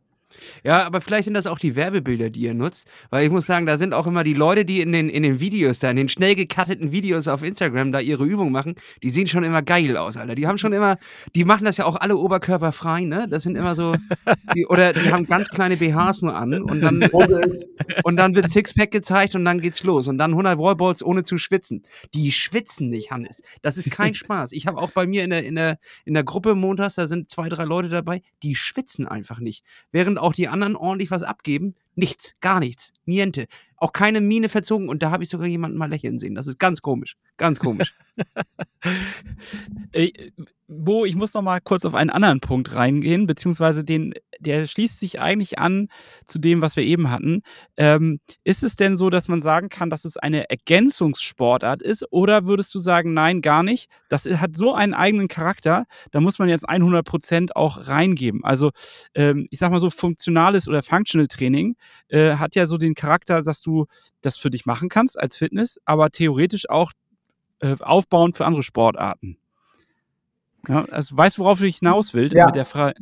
Ja, 0.63 0.85
aber 0.85 1.01
vielleicht 1.01 1.25
sind 1.25 1.33
das 1.33 1.47
auch 1.47 1.59
die 1.59 1.75
Werbebilder, 1.75 2.29
die 2.29 2.41
ihr 2.41 2.53
nutzt, 2.53 2.87
weil 3.09 3.25
ich 3.25 3.31
muss 3.31 3.45
sagen, 3.45 3.65
da 3.65 3.77
sind 3.77 3.93
auch 3.93 4.07
immer 4.07 4.23
die 4.23 4.33
Leute, 4.33 4.65
die 4.65 4.81
in 4.81 4.91
den, 4.91 5.09
in 5.09 5.23
den 5.23 5.39
Videos 5.39 5.79
da, 5.79 5.89
in 5.89 5.97
den 5.97 6.09
schnell 6.09 6.35
gecutteten 6.35 6.91
Videos 6.91 7.27
auf 7.27 7.43
Instagram 7.43 7.91
da 7.91 7.99
ihre 7.99 8.25
Übungen 8.25 8.51
machen, 8.51 8.75
die 9.01 9.09
sehen 9.09 9.27
schon 9.27 9.43
immer 9.43 9.61
geil 9.61 9.97
aus, 9.97 10.17
Alter. 10.17 10.35
Die 10.35 10.47
haben 10.47 10.57
schon 10.57 10.73
immer, 10.73 10.97
die 11.35 11.45
machen 11.45 11.65
das 11.65 11.77
ja 11.77 11.85
auch 11.85 11.95
alle 11.95 12.17
oberkörperfrei, 12.17 13.01
ne? 13.01 13.27
Das 13.29 13.43
sind 13.43 13.57
immer 13.57 13.75
so, 13.75 13.95
die, 14.55 14.65
oder 14.67 14.93
die 14.93 15.11
haben 15.11 15.25
ganz 15.25 15.49
kleine 15.49 15.77
BHs 15.77 16.21
nur 16.21 16.35
an 16.35 16.61
und 16.61 16.81
dann, 16.81 17.03
und 18.03 18.17
dann 18.17 18.35
wird 18.35 18.49
Sixpack 18.49 18.91
gezeigt 18.91 19.35
und 19.35 19.45
dann 19.45 19.61
geht's 19.61 19.83
los 19.83 20.07
und 20.07 20.17
dann 20.17 20.31
100 20.31 20.57
Wallballs 20.57 21.03
ohne 21.03 21.23
zu 21.23 21.37
schwitzen. 21.37 21.83
Die 22.13 22.31
schwitzen 22.31 22.89
nicht, 22.89 23.11
Hannes. 23.11 23.41
Das 23.61 23.77
ist 23.77 23.91
kein 23.91 24.13
Spaß. 24.13 24.51
Ich 24.51 24.67
habe 24.67 24.77
auch 24.79 24.91
bei 24.91 25.07
mir 25.07 25.23
in 25.23 25.29
der, 25.29 25.43
in 25.45 25.55
der, 25.55 25.77
in 26.05 26.13
der 26.13 26.23
Gruppe 26.23 26.55
montags, 26.55 26.95
da 26.95 27.07
sind 27.07 27.29
zwei, 27.29 27.49
drei 27.49 27.63
Leute 27.63 27.89
dabei, 27.89 28.21
die 28.41 28.55
schwitzen 28.55 29.07
einfach 29.07 29.39
nicht. 29.39 29.63
Während 29.91 30.19
auch 30.19 30.32
die 30.37 30.47
anderen 30.47 30.75
ordentlich 30.75 31.11
was 31.11 31.23
abgeben. 31.23 31.75
Nichts, 31.95 32.35
gar 32.41 32.59
nichts, 32.59 32.93
niente. 33.05 33.45
Auch 33.77 33.93
keine 33.93 34.19
Miene 34.21 34.49
verzogen 34.49 34.89
und 34.89 35.03
da 35.03 35.11
habe 35.11 35.23
ich 35.23 35.29
sogar 35.29 35.47
jemanden 35.47 35.77
mal 35.77 35.89
lächeln 35.89 36.17
sehen. 36.17 36.35
Das 36.35 36.47
ist 36.47 36.59
ganz 36.59 36.81
komisch, 36.81 37.17
ganz 37.37 37.59
komisch. 37.59 37.95
Bo, 40.77 41.05
ich 41.05 41.15
muss 41.15 41.33
noch 41.33 41.41
mal 41.41 41.59
kurz 41.61 41.85
auf 41.85 41.93
einen 41.93 42.09
anderen 42.09 42.39
Punkt 42.39 42.75
reingehen, 42.75 43.27
beziehungsweise 43.27 43.83
den, 43.83 44.13
der 44.39 44.65
schließt 44.65 44.99
sich 44.99 45.19
eigentlich 45.19 45.59
an 45.59 45.87
zu 46.25 46.39
dem, 46.39 46.61
was 46.61 46.75
wir 46.75 46.83
eben 46.83 47.11
hatten. 47.11 47.41
Ähm, 47.77 48.19
ist 48.43 48.63
es 48.63 48.75
denn 48.75 48.97
so, 48.97 49.09
dass 49.09 49.27
man 49.27 49.41
sagen 49.41 49.69
kann, 49.69 49.89
dass 49.89 50.05
es 50.05 50.17
eine 50.17 50.49
Ergänzungssportart 50.49 51.81
ist, 51.81 52.05
oder 52.11 52.45
würdest 52.45 52.73
du 52.75 52.79
sagen, 52.79 53.13
nein, 53.13 53.41
gar 53.41 53.63
nicht? 53.63 53.89
Das 54.09 54.25
hat 54.25 54.55
so 54.55 54.73
einen 54.73 54.93
eigenen 54.93 55.27
Charakter, 55.27 55.85
da 56.11 56.21
muss 56.21 56.39
man 56.39 56.49
jetzt 56.49 56.67
100 56.67 57.05
Prozent 57.05 57.55
auch 57.55 57.87
reingeben. 57.87 58.43
Also, 58.43 58.71
ähm, 59.15 59.47
ich 59.51 59.59
sag 59.59 59.71
mal 59.71 59.79
so, 59.79 59.89
funktionales 59.89 60.67
oder 60.67 60.83
Functional 60.83 61.27
Training 61.27 61.75
äh, 62.09 62.35
hat 62.35 62.55
ja 62.55 62.67
so 62.67 62.77
den 62.77 62.95
Charakter, 62.95 63.41
dass 63.41 63.61
du 63.61 63.85
das 64.21 64.37
für 64.37 64.49
dich 64.49 64.65
machen 64.65 64.89
kannst 64.89 65.19
als 65.19 65.37
Fitness, 65.37 65.79
aber 65.85 66.09
theoretisch 66.09 66.69
auch 66.69 66.91
äh, 67.59 67.75
aufbauen 67.79 68.33
für 68.33 68.45
andere 68.45 68.63
Sportarten. 68.63 69.37
Ja, 70.67 70.85
also 70.91 71.17
weißt 71.17 71.37
du, 71.37 71.43
worauf 71.43 71.61
ich 71.61 71.77
hinaus 71.77 72.13
will 72.13 72.33
ja. 72.33 72.45
mit 72.45 72.55
der 72.55 72.65
Frage? 72.65 72.95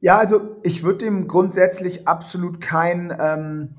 Ja, 0.00 0.18
also 0.18 0.56
ich 0.62 0.82
würde 0.82 1.04
dem 1.04 1.28
grundsätzlich 1.28 2.08
absolut 2.08 2.60
kein, 2.60 3.16
ähm, 3.18 3.78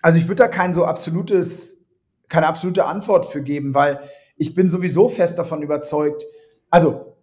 also 0.00 0.18
ich 0.18 0.24
würde 0.24 0.44
da 0.44 0.48
kein 0.48 0.72
so 0.72 0.84
absolutes, 0.84 1.84
keine 2.28 2.46
absolute 2.46 2.84
Antwort 2.84 3.26
für 3.26 3.42
geben, 3.42 3.74
weil 3.74 3.98
ich 4.36 4.54
bin 4.54 4.68
sowieso 4.68 5.08
fest 5.08 5.38
davon 5.38 5.62
überzeugt. 5.62 6.24
Also, 6.70 7.16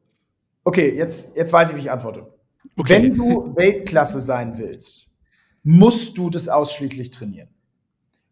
okay, 0.64 0.96
jetzt, 0.96 1.36
jetzt 1.36 1.54
weiß 1.54 1.70
ich, 1.70 1.76
wie 1.76 1.82
ich 1.82 1.92
antworte. 1.92 2.28
Okay. 2.78 2.94
Wenn 2.94 3.16
du 3.16 3.56
Weltklasse 3.56 4.22
sein 4.22 4.58
willst, 4.58 5.08
musst 5.64 6.18
du 6.18 6.30
das 6.30 6.48
ausschließlich 6.50 7.12
trainieren. 7.12 7.50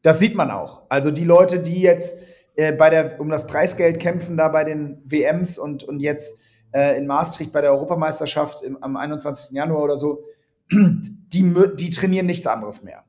Das 0.02 0.20
sieht 0.20 0.36
man 0.36 0.52
auch. 0.52 0.84
Also 0.90 1.12
die 1.12 1.26
Leute, 1.26 1.60
die 1.60 1.82
jetzt 1.82 2.18
äh, 2.56 2.72
bei 2.72 2.90
der, 2.90 3.20
um 3.20 3.30
das 3.30 3.48
Preisgeld 3.48 4.00
kämpfen, 4.00 4.38
da 4.38 4.48
bei 4.48 4.64
den 4.64 5.02
WMs 5.06 5.58
und, 5.60 5.84
und 5.84 6.00
jetzt 6.00 6.38
äh, 6.72 6.98
in 6.98 7.08
Maastricht 7.08 7.52
bei 7.52 7.62
der 7.62 7.72
Europameisterschaft 7.72 8.62
im, 8.62 8.82
am 8.82 8.98
21. 8.98 9.56
Januar 9.56 9.84
oder 9.84 9.98
so, 9.98 10.24
die, 10.72 11.54
die 11.76 11.90
trainieren 11.90 12.26
nichts 12.26 12.48
anderes 12.48 12.84
mehr. 12.84 13.04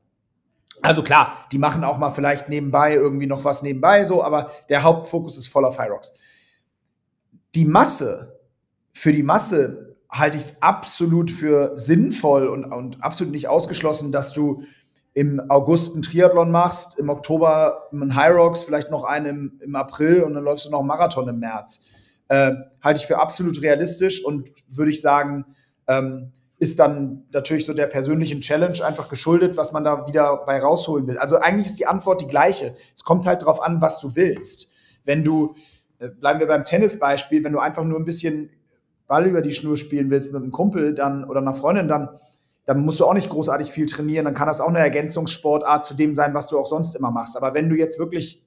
Also 0.81 1.03
klar, 1.03 1.33
die 1.51 1.57
machen 1.57 1.83
auch 1.83 1.97
mal 1.97 2.11
vielleicht 2.11 2.47
nebenbei 2.47 2.93
irgendwie 2.93 3.27
noch 3.27 3.43
was 3.43 3.63
nebenbei, 3.63 4.05
so, 4.05 4.23
aber 4.23 4.49
der 4.69 4.83
Hauptfokus 4.83 5.37
ist 5.37 5.49
voll 5.49 5.65
auf 5.65 5.77
Rocks. 5.79 6.13
Die 7.55 7.65
Masse, 7.65 8.39
für 8.93 9.11
die 9.11 9.23
Masse 9.23 9.95
halte 10.09 10.37
ich 10.37 10.45
es 10.45 10.61
absolut 10.61 11.31
für 11.31 11.77
sinnvoll 11.77 12.47
und, 12.47 12.65
und 12.65 13.03
absolut 13.03 13.33
nicht 13.33 13.49
ausgeschlossen, 13.49 14.11
dass 14.11 14.31
du 14.33 14.63
im 15.13 15.41
August 15.49 15.93
einen 15.93 16.01
Triathlon 16.01 16.49
machst, 16.49 16.97
im 16.97 17.09
Oktober 17.09 17.89
einen 17.91 18.11
Rocks, 18.11 18.63
vielleicht 18.63 18.89
noch 18.89 19.03
einen 19.03 19.25
im, 19.25 19.59
im 19.61 19.75
April 19.75 20.23
und 20.23 20.33
dann 20.33 20.43
läufst 20.43 20.65
du 20.65 20.69
noch 20.69 20.79
einen 20.79 20.87
Marathon 20.87 21.27
im 21.27 21.39
März 21.39 21.83
äh, 22.29 22.53
halte 22.81 23.01
ich 23.01 23.07
für 23.07 23.19
absolut 23.19 23.61
realistisch 23.61 24.23
und 24.23 24.49
würde 24.69 24.91
ich 24.91 25.01
sagen, 25.01 25.45
ähm, 25.87 26.31
ist 26.59 26.79
dann 26.79 27.23
natürlich 27.31 27.65
so 27.65 27.73
der 27.73 27.87
persönlichen 27.87 28.41
Challenge 28.41 28.83
einfach 28.83 29.09
geschuldet, 29.09 29.55
was 29.55 29.71
man 29.71 29.83
da 29.83 30.07
wieder 30.07 30.43
bei 30.45 30.59
rausholen 30.59 31.07
will. 31.07 31.17
Also 31.17 31.37
eigentlich 31.37 31.67
ist 31.67 31.79
die 31.79 31.87
Antwort 31.87 32.21
die 32.21 32.27
gleiche. 32.27 32.75
Es 32.93 33.03
kommt 33.03 33.25
halt 33.25 33.41
darauf 33.41 33.61
an, 33.61 33.81
was 33.81 33.99
du 33.99 34.15
willst. 34.15 34.71
Wenn 35.05 35.23
du, 35.23 35.55
äh, 35.99 36.09
bleiben 36.09 36.39
wir 36.39 36.47
beim 36.47 36.63
Tennisbeispiel, 36.63 37.43
wenn 37.43 37.53
du 37.53 37.59
einfach 37.59 37.83
nur 37.83 37.97
ein 37.97 38.05
bisschen 38.05 38.49
Ball 39.07 39.25
über 39.25 39.41
die 39.41 39.53
Schnur 39.53 39.77
spielen 39.77 40.11
willst 40.11 40.31
mit 40.31 40.41
einem 40.41 40.51
Kumpel 40.51 40.93
dann 40.93 41.23
oder 41.23 41.39
einer 41.39 41.53
Freundin, 41.53 41.87
dann, 41.87 42.09
dann 42.65 42.81
musst 42.81 42.99
du 42.99 43.05
auch 43.05 43.13
nicht 43.13 43.29
großartig 43.29 43.71
viel 43.71 43.85
trainieren. 43.85 44.25
Dann 44.25 44.35
kann 44.35 44.47
das 44.47 44.61
auch 44.61 44.67
eine 44.67 44.79
Ergänzungssportart 44.79 45.85
zu 45.85 45.95
dem 45.95 46.13
sein, 46.13 46.33
was 46.33 46.47
du 46.47 46.59
auch 46.59 46.67
sonst 46.67 46.93
immer 46.95 47.09
machst. 47.09 47.37
Aber 47.37 47.53
wenn 47.53 47.69
du 47.69 47.75
jetzt 47.75 47.97
wirklich 47.97 48.43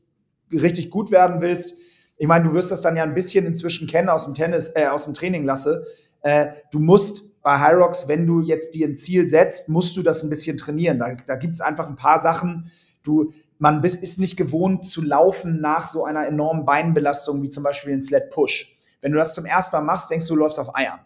richtig 0.52 0.90
gut 0.90 1.10
werden 1.10 1.40
willst, 1.40 1.76
ich 2.22 2.28
meine, 2.28 2.44
du 2.44 2.54
wirst 2.54 2.70
das 2.70 2.82
dann 2.82 2.94
ja 2.94 3.02
ein 3.02 3.14
bisschen 3.14 3.46
inzwischen 3.46 3.88
kennen 3.88 4.08
aus 4.08 4.26
dem 4.26 4.34
Tennis, 4.34 4.68
äh, 4.76 4.86
aus 4.86 5.06
dem 5.06 5.12
Training 5.12 5.42
lasse. 5.42 5.84
Äh, 6.20 6.52
du 6.70 6.78
musst 6.78 7.24
bei 7.42 7.58
High 7.58 7.74
Rocks, 7.74 8.06
wenn 8.06 8.28
du 8.28 8.42
jetzt 8.42 8.76
dir 8.76 8.86
ein 8.86 8.94
Ziel 8.94 9.26
setzt, 9.26 9.68
musst 9.68 9.96
du 9.96 10.04
das 10.04 10.22
ein 10.22 10.30
bisschen 10.30 10.56
trainieren. 10.56 11.00
Da, 11.00 11.16
da 11.26 11.34
gibt 11.34 11.54
es 11.54 11.60
einfach 11.60 11.88
ein 11.88 11.96
paar 11.96 12.20
Sachen. 12.20 12.70
Du, 13.02 13.32
man 13.58 13.82
ist 13.82 14.20
nicht 14.20 14.36
gewohnt 14.36 14.86
zu 14.86 15.02
laufen 15.02 15.60
nach 15.60 15.88
so 15.88 16.04
einer 16.04 16.24
enormen 16.24 16.64
Beinbelastung 16.64 17.42
wie 17.42 17.50
zum 17.50 17.64
Beispiel 17.64 17.92
ein 17.92 18.00
Sled 18.00 18.30
Push. 18.30 18.78
wenn 19.00 19.10
du 19.10 19.18
das 19.18 19.34
zum 19.34 19.44
ersten 19.44 19.74
Mal 19.74 19.82
machst, 19.82 20.08
denkst 20.08 20.28
du, 20.28 20.34
du 20.34 20.42
läufst 20.42 20.60
auf 20.60 20.76
Eiern. 20.76 21.00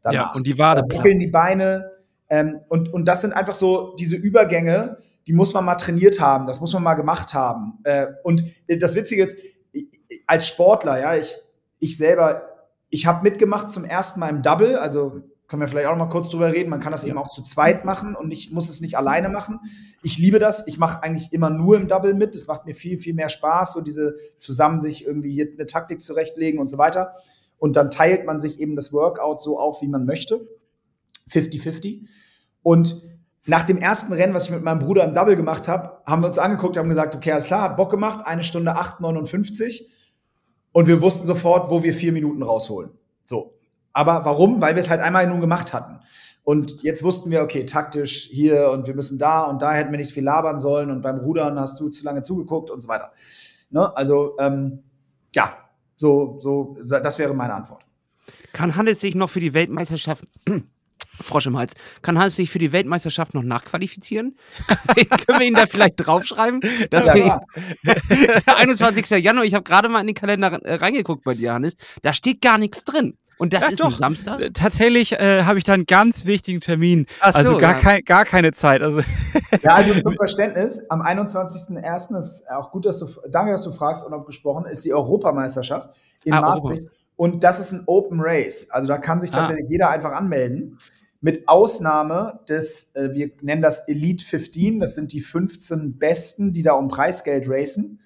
Danach. 0.00 0.14
Ja, 0.14 0.32
und 0.32 0.46
die 0.46 0.56
Wade 0.56 0.80
wackeln 0.88 1.18
die 1.18 1.26
Beine. 1.26 1.90
Ähm, 2.30 2.60
und, 2.70 2.90
und 2.90 3.04
das 3.04 3.20
sind 3.20 3.34
einfach 3.34 3.54
so 3.54 3.94
diese 3.96 4.16
Übergänge, 4.16 4.96
die 5.26 5.34
muss 5.34 5.52
man 5.52 5.64
mal 5.64 5.74
trainiert 5.74 6.20
haben, 6.20 6.46
das 6.46 6.60
muss 6.60 6.72
man 6.72 6.82
mal 6.82 6.94
gemacht 6.94 7.34
haben. 7.34 7.80
Äh, 7.84 8.06
und 8.22 8.44
das 8.66 8.94
Witzige 8.94 9.24
ist, 9.24 9.36
als 10.26 10.48
Sportler, 10.48 11.00
ja, 11.00 11.16
ich, 11.16 11.36
ich 11.78 11.96
selber, 11.96 12.42
ich 12.90 13.06
habe 13.06 13.22
mitgemacht 13.22 13.70
zum 13.70 13.84
ersten 13.84 14.20
Mal 14.20 14.30
im 14.30 14.42
Double, 14.42 14.76
also 14.76 15.22
können 15.46 15.60
wir 15.60 15.68
vielleicht 15.68 15.86
auch 15.86 15.92
noch 15.92 16.06
mal 16.06 16.10
kurz 16.10 16.30
drüber 16.30 16.52
reden. 16.52 16.70
Man 16.70 16.80
kann 16.80 16.92
das 16.92 17.02
ja. 17.02 17.10
eben 17.10 17.18
auch 17.18 17.28
zu 17.28 17.42
zweit 17.42 17.84
machen 17.84 18.16
und 18.16 18.32
ich 18.32 18.50
muss 18.50 18.68
es 18.68 18.80
nicht 18.80 18.96
alleine 18.96 19.28
machen. 19.28 19.60
Ich 20.02 20.18
liebe 20.18 20.38
das. 20.38 20.66
Ich 20.66 20.78
mache 20.78 21.02
eigentlich 21.02 21.32
immer 21.32 21.50
nur 21.50 21.76
im 21.76 21.86
Double 21.86 22.14
mit. 22.14 22.34
Es 22.34 22.46
macht 22.46 22.64
mir 22.64 22.74
viel, 22.74 22.98
viel 22.98 23.14
mehr 23.14 23.28
Spaß, 23.28 23.74
so 23.74 23.80
diese 23.80 24.16
zusammen 24.38 24.80
sich 24.80 25.06
irgendwie 25.06 25.30
hier 25.30 25.48
eine 25.52 25.66
Taktik 25.66 26.00
zurechtlegen 26.00 26.58
und 26.58 26.70
so 26.70 26.78
weiter. 26.78 27.14
Und 27.58 27.76
dann 27.76 27.90
teilt 27.90 28.24
man 28.24 28.40
sich 28.40 28.58
eben 28.58 28.74
das 28.74 28.92
Workout 28.92 29.42
so 29.42 29.58
auf, 29.58 29.82
wie 29.82 29.88
man 29.88 30.06
möchte. 30.06 30.48
50-50. 31.30 32.06
Und 32.62 33.02
nach 33.46 33.64
dem 33.64 33.76
ersten 33.76 34.12
Rennen, 34.12 34.34
was 34.34 34.46
ich 34.46 34.50
mit 34.50 34.62
meinem 34.62 34.78
Bruder 34.78 35.04
im 35.04 35.14
Double 35.14 35.36
gemacht 35.36 35.68
habe, 35.68 36.00
haben 36.06 36.22
wir 36.22 36.28
uns 36.28 36.38
angeguckt, 36.38 36.76
haben 36.78 36.88
gesagt, 36.88 37.14
okay, 37.14 37.32
alles 37.32 37.46
klar, 37.46 37.76
Bock 37.76 37.90
gemacht, 37.90 38.26
eine 38.26 38.42
Stunde 38.42 38.76
8,59. 38.76 39.84
Und 40.74 40.88
wir 40.88 41.00
wussten 41.00 41.28
sofort, 41.28 41.70
wo 41.70 41.84
wir 41.84 41.94
vier 41.94 42.10
Minuten 42.10 42.42
rausholen. 42.42 42.90
So, 43.24 43.54
aber 43.92 44.24
warum? 44.24 44.60
Weil 44.60 44.74
wir 44.74 44.80
es 44.80 44.90
halt 44.90 45.00
einmal 45.00 45.24
nun 45.28 45.40
gemacht 45.40 45.72
hatten. 45.72 46.00
Und 46.42 46.82
jetzt 46.82 47.04
wussten 47.04 47.30
wir, 47.30 47.42
okay, 47.42 47.64
taktisch 47.64 48.28
hier 48.28 48.70
und 48.70 48.88
wir 48.88 48.94
müssen 48.94 49.16
da 49.16 49.44
und 49.44 49.62
da 49.62 49.72
hätten 49.72 49.92
wir 49.92 49.98
nicht 49.98 50.12
viel 50.12 50.24
labern 50.24 50.58
sollen 50.58 50.90
und 50.90 51.00
beim 51.00 51.18
Rudern 51.18 51.60
hast 51.60 51.78
du 51.78 51.90
zu 51.90 52.04
lange 52.04 52.22
zugeguckt 52.22 52.70
und 52.70 52.82
so 52.82 52.88
weiter. 52.88 53.12
Ne? 53.70 53.96
Also, 53.96 54.36
ähm, 54.40 54.80
ja, 55.32 55.56
so, 55.94 56.38
so, 56.40 56.76
das 56.80 57.20
wäre 57.20 57.34
meine 57.34 57.54
Antwort. 57.54 57.84
Kann 58.52 58.74
Hannes 58.74 59.00
sich 59.00 59.14
noch 59.14 59.30
für 59.30 59.40
die 59.40 59.54
Weltmeisterschaft 59.54 60.24
Frosch 61.20 61.46
im 61.46 61.56
Hals. 61.56 61.74
Kann 62.02 62.18
Hans 62.18 62.36
sich 62.36 62.50
für 62.50 62.58
die 62.58 62.72
Weltmeisterschaft 62.72 63.34
noch 63.34 63.42
nachqualifizieren? 63.42 64.36
Können 65.26 65.40
wir 65.40 65.46
ihn 65.46 65.54
da 65.54 65.66
vielleicht 65.66 65.94
draufschreiben? 65.96 66.60
Dass 66.90 67.06
ja, 67.06 67.16
ja. 67.16 67.40
21. 68.46 69.08
Januar, 69.22 69.44
ich 69.44 69.54
habe 69.54 69.64
gerade 69.64 69.88
mal 69.88 70.00
in 70.00 70.08
den 70.08 70.14
Kalender 70.14 70.52
äh, 70.64 70.74
reingeguckt 70.74 71.24
bei 71.24 71.34
dir, 71.34 71.52
Hannes. 71.52 71.76
Da 72.02 72.12
steht 72.12 72.40
gar 72.40 72.58
nichts 72.58 72.84
drin. 72.84 73.16
Und 73.36 73.52
das 73.52 73.64
ja, 73.64 73.70
ist 73.70 73.80
doch. 73.80 73.86
ein 73.86 73.92
Samstag? 73.92 74.40
Äh, 74.40 74.50
tatsächlich 74.50 75.12
äh, 75.12 75.42
habe 75.44 75.58
ich 75.58 75.64
da 75.64 75.72
einen 75.72 75.86
ganz 75.86 76.24
wichtigen 76.24 76.60
Termin. 76.60 77.06
So, 77.18 77.24
also 77.24 77.58
gar, 77.58 77.74
ja. 77.74 77.78
kein, 77.78 78.04
gar 78.04 78.24
keine 78.24 78.52
Zeit. 78.52 78.82
Also 78.82 79.00
ja, 79.62 79.74
also 79.74 80.00
zum 80.00 80.14
Verständnis, 80.14 80.80
am 80.88 81.02
21.01. 81.02 82.16
ist 82.18 82.44
auch 82.50 82.70
gut, 82.70 82.86
dass 82.86 83.00
du, 83.00 83.06
danke, 83.30 83.52
dass 83.52 83.64
du 83.64 83.72
fragst, 83.72 84.06
unabgesprochen, 84.06 84.66
ist 84.66 84.84
die 84.84 84.94
Europameisterschaft 84.94 85.90
in 86.24 86.32
ah, 86.32 86.40
Maastricht. 86.40 86.82
Europa. 86.82 86.96
Und 87.16 87.44
das 87.44 87.60
ist 87.60 87.72
ein 87.72 87.82
Open 87.86 88.20
Race. 88.20 88.68
Also 88.70 88.88
da 88.88 88.98
kann 88.98 89.20
sich 89.20 89.32
ah. 89.32 89.38
tatsächlich 89.38 89.66
ah. 89.66 89.72
jeder 89.72 89.90
einfach 89.90 90.12
anmelden. 90.12 90.78
Mit 91.24 91.48
Ausnahme 91.48 92.40
des, 92.50 92.94
äh, 92.94 93.14
wir 93.14 93.30
nennen 93.40 93.62
das 93.62 93.88
Elite 93.88 94.22
15, 94.22 94.78
das 94.78 94.94
sind 94.94 95.10
die 95.14 95.22
15 95.22 95.96
Besten, 95.96 96.52
die 96.52 96.62
da 96.62 96.74
um 96.74 96.88
Preisgeld 96.88 97.48
racen. 97.48 97.98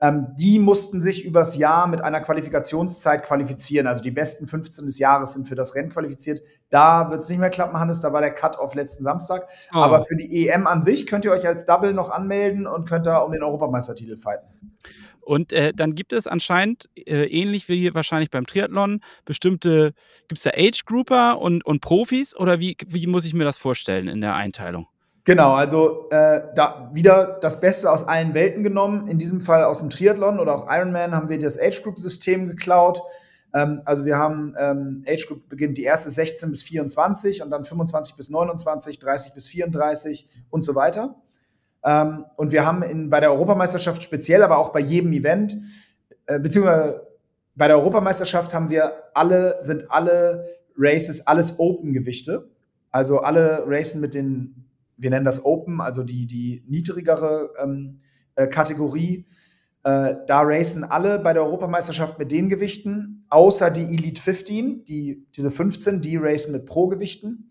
Ähm, 0.00 0.28
die 0.38 0.58
mussten 0.58 1.02
sich 1.02 1.26
übers 1.26 1.58
Jahr 1.58 1.86
mit 1.86 2.00
einer 2.00 2.22
Qualifikationszeit 2.22 3.24
qualifizieren. 3.24 3.86
Also 3.86 4.02
die 4.02 4.10
besten 4.10 4.46
15 4.46 4.86
des 4.86 4.98
Jahres 4.98 5.34
sind 5.34 5.46
für 5.46 5.54
das 5.54 5.74
Rennen 5.74 5.90
qualifiziert. 5.90 6.40
Da 6.70 7.10
wird 7.10 7.22
es 7.22 7.28
nicht 7.28 7.40
mehr 7.40 7.50
klappen, 7.50 7.78
Hannes, 7.78 8.00
da 8.00 8.14
war 8.14 8.22
der 8.22 8.32
Cut-off 8.32 8.74
letzten 8.74 9.04
Samstag. 9.04 9.50
Oh. 9.74 9.76
Aber 9.76 10.06
für 10.06 10.16
die 10.16 10.48
EM 10.48 10.66
an 10.66 10.80
sich 10.80 11.06
könnt 11.06 11.26
ihr 11.26 11.32
euch 11.32 11.46
als 11.46 11.66
Double 11.66 11.92
noch 11.92 12.08
anmelden 12.08 12.66
und 12.66 12.88
könnt 12.88 13.04
da 13.04 13.18
um 13.18 13.32
den 13.32 13.42
Europameistertitel 13.42 14.16
fighten. 14.16 14.78
Und 15.22 15.52
äh, 15.52 15.72
dann 15.72 15.94
gibt 15.94 16.12
es 16.12 16.26
anscheinend, 16.26 16.88
äh, 16.96 17.24
ähnlich 17.26 17.68
wie 17.68 17.78
hier 17.78 17.94
wahrscheinlich 17.94 18.30
beim 18.30 18.46
Triathlon, 18.46 19.00
bestimmte, 19.24 19.94
gibt 20.28 20.38
es 20.38 20.44
da 20.44 20.50
Age-Grouper 20.50 21.38
und, 21.38 21.64
und 21.64 21.80
Profis 21.80 22.36
oder 22.36 22.60
wie, 22.60 22.76
wie 22.86 23.06
muss 23.06 23.24
ich 23.24 23.34
mir 23.34 23.44
das 23.44 23.56
vorstellen 23.56 24.08
in 24.08 24.20
der 24.20 24.34
Einteilung? 24.34 24.88
Genau, 25.24 25.52
also 25.52 26.08
äh, 26.10 26.40
da 26.56 26.90
wieder 26.92 27.38
das 27.40 27.60
Beste 27.60 27.90
aus 27.90 28.02
allen 28.02 28.34
Welten 28.34 28.64
genommen. 28.64 29.06
In 29.06 29.18
diesem 29.18 29.40
Fall 29.40 29.62
aus 29.62 29.78
dem 29.78 29.88
Triathlon 29.88 30.40
oder 30.40 30.54
auch 30.54 30.66
Ironman 30.68 31.14
haben 31.14 31.28
wir 31.28 31.38
das 31.38 31.60
Age 31.60 31.80
Group 31.84 31.98
System 31.98 32.48
geklaut. 32.48 33.00
Ähm, 33.54 33.82
also 33.84 34.04
wir 34.04 34.16
haben 34.16 34.56
ähm, 34.58 35.02
Age 35.06 35.28
Group 35.28 35.48
beginnt 35.48 35.78
die 35.78 35.84
erste 35.84 36.10
16 36.10 36.50
bis 36.50 36.64
24 36.64 37.42
und 37.42 37.50
dann 37.50 37.64
25 37.64 38.16
bis 38.16 38.30
29, 38.30 38.98
30 38.98 39.34
bis 39.34 39.46
34 39.46 40.26
und 40.50 40.64
so 40.64 40.74
weiter. 40.74 41.14
Ähm, 41.84 42.24
und 42.36 42.52
wir 42.52 42.64
haben 42.64 42.82
in, 42.82 43.10
bei 43.10 43.20
der 43.20 43.32
Europameisterschaft 43.32 44.02
speziell, 44.02 44.42
aber 44.42 44.58
auch 44.58 44.70
bei 44.70 44.80
jedem 44.80 45.12
Event, 45.12 45.56
äh, 46.26 46.38
beziehungsweise 46.38 47.06
bei 47.54 47.68
der 47.68 47.76
Europameisterschaft 47.78 48.54
haben 48.54 48.70
wir 48.70 48.92
alle, 49.14 49.56
sind 49.60 49.90
alle 49.90 50.46
Races, 50.76 51.26
alles 51.26 51.58
Open-Gewichte. 51.58 52.48
Also 52.90 53.20
alle 53.20 53.64
Racen 53.66 54.00
mit 54.00 54.14
den 54.14 54.62
wir 55.02 55.10
nennen 55.10 55.24
das 55.24 55.44
Open, 55.44 55.80
also 55.80 56.04
die, 56.04 56.26
die 56.26 56.62
niedrigere 56.68 57.50
ähm, 57.60 57.98
äh, 58.36 58.46
Kategorie. 58.46 59.26
Äh, 59.84 60.14
da 60.26 60.42
racen 60.42 60.84
alle 60.84 61.18
bei 61.18 61.32
der 61.32 61.42
Europameisterschaft 61.42 62.18
mit 62.18 62.30
den 62.30 62.48
Gewichten, 62.48 63.24
außer 63.28 63.70
die 63.70 63.82
Elite 63.82 64.22
15, 64.22 64.84
die, 64.84 65.26
diese 65.34 65.50
15, 65.50 66.00
die 66.00 66.16
racen 66.16 66.52
mit 66.52 66.66
Pro-Gewichten. 66.66 67.50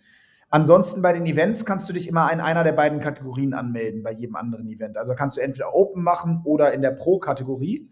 Ansonsten 0.53 1.01
bei 1.01 1.13
den 1.13 1.25
Events 1.25 1.65
kannst 1.65 1.87
du 1.87 1.93
dich 1.93 2.09
immer 2.09 2.31
in 2.31 2.41
einer 2.41 2.65
der 2.65 2.73
beiden 2.73 2.99
Kategorien 2.99 3.53
anmelden, 3.53 4.03
bei 4.03 4.11
jedem 4.11 4.35
anderen 4.35 4.67
Event. 4.67 4.97
Also 4.97 5.15
kannst 5.15 5.37
du 5.37 5.41
entweder 5.41 5.73
Open 5.73 6.03
machen 6.03 6.41
oder 6.43 6.73
in 6.73 6.81
der 6.81 6.91
Pro-Kategorie. 6.91 7.89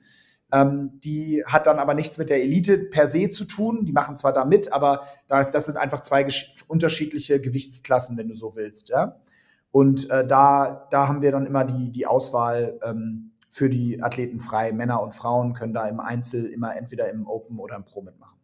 Ähm, 0.52 1.00
die 1.00 1.42
hat 1.46 1.68
dann 1.68 1.80
aber 1.80 1.94
nichts 1.94 2.18
mit 2.18 2.30
der 2.30 2.44
Elite 2.44 2.78
per 2.78 3.08
se 3.08 3.30
zu 3.30 3.46
tun. 3.46 3.86
Die 3.86 3.94
machen 3.94 4.18
zwar 4.18 4.34
da 4.34 4.44
mit, 4.44 4.74
aber 4.74 5.04
da, 5.28 5.46
das 5.46 5.66
sind 5.66 5.78
einfach 5.78 6.02
zwei 6.02 6.28
unterschiedliche 6.68 7.40
Gewichtsklassen, 7.40 8.18
wenn 8.18 8.28
du 8.28 8.36
so 8.36 8.58
willst. 8.58 8.90
Ja? 8.90 9.22
Und 9.72 10.10
äh, 10.10 10.28
da, 10.28 10.88
da 10.92 11.08
haben 11.08 11.22
wir 11.22 11.32
dann 11.32 11.46
immer 11.46 11.64
die, 11.64 11.92
die 11.92 12.08
Auswahl 12.08 12.78
ähm, 12.84 13.32
für 13.48 13.70
die 13.70 14.04
Athleten 14.04 14.42
frei. 14.42 14.74
Männer 14.74 15.02
und 15.02 15.16
Frauen 15.16 15.54
können 15.54 15.74
da 15.74 15.88
im 15.88 16.02
Einzel 16.02 16.46
immer 16.48 16.76
entweder 16.76 17.10
im 17.10 17.26
Open 17.26 17.58
oder 17.58 17.78
im 17.78 17.86
Pro 17.86 18.02
mitmachen. 18.02 18.39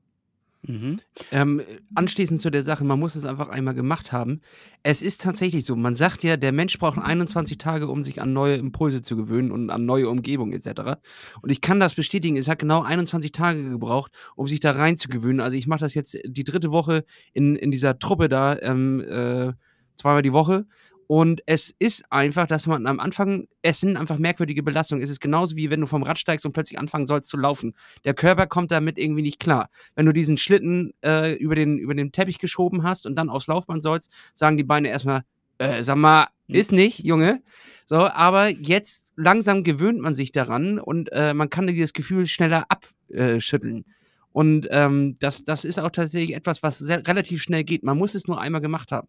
Mhm. 0.67 0.99
Ähm, 1.31 1.61
anschließend 1.93 2.41
zu 2.41 2.49
der 2.49 2.63
Sache, 2.63 2.83
man 2.83 2.99
muss 2.99 3.15
es 3.15 3.25
einfach 3.25 3.49
einmal 3.49 3.75
gemacht 3.75 4.11
haben. 4.11 4.41
Es 4.83 5.01
ist 5.01 5.21
tatsächlich 5.21 5.65
so, 5.65 5.75
man 5.75 5.93
sagt 5.93 6.23
ja, 6.23 6.37
der 6.37 6.51
Mensch 6.51 6.77
braucht 6.79 6.97
21 6.97 7.57
Tage, 7.57 7.87
um 7.87 8.03
sich 8.03 8.21
an 8.21 8.33
neue 8.33 8.55
Impulse 8.55 9.01
zu 9.01 9.15
gewöhnen 9.15 9.51
und 9.51 9.69
an 9.69 9.85
neue 9.85 10.09
Umgebung 10.09 10.51
etc. 10.51 10.99
Und 11.41 11.51
ich 11.51 11.61
kann 11.61 11.79
das 11.79 11.95
bestätigen, 11.95 12.37
es 12.37 12.47
hat 12.47 12.59
genau 12.59 12.83
21 12.83 13.31
Tage 13.31 13.69
gebraucht, 13.69 14.11
um 14.35 14.47
sich 14.47 14.59
da 14.59 14.71
reinzugewöhnen. 14.71 15.41
Also 15.41 15.57
ich 15.57 15.67
mache 15.67 15.81
das 15.81 15.93
jetzt 15.93 16.17
die 16.25 16.43
dritte 16.43 16.71
Woche 16.71 17.03
in, 17.33 17.55
in 17.55 17.71
dieser 17.71 17.99
Truppe 17.99 18.29
da, 18.29 18.57
ähm, 18.59 19.01
äh, 19.01 19.53
zweimal 19.95 20.21
die 20.21 20.33
Woche 20.33 20.65
und 21.07 21.41
es 21.45 21.75
ist 21.77 22.03
einfach, 22.11 22.47
dass 22.47 22.67
man 22.67 22.87
am 22.87 22.99
Anfang, 22.99 23.47
es 23.61 23.79
sind 23.79 23.97
einfach 23.97 24.17
merkwürdige 24.17 24.63
Belastungen. 24.63 25.03
Es 25.03 25.09
ist 25.09 25.19
genauso 25.19 25.55
wie 25.55 25.69
wenn 25.69 25.81
du 25.81 25.87
vom 25.87 26.03
Rad 26.03 26.17
steigst 26.17 26.45
und 26.45 26.53
plötzlich 26.53 26.79
anfangen 26.79 27.05
sollst 27.05 27.29
zu 27.29 27.37
laufen. 27.37 27.73
Der 28.03 28.13
Körper 28.13 28.47
kommt 28.47 28.71
damit 28.71 28.97
irgendwie 28.97 29.21
nicht 29.21 29.39
klar. 29.39 29.69
Wenn 29.95 30.05
du 30.05 30.13
diesen 30.13 30.37
Schlitten 30.37 30.93
äh, 31.03 31.33
über, 31.35 31.55
den, 31.55 31.77
über 31.77 31.93
den 31.93 32.11
Teppich 32.11 32.39
geschoben 32.39 32.83
hast 32.83 33.05
und 33.05 33.15
dann 33.15 33.29
aufs 33.29 33.47
Laufband 33.47 33.83
sollst, 33.83 34.09
sagen 34.33 34.57
die 34.57 34.63
Beine 34.63 34.89
erstmal, 34.89 35.23
äh, 35.59 35.83
sag 35.83 35.97
mal, 35.97 36.27
hm. 36.47 36.55
ist 36.55 36.71
nicht, 36.71 36.99
Junge. 36.99 37.41
So, 37.85 37.97
aber 37.97 38.49
jetzt 38.49 39.13
langsam 39.15 39.63
gewöhnt 39.63 39.99
man 39.99 40.15
sich 40.15 40.31
daran 40.31 40.79
und 40.79 41.11
äh, 41.11 41.33
man 41.33 41.49
kann 41.49 41.67
dieses 41.67 41.93
Gefühl 41.93 42.25
schneller 42.25 42.65
abschütteln. 42.69 43.85
Und 44.31 44.67
ähm, 44.71 45.15
das, 45.19 45.43
das 45.45 45.63
ist 45.63 45.79
auch 45.79 45.91
tatsächlich 45.91 46.35
etwas, 46.35 46.61
was 46.61 46.79
sehr, 46.79 47.07
relativ 47.07 47.41
schnell 47.41 47.63
geht. 47.63 47.83
Man 47.83 47.97
muss 47.97 48.15
es 48.15 48.27
nur 48.27 48.41
einmal 48.41 48.59
gemacht 48.59 48.91
haben. 48.91 49.07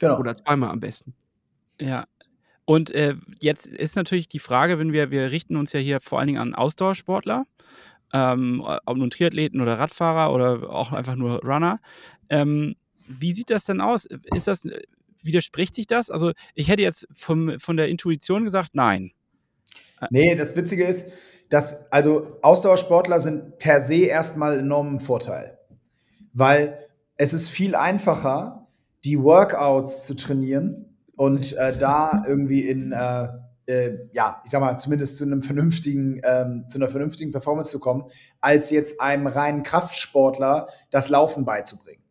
Genau. 0.00 0.18
Oder 0.18 0.34
zweimal 0.34 0.70
am 0.70 0.80
besten. 0.80 1.14
Ja. 1.80 2.06
Und 2.64 2.90
äh, 2.90 3.14
jetzt 3.40 3.66
ist 3.66 3.96
natürlich 3.96 4.28
die 4.28 4.38
Frage, 4.38 4.78
wenn 4.78 4.92
wir, 4.92 5.10
wir 5.10 5.30
richten 5.30 5.56
uns 5.56 5.72
ja 5.72 5.80
hier 5.80 6.00
vor 6.00 6.18
allen 6.18 6.26
Dingen 6.26 6.40
an 6.40 6.54
Ausdauersportler, 6.54 7.46
ähm, 8.12 8.62
ob 8.84 8.96
nun 8.96 9.10
Triathleten 9.10 9.60
oder 9.60 9.78
Radfahrer 9.78 10.34
oder 10.34 10.70
auch 10.70 10.92
einfach 10.92 11.14
nur 11.14 11.42
Runner. 11.44 11.80
Ähm, 12.28 12.76
wie 13.06 13.32
sieht 13.32 13.50
das 13.50 13.64
denn 13.64 13.80
aus? 13.80 14.06
Ist 14.34 14.48
das, 14.48 14.66
widerspricht 15.22 15.74
sich 15.74 15.86
das? 15.86 16.10
Also 16.10 16.32
ich 16.54 16.68
hätte 16.68 16.82
jetzt 16.82 17.06
vom, 17.14 17.58
von 17.58 17.76
der 17.76 17.88
Intuition 17.88 18.44
gesagt, 18.44 18.70
nein. 18.74 19.12
Nee, 20.10 20.34
das 20.36 20.54
Witzige 20.54 20.84
ist, 20.84 21.10
dass 21.48 21.90
also 21.90 22.38
Ausdauersportler 22.42 23.20
sind 23.20 23.58
per 23.58 23.80
se 23.80 24.04
erstmal 24.04 24.58
enormen 24.58 25.00
Vorteil. 25.00 25.58
Weil 26.32 26.78
es 27.16 27.32
ist 27.32 27.48
viel 27.48 27.74
einfacher, 27.74 28.67
die 29.08 29.22
Workouts 29.22 30.04
zu 30.04 30.14
trainieren 30.14 30.84
und 31.16 31.56
äh, 31.56 31.74
da 31.76 32.22
irgendwie 32.26 32.68
in, 32.68 32.92
äh, 32.92 33.28
äh, 33.66 33.98
ja, 34.12 34.42
ich 34.44 34.50
sag 34.50 34.60
mal, 34.60 34.78
zumindest 34.78 35.16
zu 35.16 35.24
einem 35.24 35.42
vernünftigen, 35.42 36.20
ähm, 36.24 36.66
zu 36.68 36.76
einer 36.76 36.88
vernünftigen 36.88 37.32
Performance 37.32 37.70
zu 37.70 37.80
kommen, 37.80 38.04
als 38.42 38.68
jetzt 38.68 39.00
einem 39.00 39.26
reinen 39.26 39.62
Kraftsportler 39.62 40.68
das 40.90 41.08
Laufen 41.08 41.46
beizubringen. 41.46 42.02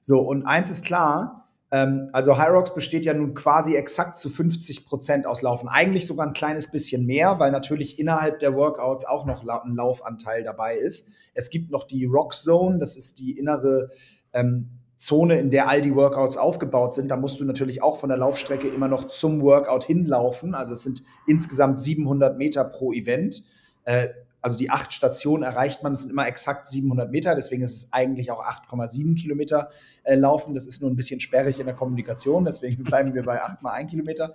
So, 0.00 0.18
und 0.18 0.44
eins 0.44 0.68
ist 0.68 0.84
klar, 0.84 1.38
Ähm, 1.74 2.10
also 2.12 2.36
Hyrox 2.36 2.74
besteht 2.74 3.06
ja 3.06 3.14
nun 3.14 3.32
quasi 3.32 3.76
exakt 3.76 4.18
zu 4.18 4.28
50 4.28 4.84
Prozent 4.84 5.26
aus 5.26 5.40
Laufen. 5.40 5.70
Eigentlich 5.70 6.06
sogar 6.06 6.26
ein 6.26 6.34
kleines 6.34 6.70
bisschen 6.70 7.06
mehr, 7.06 7.38
weil 7.38 7.50
natürlich 7.50 7.98
innerhalb 7.98 8.40
der 8.40 8.54
Workouts 8.54 9.06
auch 9.06 9.24
noch 9.24 9.42
ein 9.42 9.74
Laufanteil 9.74 10.44
dabei 10.44 10.76
ist. 10.76 11.08
Es 11.32 11.48
gibt 11.48 11.70
noch 11.70 11.84
die 11.84 12.04
Rock 12.04 12.34
Zone, 12.34 12.78
das 12.78 12.96
ist 12.98 13.18
die 13.20 13.38
innere 13.38 13.88
ähm, 14.34 14.81
Zone, 15.02 15.38
in 15.38 15.50
der 15.50 15.68
all 15.68 15.80
die 15.80 15.96
Workouts 15.96 16.36
aufgebaut 16.36 16.94
sind. 16.94 17.10
Da 17.10 17.16
musst 17.16 17.40
du 17.40 17.44
natürlich 17.44 17.82
auch 17.82 17.96
von 17.96 18.08
der 18.08 18.18
Laufstrecke 18.18 18.68
immer 18.68 18.86
noch 18.86 19.08
zum 19.08 19.42
Workout 19.42 19.82
hinlaufen. 19.82 20.54
Also 20.54 20.74
es 20.74 20.82
sind 20.82 21.02
insgesamt 21.26 21.80
700 21.80 22.38
Meter 22.38 22.62
pro 22.62 22.92
Event. 22.92 23.42
Äh, 23.84 24.10
also 24.40 24.56
die 24.56 24.70
acht 24.70 24.92
Stationen 24.92 25.42
erreicht 25.42 25.82
man, 25.82 25.92
es 25.92 26.02
sind 26.02 26.10
immer 26.10 26.26
exakt 26.26 26.66
700 26.66 27.10
Meter, 27.10 27.34
deswegen 27.34 27.62
ist 27.62 27.76
es 27.76 27.92
eigentlich 27.92 28.30
auch 28.30 28.44
8,7 28.44 29.20
Kilometer 29.20 29.70
äh, 30.04 30.14
laufen. 30.14 30.54
Das 30.54 30.66
ist 30.66 30.80
nur 30.80 30.90
ein 30.90 30.96
bisschen 30.96 31.20
sperrig 31.20 31.58
in 31.58 31.66
der 31.66 31.74
Kommunikation, 31.74 32.44
deswegen 32.44 32.84
bleiben 32.84 33.14
wir 33.14 33.24
bei 33.24 33.42
8 33.42 33.62
mal 33.62 33.72
1 33.72 33.90
Kilometer. 33.90 34.34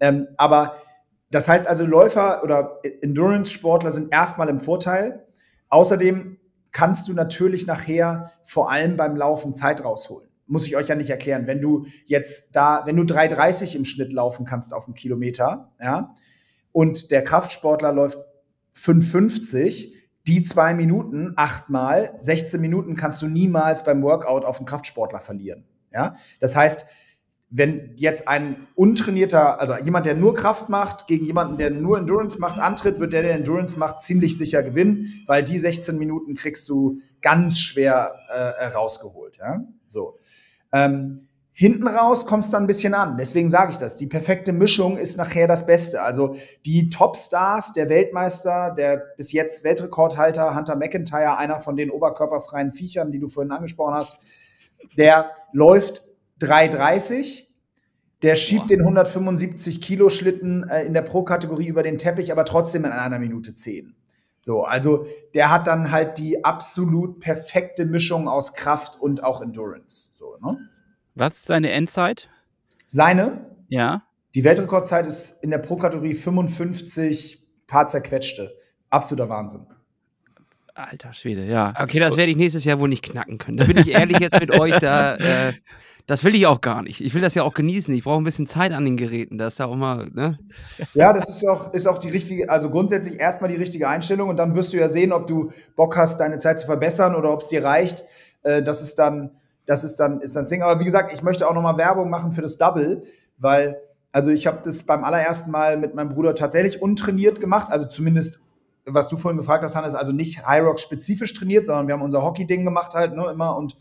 Ähm, 0.00 0.28
aber 0.36 0.76
das 1.30 1.48
heißt 1.48 1.66
also, 1.66 1.84
Läufer 1.86 2.42
oder 2.42 2.80
Endurance-Sportler 3.02 3.92
sind 3.92 4.12
erstmal 4.12 4.48
im 4.48 4.60
Vorteil. 4.60 5.26
Außerdem 5.68 6.38
kannst 6.74 7.08
du 7.08 7.14
natürlich 7.14 7.66
nachher 7.66 8.32
vor 8.42 8.70
allem 8.70 8.96
beim 8.96 9.16
Laufen 9.16 9.54
Zeit 9.54 9.82
rausholen. 9.82 10.28
Muss 10.46 10.66
ich 10.66 10.76
euch 10.76 10.88
ja 10.88 10.94
nicht 10.94 11.08
erklären. 11.08 11.46
Wenn 11.46 11.62
du 11.62 11.86
jetzt 12.04 12.54
da, 12.54 12.82
wenn 12.84 12.96
du 12.96 13.04
3,30 13.04 13.76
im 13.76 13.86
Schnitt 13.86 14.12
laufen 14.12 14.44
kannst 14.44 14.74
auf 14.74 14.84
einen 14.84 14.94
Kilometer, 14.94 15.72
ja, 15.80 16.14
und 16.72 17.10
der 17.10 17.22
Kraftsportler 17.22 17.92
läuft 17.92 18.18
5,50, 18.76 19.92
die 20.26 20.42
zwei 20.42 20.74
Minuten, 20.74 21.32
achtmal, 21.36 22.18
16 22.20 22.60
Minuten 22.60 22.96
kannst 22.96 23.22
du 23.22 23.28
niemals 23.28 23.84
beim 23.84 24.02
Workout 24.02 24.44
auf 24.44 24.58
einen 24.58 24.66
Kraftsportler 24.66 25.20
verlieren. 25.20 25.64
Ja? 25.92 26.16
Das 26.40 26.56
heißt, 26.56 26.86
wenn 27.50 27.92
jetzt 27.96 28.26
ein 28.26 28.66
untrainierter, 28.74 29.60
also 29.60 29.74
jemand, 29.76 30.06
der 30.06 30.14
nur 30.14 30.34
Kraft 30.34 30.68
macht, 30.68 31.06
gegen 31.06 31.24
jemanden, 31.24 31.56
der 31.56 31.70
nur 31.70 31.98
Endurance 31.98 32.40
macht, 32.40 32.58
antritt, 32.58 32.98
wird 32.98 33.12
der, 33.12 33.22
der 33.22 33.34
Endurance 33.34 33.78
macht, 33.78 34.00
ziemlich 34.00 34.38
sicher 34.38 34.62
gewinnen, 34.62 35.22
weil 35.26 35.44
die 35.44 35.58
16 35.58 35.96
Minuten 35.96 36.34
kriegst 36.34 36.68
du 36.68 36.98
ganz 37.22 37.58
schwer 37.60 38.14
äh, 38.28 38.66
rausgeholt. 38.66 39.36
Ja? 39.38 39.64
So. 39.86 40.18
Ähm, 40.72 41.28
Hinten 41.56 41.86
raus 41.86 42.26
kommt 42.26 42.44
es 42.44 42.50
dann 42.50 42.64
ein 42.64 42.66
bisschen 42.66 42.94
an. 42.94 43.16
Deswegen 43.16 43.48
sage 43.48 43.70
ich 43.70 43.78
das. 43.78 43.96
Die 43.96 44.08
perfekte 44.08 44.52
Mischung 44.52 44.98
ist 44.98 45.16
nachher 45.16 45.46
das 45.46 45.66
Beste. 45.66 46.02
Also 46.02 46.34
die 46.66 46.88
Topstars, 46.88 47.72
der 47.72 47.88
Weltmeister, 47.88 48.74
der 48.76 48.96
bis 49.16 49.30
jetzt 49.30 49.62
Weltrekordhalter 49.62 50.56
Hunter 50.56 50.74
McIntyre, 50.74 51.36
einer 51.36 51.60
von 51.60 51.76
den 51.76 51.92
oberkörperfreien 51.92 52.72
Viechern, 52.72 53.12
die 53.12 53.20
du 53.20 53.28
vorhin 53.28 53.52
angesprochen 53.52 53.94
hast, 53.94 54.18
der 54.98 55.30
läuft 55.52 56.02
3,30. 56.40 57.44
Der 58.22 58.34
schiebt 58.36 58.62
Boah. 58.62 58.68
den 58.68 58.80
175 58.80 59.80
Kilo 59.80 60.08
Schlitten 60.08 60.68
äh, 60.68 60.84
in 60.84 60.94
der 60.94 61.02
Pro-Kategorie 61.02 61.66
über 61.66 61.82
den 61.82 61.98
Teppich, 61.98 62.32
aber 62.32 62.44
trotzdem 62.44 62.84
in 62.84 62.92
einer 62.92 63.18
Minute 63.18 63.54
10. 63.54 63.94
So, 64.40 64.62
also 64.62 65.06
der 65.34 65.50
hat 65.50 65.66
dann 65.66 65.90
halt 65.90 66.18
die 66.18 66.44
absolut 66.44 67.20
perfekte 67.20 67.86
Mischung 67.86 68.28
aus 68.28 68.54
Kraft 68.54 69.00
und 69.00 69.24
auch 69.24 69.40
Endurance. 69.40 70.10
So, 70.14 70.36
ne? 70.42 70.58
Was 71.14 71.38
ist 71.38 71.46
seine 71.46 71.70
Endzeit? 71.70 72.28
Seine? 72.86 73.50
Ja. 73.68 74.04
Die 74.34 74.44
Weltrekordzeit 74.44 75.06
ist 75.06 75.42
in 75.42 75.50
der 75.50 75.58
Pro-Kategorie 75.58 76.14
55 76.14 77.46
paar 77.66 77.86
zerquetschte. 77.88 78.54
Absoluter 78.90 79.28
Wahnsinn. 79.28 79.66
Alter 80.74 81.12
Schwede, 81.12 81.44
ja. 81.44 81.72
Okay, 81.78 82.00
das 82.00 82.16
werde 82.16 82.32
ich 82.32 82.36
nächstes 82.36 82.64
Jahr 82.64 82.80
wohl 82.80 82.88
nicht 82.88 83.04
knacken 83.04 83.38
können. 83.38 83.56
Da 83.56 83.64
bin 83.64 83.76
ich 83.76 83.88
ehrlich 83.88 84.18
jetzt 84.18 84.40
mit 84.40 84.50
euch, 84.58 84.76
da, 84.78 85.14
äh, 85.14 85.52
das 86.06 86.24
will 86.24 86.34
ich 86.34 86.46
auch 86.46 86.60
gar 86.60 86.82
nicht. 86.82 87.00
Ich 87.00 87.14
will 87.14 87.22
das 87.22 87.34
ja 87.34 87.42
auch 87.42 87.54
genießen. 87.54 87.94
Ich 87.94 88.04
brauche 88.04 88.20
ein 88.20 88.24
bisschen 88.24 88.46
Zeit 88.46 88.72
an 88.72 88.84
den 88.84 88.96
Geräten. 88.96 89.38
Das 89.38 89.54
ist 89.54 89.58
ja 89.58 89.66
auch 89.66 89.76
mal, 89.76 90.10
ne? 90.12 90.38
Ja, 90.92 91.12
das 91.12 91.28
ist 91.28 91.46
auch, 91.46 91.72
ist 91.72 91.86
auch 91.86 91.98
die 91.98 92.10
richtige, 92.10 92.50
also 92.50 92.70
grundsätzlich 92.70 93.20
erstmal 93.20 93.50
die 93.50 93.56
richtige 93.56 93.88
Einstellung 93.88 94.28
und 94.28 94.36
dann 94.36 94.54
wirst 94.54 94.72
du 94.72 94.76
ja 94.76 94.88
sehen, 94.88 95.12
ob 95.12 95.26
du 95.26 95.50
Bock 95.76 95.96
hast, 95.96 96.20
deine 96.20 96.38
Zeit 96.38 96.58
zu 96.58 96.66
verbessern 96.66 97.14
oder 97.14 97.32
ob 97.32 97.40
es 97.40 97.48
dir 97.48 97.64
reicht. 97.64 98.04
Äh, 98.42 98.62
das 98.62 98.82
ist 98.82 98.98
dann 98.98 99.30
das 99.66 99.84
ist 99.84 99.96
dann, 99.96 100.20
ist 100.20 100.36
dann 100.36 100.42
das 100.42 100.50
Ding. 100.50 100.62
Aber 100.62 100.80
wie 100.80 100.84
gesagt, 100.84 101.12
ich 101.12 101.22
möchte 101.22 101.48
auch 101.48 101.54
nochmal 101.54 101.78
Werbung 101.78 102.10
machen 102.10 102.32
für 102.32 102.42
das 102.42 102.58
Double, 102.58 103.04
weil, 103.38 103.80
also 104.12 104.30
ich 104.30 104.46
habe 104.46 104.60
das 104.64 104.84
beim 104.84 105.04
allerersten 105.04 105.50
Mal 105.50 105.78
mit 105.78 105.94
meinem 105.94 106.10
Bruder 106.10 106.34
tatsächlich 106.34 106.82
untrainiert 106.82 107.40
gemacht, 107.40 107.68
also 107.70 107.86
zumindest 107.86 108.40
was 108.86 109.08
du 109.08 109.16
vorhin 109.16 109.38
gefragt 109.38 109.64
hast, 109.64 109.76
Hannes, 109.76 109.94
also 109.94 110.12
nicht 110.12 110.46
High 110.46 110.62
Rock 110.62 110.78
spezifisch 110.78 111.32
trainiert, 111.32 111.64
sondern 111.64 111.86
wir 111.86 111.94
haben 111.94 112.02
unser 112.02 112.22
Hockey-Ding 112.22 112.66
gemacht 112.66 112.92
halt, 112.92 113.14
ne, 113.14 113.30
immer 113.32 113.56
und 113.56 113.78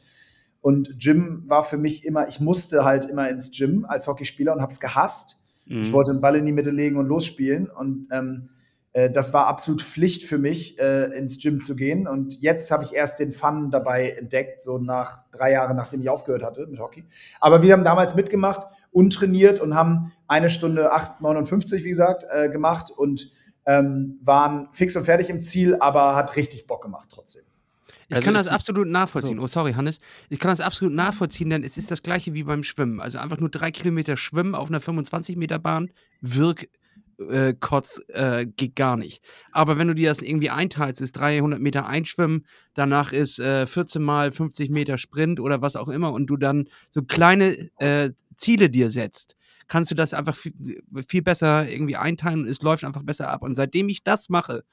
und 0.64 0.97
Gym 0.97 1.43
war 1.45 1.66
für 1.66 1.78
mich 1.78 2.05
immer, 2.05 2.30
ich 2.30 2.39
musste 2.39 2.86
halt 2.86 3.03
immer 3.03 3.30
ins 3.30 3.51
Gym 3.51 3.84
als 3.84 4.07
Hockeyspieler 4.07 4.53
und 4.53 4.61
habe 4.61 4.72
es 4.72 4.80
gehasst. 4.80 5.41
Mhm. 5.66 5.82
Ich 5.82 5.91
wollte 5.91 6.14
den 6.14 6.22
Ball 6.22 6.38
in 6.38 6.45
die 6.45 6.53
Mitte 6.53 6.72
legen 6.72 6.95
und 6.95 7.05
losspielen 7.05 7.70
und 7.70 8.07
ähm, 8.14 8.47
äh, 8.93 9.09
das 9.09 9.34
war 9.34 9.47
absolut 9.47 9.82
Pflicht 9.82 10.24
für 10.24 10.38
mich, 10.38 10.80
äh, 10.80 11.18
ins 11.18 11.38
Gym 11.39 11.59
zu 11.59 11.76
gehen. 11.76 12.07
Und 12.07 12.41
jetzt 12.41 12.72
habe 12.72 12.86
ich 12.86 12.93
erst 12.93 13.20
den 13.20 13.34
Fun 13.34 13.72
dabei 13.72 14.11
entdeckt, 14.11 14.61
so 14.61 14.78
nach 14.78 15.30
drei 15.32 15.51
Jahren, 15.51 15.76
nachdem 15.76 15.99
ich 15.99 16.09
aufgehört 16.09 16.43
hatte 16.43 16.66
mit 16.68 16.80
Hockey. 16.80 17.03
Aber 17.41 17.61
wir 17.61 17.74
haben 17.74 17.84
damals 17.84 18.16
mitgemacht, 18.16 18.66
untrainiert 18.91 19.59
und 19.59 19.76
haben 19.76 20.14
eine 20.30 20.49
Stunde 20.49 20.93
8,59, 20.93 21.84
wie 21.84 21.89
gesagt, 21.89 22.24
äh, 22.30 22.47
gemacht 22.47 22.89
und 22.89 23.32
ähm, 23.66 24.18
waren 24.24 24.70
fix 24.72 24.95
und 24.95 25.03
fertig 25.03 25.30
im 25.30 25.41
Ziel, 25.41 25.76
aber 25.76 26.16
hat 26.16 26.38
richtig 26.38 26.68
Bock 26.68 26.82
gemacht 26.84 27.09
trotzdem. 27.11 27.43
Ich 28.10 28.16
also 28.16 28.26
kann 28.26 28.34
das 28.34 28.47
absolut 28.47 28.88
nachvollziehen. 28.88 29.38
So. 29.38 29.43
Oh, 29.43 29.47
sorry, 29.47 29.74
Hannes. 29.74 29.99
Ich 30.30 30.39
kann 30.39 30.49
das 30.49 30.62
absolut 30.62 30.93
nachvollziehen, 30.93 31.49
denn 31.49 31.64
es 31.64 31.78
ist 31.78 31.91
das 31.91 32.04
gleiche 32.04 32.34
wie 32.34 32.43
beim 32.43 32.64
Schwimmen. 32.64 32.99
Also 32.99 33.20
einfach 33.20 33.39
nur 33.39 33.49
drei 33.49 33.72
Kilometer 33.72 34.18
schwimmen 34.18 34.56
auf 34.56 34.70
einer 34.70 34.80
25 34.80 35.36
Meter 35.38 35.60
Bahn 35.60 35.89
wirkt 36.22 36.68
äh, 37.30 37.54
Kotz 37.60 38.01
äh, 38.10 38.45
geht 38.45 38.76
gar 38.76 38.97
nicht. 38.97 39.24
Aber 39.51 39.78
wenn 39.78 39.88
du 39.88 39.95
dir 39.95 40.10
das 40.10 40.22
irgendwie 40.22 40.49
einteilst, 40.49 41.01
ist 41.01 41.14
300 41.14 41.60
Meter 41.60 41.86
Einschwimmen, 41.86 42.45
danach 42.74 43.12
ist 43.12 43.39
äh, 43.39 43.66
14 43.66 44.01
mal 44.01 44.32
50 44.32 44.70
Meter 44.70 44.97
Sprint 44.97 45.39
oder 45.39 45.62
was 45.62 45.76
auch 45.76 45.89
immer 45.89 46.12
und 46.12 46.28
du 46.28 46.38
dann 46.38 46.70
so 46.89 47.04
kleine 47.04 47.70
äh, 47.80 48.12
Ziele 48.36 48.70
dir 48.70 48.89
setzt, 48.89 49.36
kannst 49.68 49.91
du 49.91 49.95
das 49.95 50.14
einfach 50.14 50.36
viel, 50.36 50.84
viel 51.08 51.22
besser 51.22 51.70
irgendwie 51.70 51.97
einteilen 51.97 52.41
und 52.41 52.49
es 52.49 52.62
läuft 52.62 52.84
einfach 52.84 53.04
besser 53.04 53.30
ab. 53.30 53.43
Und 53.43 53.54
seitdem 53.54 53.89
ich 53.89 54.04
das 54.04 54.30
mache, 54.30 54.64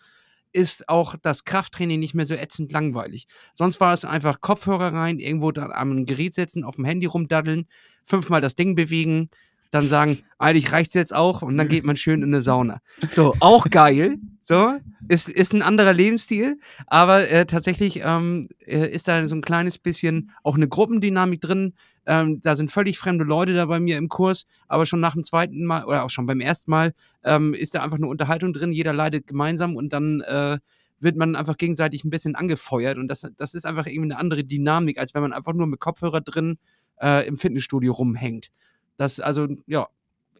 ist 0.53 0.88
auch 0.88 1.14
das 1.20 1.44
Krafttraining 1.44 2.01
nicht 2.01 2.14
mehr 2.14 2.26
so 2.26 2.34
ätzend 2.34 2.72
langweilig. 2.72 3.26
Sonst 3.55 3.80
war 3.80 3.92
es 3.92 4.05
einfach 4.05 4.40
Kopfhörer 4.40 4.92
rein, 4.92 5.18
irgendwo 5.18 5.53
dann 5.53 5.72
am 5.72 6.07
Gerät 6.07 6.34
setzen, 6.34 6.64
auf 6.64 6.76
dem 6.76 6.84
Handy 6.84 7.07
rumdaddeln, 7.07 7.66
fünfmal 8.05 8.40
das 8.40 8.57
Ding 8.57 8.74
bewegen, 8.74 9.30
dann 9.70 9.86
sagen, 9.86 10.18
eigentlich 10.38 10.72
reicht's 10.72 10.94
jetzt 10.94 11.14
auch 11.14 11.42
und 11.42 11.56
dann 11.56 11.68
geht 11.68 11.84
man 11.84 11.96
schön 11.96 12.22
in 12.22 12.34
eine 12.34 12.42
Sauna. 12.42 12.80
So, 13.12 13.34
auch 13.40 13.66
geil. 13.70 14.18
So, 14.42 14.72
ist, 15.06 15.28
ist 15.28 15.52
ein 15.54 15.62
anderer 15.62 15.92
Lebensstil, 15.92 16.58
aber 16.86 17.30
äh, 17.30 17.46
tatsächlich 17.46 18.00
ähm, 18.04 18.48
äh, 18.66 18.90
ist 18.90 19.06
da 19.06 19.24
so 19.28 19.36
ein 19.36 19.42
kleines 19.42 19.78
bisschen 19.78 20.32
auch 20.42 20.56
eine 20.56 20.66
Gruppendynamik 20.66 21.40
drin. 21.40 21.74
Ähm, 22.06 22.40
da 22.40 22.56
sind 22.56 22.70
völlig 22.70 22.98
fremde 22.98 23.24
Leute 23.24 23.54
da 23.54 23.66
bei 23.66 23.78
mir 23.78 23.96
im 23.96 24.08
Kurs, 24.08 24.46
aber 24.66 24.86
schon 24.86 24.98
nach 24.98 25.12
dem 25.12 25.22
zweiten 25.22 25.64
Mal 25.64 25.84
oder 25.84 26.04
auch 26.04 26.10
schon 26.10 26.26
beim 26.26 26.40
ersten 26.40 26.70
Mal 26.70 26.94
ähm, 27.22 27.54
ist 27.54 27.74
da 27.74 27.82
einfach 27.82 27.98
eine 27.98 28.08
Unterhaltung 28.08 28.52
drin. 28.52 28.72
Jeder 28.72 28.92
leidet 28.92 29.28
gemeinsam 29.28 29.76
und 29.76 29.92
dann 29.92 30.20
äh, 30.22 30.58
wird 30.98 31.16
man 31.16 31.36
einfach 31.36 31.56
gegenseitig 31.56 32.04
ein 32.04 32.10
bisschen 32.10 32.34
angefeuert 32.34 32.98
und 32.98 33.08
das, 33.08 33.30
das 33.36 33.54
ist 33.54 33.66
einfach 33.66 33.86
irgendwie 33.86 34.12
eine 34.12 34.18
andere 34.18 34.42
Dynamik, 34.42 34.98
als 34.98 35.14
wenn 35.14 35.22
man 35.22 35.32
einfach 35.32 35.52
nur 35.52 35.66
mit 35.66 35.78
Kopfhörer 35.80 36.22
drin 36.22 36.58
äh, 37.00 37.26
im 37.26 37.36
Fitnessstudio 37.36 37.92
rumhängt. 37.92 38.50
Das, 38.97 39.20
also, 39.20 39.49
ja, 39.66 39.88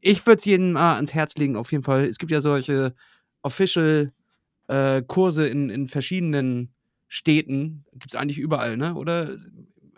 ich 0.01 0.27
würde 0.27 0.39
es 0.39 0.45
jedem 0.45 0.73
mal 0.73 0.97
ans 0.97 1.15
Herz 1.15 1.37
legen, 1.37 1.57
auf 1.57 1.73
jeden 1.73 1.85
Fall. 1.85 2.07
Es 2.07 2.19
gibt 2.19 2.33
ja 2.33 2.41
solche 2.41 2.95
Official-Kurse 3.43 5.49
äh, 5.49 5.51
in, 5.51 5.71
in 5.71 5.89
verschiedenen 5.89 6.73
Städten. 7.09 7.85
Gibt 7.93 8.15
es 8.15 8.21
eigentlich 8.21 8.39
überall, 8.39 8.77
ne? 8.77 8.95
Oder 8.95 9.37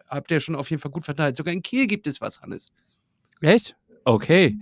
habt 0.09 0.30
ihr 0.30 0.40
schon 0.40 0.57
auf 0.57 0.70
jeden 0.70 0.80
Fall 0.80 0.90
gut 0.90 1.05
verteilt? 1.05 1.36
Sogar 1.36 1.53
in 1.53 1.62
Kiel 1.62 1.86
gibt 1.86 2.07
es 2.07 2.20
was, 2.20 2.40
Hannes. 2.40 2.72
Echt? 3.40 3.76
Okay. 4.05 4.59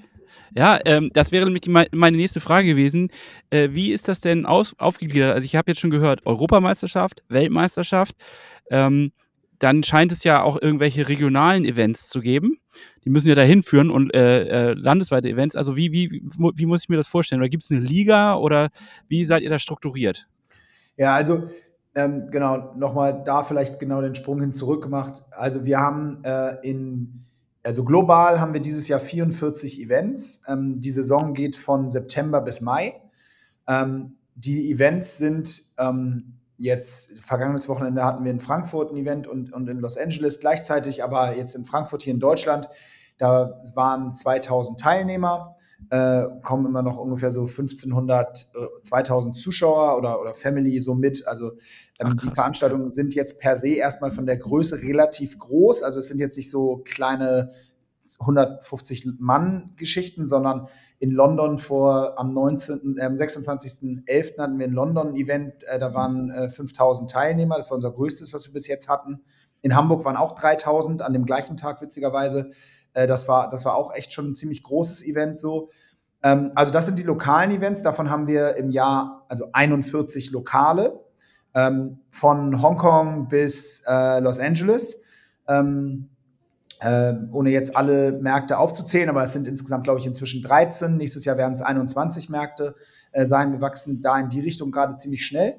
Ja, 0.54 0.78
ähm, 0.84 1.10
das 1.12 1.32
wäre 1.32 1.44
nämlich 1.44 1.62
die, 1.62 1.70
meine 1.70 2.16
nächste 2.16 2.40
Frage 2.40 2.68
gewesen. 2.68 3.10
Äh, 3.50 3.70
wie 3.72 3.92
ist 3.92 4.08
das 4.08 4.20
denn 4.20 4.46
aus, 4.46 4.78
aufgegliedert? 4.78 5.34
Also 5.34 5.44
ich 5.44 5.56
habe 5.56 5.70
jetzt 5.70 5.80
schon 5.80 5.90
gehört, 5.90 6.26
Europameisterschaft, 6.26 7.22
Weltmeisterschaft. 7.28 8.16
Ähm, 8.70 9.12
dann 9.60 9.82
scheint 9.82 10.10
es 10.10 10.24
ja 10.24 10.42
auch 10.42 10.60
irgendwelche 10.60 11.06
regionalen 11.06 11.64
Events 11.64 12.08
zu 12.08 12.20
geben. 12.20 12.58
Die 13.04 13.10
müssen 13.10 13.28
ja 13.28 13.34
dahin 13.34 13.62
führen 13.62 13.90
und 13.90 14.12
äh, 14.14 14.70
äh, 14.70 14.72
landesweite 14.72 15.28
Events. 15.28 15.54
Also 15.54 15.76
wie, 15.76 15.92
wie, 15.92 16.22
wie 16.54 16.66
muss 16.66 16.82
ich 16.82 16.88
mir 16.88 16.96
das 16.96 17.06
vorstellen? 17.06 17.40
Oder 17.42 17.50
gibt 17.50 17.62
es 17.62 17.70
eine 17.70 17.80
Liga 17.80 18.36
oder 18.36 18.70
wie 19.06 19.24
seid 19.24 19.42
ihr 19.42 19.50
da 19.50 19.58
strukturiert? 19.58 20.26
Ja, 20.96 21.14
also 21.14 21.44
ähm, 21.94 22.28
genau, 22.30 22.74
nochmal 22.74 23.22
da 23.24 23.42
vielleicht 23.42 23.78
genau 23.78 24.00
den 24.00 24.14
Sprung 24.14 24.40
hin 24.40 24.52
zurück 24.52 24.82
gemacht. 24.82 25.22
Also 25.30 25.64
wir 25.66 25.78
haben 25.78 26.24
äh, 26.24 26.56
in, 26.62 27.26
also 27.62 27.84
global 27.84 28.40
haben 28.40 28.54
wir 28.54 28.60
dieses 28.60 28.88
Jahr 28.88 29.00
44 29.00 29.80
Events. 29.82 30.40
Ähm, 30.48 30.80
die 30.80 30.90
Saison 30.90 31.34
geht 31.34 31.56
von 31.56 31.90
September 31.90 32.40
bis 32.40 32.62
Mai. 32.62 32.94
Ähm, 33.68 34.16
die 34.34 34.70
Events 34.72 35.18
sind 35.18 35.64
ähm, 35.78 36.39
jetzt, 36.60 37.12
vergangenes 37.20 37.68
Wochenende 37.68 38.04
hatten 38.04 38.24
wir 38.24 38.30
in 38.30 38.40
Frankfurt 38.40 38.92
ein 38.92 38.96
Event 38.96 39.26
und, 39.26 39.52
und 39.52 39.68
in 39.68 39.80
Los 39.80 39.96
Angeles 39.96 40.40
gleichzeitig, 40.40 41.02
aber 41.02 41.36
jetzt 41.36 41.54
in 41.54 41.64
Frankfurt 41.64 42.02
hier 42.02 42.12
in 42.12 42.20
Deutschland. 42.20 42.68
Da 43.18 43.60
waren 43.74 44.14
2000 44.14 44.80
Teilnehmer, 44.80 45.56
äh, 45.90 46.24
kommen 46.42 46.66
immer 46.66 46.82
noch 46.82 46.96
ungefähr 46.96 47.30
so 47.30 47.42
1500, 47.42 48.50
äh, 48.54 48.82
2000 48.82 49.36
Zuschauer 49.36 49.98
oder, 49.98 50.20
oder 50.20 50.32
Family 50.32 50.80
so 50.80 50.94
mit. 50.94 51.26
Also 51.26 51.52
ähm, 51.98 52.16
die 52.16 52.30
Veranstaltungen 52.30 52.90
sind 52.90 53.14
jetzt 53.14 53.38
per 53.38 53.56
se 53.56 53.70
erstmal 53.70 54.10
von 54.10 54.26
der 54.26 54.38
Größe 54.38 54.82
relativ 54.82 55.38
groß. 55.38 55.82
Also 55.82 55.98
es 55.98 56.08
sind 56.08 56.20
jetzt 56.20 56.36
nicht 56.36 56.50
so 56.50 56.82
kleine 56.84 57.50
150 58.18 59.06
Mann 59.18 59.72
Geschichten, 59.76 60.26
sondern 60.26 60.66
in 60.98 61.10
London 61.10 61.58
vor 61.58 62.18
am 62.18 62.32
19. 62.32 62.96
Äh, 62.98 63.06
26.11. 63.06 64.38
hatten 64.38 64.58
wir 64.58 64.66
in 64.66 64.72
London 64.72 65.08
ein 65.08 65.16
Event, 65.16 65.62
äh, 65.64 65.78
da 65.78 65.94
waren 65.94 66.30
äh, 66.30 66.48
5000 66.48 67.10
Teilnehmer, 67.10 67.56
das 67.56 67.70
war 67.70 67.76
unser 67.76 67.92
größtes, 67.92 68.32
was 68.34 68.46
wir 68.46 68.52
bis 68.52 68.66
jetzt 68.66 68.88
hatten. 68.88 69.20
In 69.62 69.76
Hamburg 69.76 70.04
waren 70.04 70.16
auch 70.16 70.34
3000 70.34 71.02
an 71.02 71.12
dem 71.12 71.26
gleichen 71.26 71.56
Tag 71.56 71.80
witzigerweise. 71.82 72.50
Äh, 72.94 73.06
das 73.06 73.28
war 73.28 73.48
das 73.48 73.64
war 73.64 73.74
auch 73.76 73.94
echt 73.94 74.12
schon 74.12 74.30
ein 74.30 74.34
ziemlich 74.34 74.62
großes 74.62 75.04
Event 75.04 75.38
so. 75.38 75.70
Ähm, 76.22 76.52
also 76.54 76.72
das 76.72 76.86
sind 76.86 76.98
die 76.98 77.04
lokalen 77.04 77.50
Events, 77.50 77.82
davon 77.82 78.10
haben 78.10 78.26
wir 78.26 78.56
im 78.56 78.70
Jahr 78.70 79.24
also 79.28 79.50
41 79.52 80.30
lokale 80.30 81.00
ähm, 81.54 82.00
von 82.10 82.62
Hongkong 82.62 83.28
bis 83.28 83.82
äh, 83.86 84.20
Los 84.20 84.38
Angeles. 84.38 85.02
Ähm, 85.48 86.10
äh, 86.80 87.14
ohne 87.30 87.50
jetzt 87.50 87.76
alle 87.76 88.12
Märkte 88.12 88.58
aufzuzählen, 88.58 89.08
aber 89.08 89.22
es 89.22 89.32
sind 89.32 89.46
insgesamt, 89.46 89.84
glaube 89.84 90.00
ich, 90.00 90.06
inzwischen 90.06 90.42
13. 90.42 90.96
Nächstes 90.96 91.24
Jahr 91.24 91.36
werden 91.36 91.52
es 91.52 91.62
21 91.62 92.28
Märkte 92.30 92.74
äh, 93.12 93.26
sein. 93.26 93.52
Wir 93.52 93.60
wachsen 93.60 94.00
da 94.00 94.18
in 94.18 94.28
die 94.28 94.40
Richtung 94.40 94.70
gerade 94.70 94.96
ziemlich 94.96 95.24
schnell. 95.24 95.56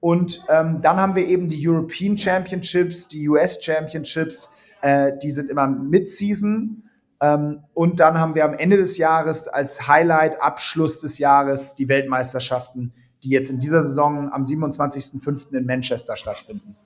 Und 0.00 0.42
ähm, 0.48 0.80
dann 0.82 0.96
haben 0.96 1.14
wir 1.14 1.26
eben 1.26 1.48
die 1.48 1.68
European 1.68 2.18
Championships, 2.18 3.06
die 3.06 3.28
US 3.28 3.62
Championships, 3.62 4.50
äh, 4.80 5.12
die 5.22 5.30
sind 5.30 5.48
immer 5.50 5.68
Mid-Season. 5.68 6.88
Ähm, 7.20 7.62
und 7.74 8.00
dann 8.00 8.18
haben 8.18 8.34
wir 8.34 8.44
am 8.44 8.54
Ende 8.54 8.78
des 8.78 8.96
Jahres 8.96 9.46
als 9.46 9.86
Highlight, 9.86 10.42
Abschluss 10.42 11.00
des 11.00 11.18
Jahres, 11.18 11.76
die 11.76 11.88
Weltmeisterschaften, 11.88 12.92
die 13.22 13.28
jetzt 13.28 13.50
in 13.50 13.60
dieser 13.60 13.84
Saison 13.84 14.32
am 14.32 14.42
27.05. 14.42 15.54
in 15.54 15.66
Manchester 15.66 16.16
stattfinden. 16.16 16.76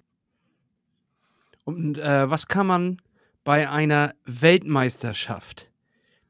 Und 1.64 1.98
äh, 1.98 2.28
was 2.28 2.48
kann 2.48 2.66
man 2.66 2.98
bei 3.46 3.70
einer 3.70 4.12
Weltmeisterschaft 4.24 5.70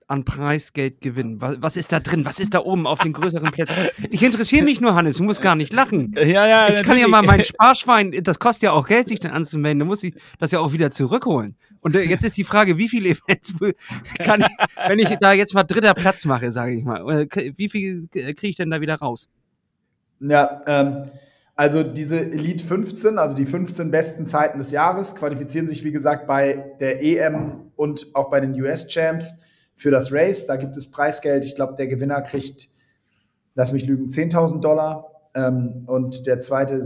an 0.07 0.27
Preisgeld 0.27 1.01
gewinnen? 1.01 1.41
Was, 1.41 1.57
was, 1.63 1.77
ist 1.79 1.91
da 1.91 1.99
drin? 1.99 2.27
Was 2.27 2.39
ist 2.41 2.53
da 2.53 2.61
oben 2.61 2.87
auf 2.87 3.01
den 3.01 3.15
größeren 3.15 3.51
Plätzen? 3.51 3.89
Ich 4.11 4.23
interessiere 4.23 4.65
mich 4.65 4.83
nur, 4.83 4.95
Hannes, 4.95 5.17
du 5.17 5.25
musst 5.25 5.41
gar 5.41 5.57
nicht 5.57 5.73
lachen. 5.73 6.15
Ja, 6.15 6.23
ja, 6.25 6.45
ich 6.45 6.51
natürlich. 6.69 6.87
kann 6.87 6.99
ja 6.99 7.09
mal 7.09 7.23
mein 7.23 7.43
Sparschwein, 7.43 8.13
das 8.23 8.39
kostet 8.39 8.65
ja 8.65 8.73
auch 8.73 8.87
Geld, 8.87 9.09
sich 9.09 9.19
dann 9.19 9.33
anzumelden, 9.33 9.81
da 9.81 9.85
muss 9.87 10.03
ich 10.03 10.15
das 10.39 10.53
ja 10.53 10.61
auch 10.61 10.75
wieder 10.75 10.91
zurückholen. 10.91 11.57
Und 11.81 11.97
äh, 11.97 12.03
jetzt 12.03 12.23
ist 12.23 12.37
die 12.37 12.45
Frage, 12.45 12.77
wie 12.77 12.89
viele 12.89 13.09
Events 13.09 13.55
kann 14.19 14.43
ich, 14.43 14.67
wenn 14.87 14.99
ich 14.99 15.09
da 15.19 15.33
jetzt 15.33 15.55
mal 15.55 15.65
dritter 15.65 15.95
Platz 15.95 16.27
mache, 16.27 16.53
sage 16.53 16.75
ich 16.75 16.85
mal, 16.85 17.01
äh, 17.11 17.53
wie 17.57 17.71
viel 17.71 18.09
kriege 18.09 18.49
ich 18.49 18.57
denn 18.57 18.69
da 18.69 18.83
wieder 18.83 18.97
raus? 18.97 19.31
Ja, 20.21 20.61
ähm, 20.67 21.11
also 21.57 21.83
diese 21.83 22.21
Elite 22.21 22.63
15, 22.65 23.19
also 23.19 23.35
die 23.35 23.47
15 23.47 23.91
besten 23.91 24.27
Zeiten 24.27 24.59
des 24.59 24.71
Jahres, 24.71 25.17
qualifizieren 25.17 25.67
sich, 25.67 25.85
wie 25.85 25.93
gesagt, 25.93 26.27
bei 26.27 26.77
der 26.81 27.03
EM 27.03 27.73
und 27.77 28.15
auch 28.15 28.29
bei 28.29 28.41
den 28.41 28.53
US-Champs 28.61 29.41
für 29.75 29.91
das 29.91 30.13
Race. 30.13 30.47
Da 30.47 30.57
gibt 30.57 30.77
es 30.77 30.91
Preisgeld. 30.91 31.45
Ich 31.45 31.55
glaube, 31.55 31.75
der 31.75 31.87
Gewinner 31.87 32.21
kriegt, 32.21 32.69
lass 33.55 33.73
mich 33.73 33.87
lügen, 33.87 34.09
10.000 34.09 34.61
Dollar 34.61 35.11
ähm, 35.35 35.85
und 35.87 36.27
der 36.27 36.41
zweite 36.41 36.83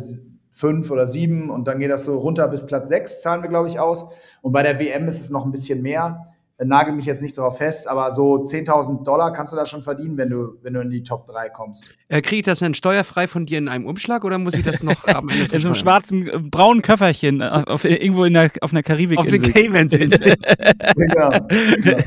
fünf 0.53 0.91
oder 0.91 1.07
sieben 1.07 1.51
und 1.51 1.67
dann 1.69 1.79
geht 1.79 1.91
das 1.91 2.05
so 2.05 2.19
runter 2.19 2.47
bis 2.49 2.67
Platz 2.67 2.89
sechs, 2.89 3.23
zahlen 3.23 3.43
wir, 3.43 3.49
glaube 3.49 3.69
ich, 3.69 3.81
aus. 3.81 4.11
Und 4.43 4.53
bei 4.53 4.63
der 4.63 4.79
WM 4.79 5.09
ist 5.09 5.21
es 5.21 5.31
noch 5.31 5.45
ein 5.45 5.53
bisschen 5.53 5.83
mehr 5.83 6.25
nagel 6.65 6.95
mich 6.95 7.07
jetzt 7.07 7.23
nicht 7.23 7.37
darauf 7.39 7.59
fest, 7.59 7.89
aber 7.89 8.13
so 8.13 8.37
10.000 8.45 9.03
Dollar 9.05 9.33
kannst 9.33 9.53
du 9.53 9.57
da 9.57 9.67
schon 9.67 9.83
verdienen, 9.83 10.17
wenn 10.19 10.31
du, 10.31 10.59
wenn 10.63 10.75
du 10.75 10.81
in 10.81 10.91
die 10.91 11.03
Top 11.03 11.27
3 11.27 11.49
kommst. 11.49 11.95
Äh, 12.09 12.21
Kriege 12.21 12.41
ich 12.41 12.45
das 12.45 12.59
denn 12.59 12.75
steuerfrei 12.75 13.27
von 13.27 13.47
dir 13.47 13.59
in 13.59 13.69
einem 13.69 13.87
Umschlag 13.87 14.25
oder 14.25 14.39
muss 14.39 14.55
ich 14.55 14.63
das 14.63 14.83
noch 14.83 15.07
am 15.07 15.29
Ende 15.29 15.45
In 15.55 15.61
so 15.61 15.69
einem 15.69 15.75
schwarzen, 15.75 16.29
äh, 16.29 16.39
braunen 16.39 16.83
Köfferchen 16.83 17.41
äh, 17.41 17.65
auf, 17.67 17.85
irgendwo 17.85 18.25
in 18.25 18.35
der, 18.35 18.51
auf 18.61 18.73
einer 18.73 18.83
Karibik. 18.83 19.19
Auf 19.19 19.29
den 19.29 19.43
Cayman-Inseln. 19.43 20.11
genau. 20.97 21.31
genau. 21.83 21.99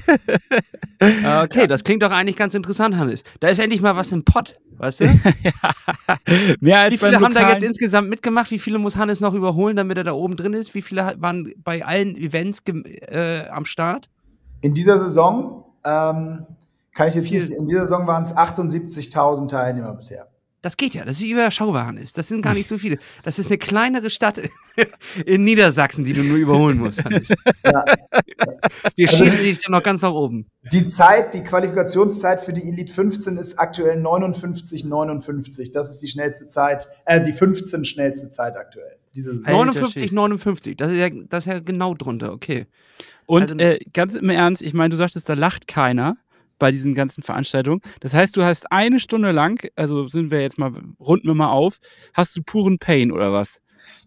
Okay, 1.44 1.68
das 1.68 1.84
klingt 1.84 2.02
doch 2.02 2.12
eigentlich 2.12 2.38
ganz 2.38 2.54
interessant, 2.54 2.96
Hannes. 2.96 3.24
Da 3.42 3.50
ist 3.50 3.60
endlich 3.60 3.82
mal 3.82 3.98
was 3.98 4.14
im 4.14 4.24
Pott, 4.24 4.58
weißt 4.78 5.02
du? 5.02 5.06
ja. 5.06 6.16
Mehr 6.62 6.80
als 6.80 6.94
Wie 6.94 6.98
viele 6.98 7.20
haben 7.20 7.34
da 7.34 7.52
jetzt 7.52 7.64
insgesamt 7.64 8.10
mitgemacht? 8.10 8.52
Wie 8.52 8.60
viele 8.60 8.80
muss 8.80 8.96
Hannes 8.96 9.20
noch 9.20 9.34
überholen, 9.34 9.76
damit 9.76 9.98
er 9.98 10.06
da 10.06 10.14
oben 10.14 10.38
drin 10.38 10.54
ist? 10.54 10.74
Wie 10.76 10.82
viele 10.82 11.16
waren 11.18 11.52
bei 11.62 11.84
allen 11.84 12.16
Events 12.16 12.64
äh, 12.66 13.48
am 13.48 13.66
Start? 13.66 14.10
In 14.64 14.74
dieser 14.74 14.98
Saison 14.98 15.66
ähm, 15.84 16.48
kann 16.96 17.10
ich 17.10 17.16
jetzt 17.16 17.28
Viel. 17.28 17.44
nicht, 17.44 17.52
in 17.52 17.66
dieser 17.66 17.82
Saison 17.82 18.08
waren 18.08 18.24
es 18.24 18.34
78.000 18.34 19.50
Teilnehmer 19.50 19.94
bisher. 19.94 20.30
Das 20.64 20.78
geht 20.78 20.94
ja, 20.94 21.04
das 21.04 21.20
ist 21.20 21.30
überschaubar, 21.30 21.88
Hannes. 21.88 22.14
Das 22.14 22.30
sind 22.30 22.42
gar 22.42 22.54
nicht 22.54 22.70
so 22.70 22.78
viele. 22.78 22.98
Das 23.24 23.38
ist 23.38 23.48
eine 23.50 23.58
kleinere 23.58 24.10
Stadt 24.10 24.40
in 25.26 25.44
Niedersachsen, 25.44 26.06
die 26.06 26.14
du 26.14 26.24
nur 26.24 26.38
überholen 26.38 26.80
musst, 26.80 27.04
Hannes. 27.04 27.28
Ja. 27.66 27.86
Wir 28.96 29.10
also, 29.10 29.24
schießen 29.24 29.40
dich 29.40 29.60
dann 29.60 29.72
noch 29.72 29.84
ganz 29.84 30.02
nach 30.02 30.12
oben. 30.12 30.48
Die 30.72 30.88
Zeit, 30.88 31.34
die 31.34 31.44
Qualifikationszeit 31.44 32.42
für 32.42 32.54
die 32.54 32.68
Elite 32.68 32.94
15 32.94 33.38
ist 33.38 33.58
aktuell 33.58 34.00
59,59. 34.00 35.72
Das 35.72 35.90
ist 35.90 36.00
die 36.00 36.08
schnellste 36.08 36.48
Zeit, 36.48 36.88
äh, 37.06 37.22
die 37.22 37.32
15 37.32 37.84
schnellste 37.84 38.30
Zeit 38.30 38.56
aktuell. 38.56 38.98
Diese 39.16 39.34
59, 39.34 40.12
59. 40.12 40.78
Das 40.78 40.92
ist, 40.92 40.98
ja, 40.98 41.10
das 41.10 41.46
ist 41.46 41.52
ja 41.52 41.60
genau 41.60 41.94
drunter, 41.94 42.32
okay. 42.32 42.68
Und 43.26 43.44
also, 43.44 43.56
äh, 43.56 43.80
ganz 43.94 44.16
im 44.16 44.30
Ernst, 44.30 44.62
ich 44.62 44.74
meine, 44.74 44.90
du 44.90 44.98
sagtest, 44.98 45.28
da 45.28 45.34
lacht 45.34 45.68
keiner 45.68 46.18
bei 46.60 46.72
diesen 46.72 46.94
ganzen 46.94 47.24
Veranstaltungen. 47.24 47.82
Das 48.00 48.14
heißt, 48.14 48.38
du 48.38 48.44
hast 48.44 48.72
eine 48.72 49.00
Stunde 49.00 49.32
lang, 49.32 49.68
also 49.76 50.08
sind 50.08 50.32
wir 50.32 50.42
jetzt 50.42 50.58
mal, 50.58 50.72
runden 51.00 51.28
wir 51.28 51.34
mal 51.34 51.52
auf, 51.52 51.80
hast 52.14 52.36
du 52.36 52.42
puren 52.44 52.80
Pain 52.80 53.12
oder 53.12 53.34
was? 53.34 53.60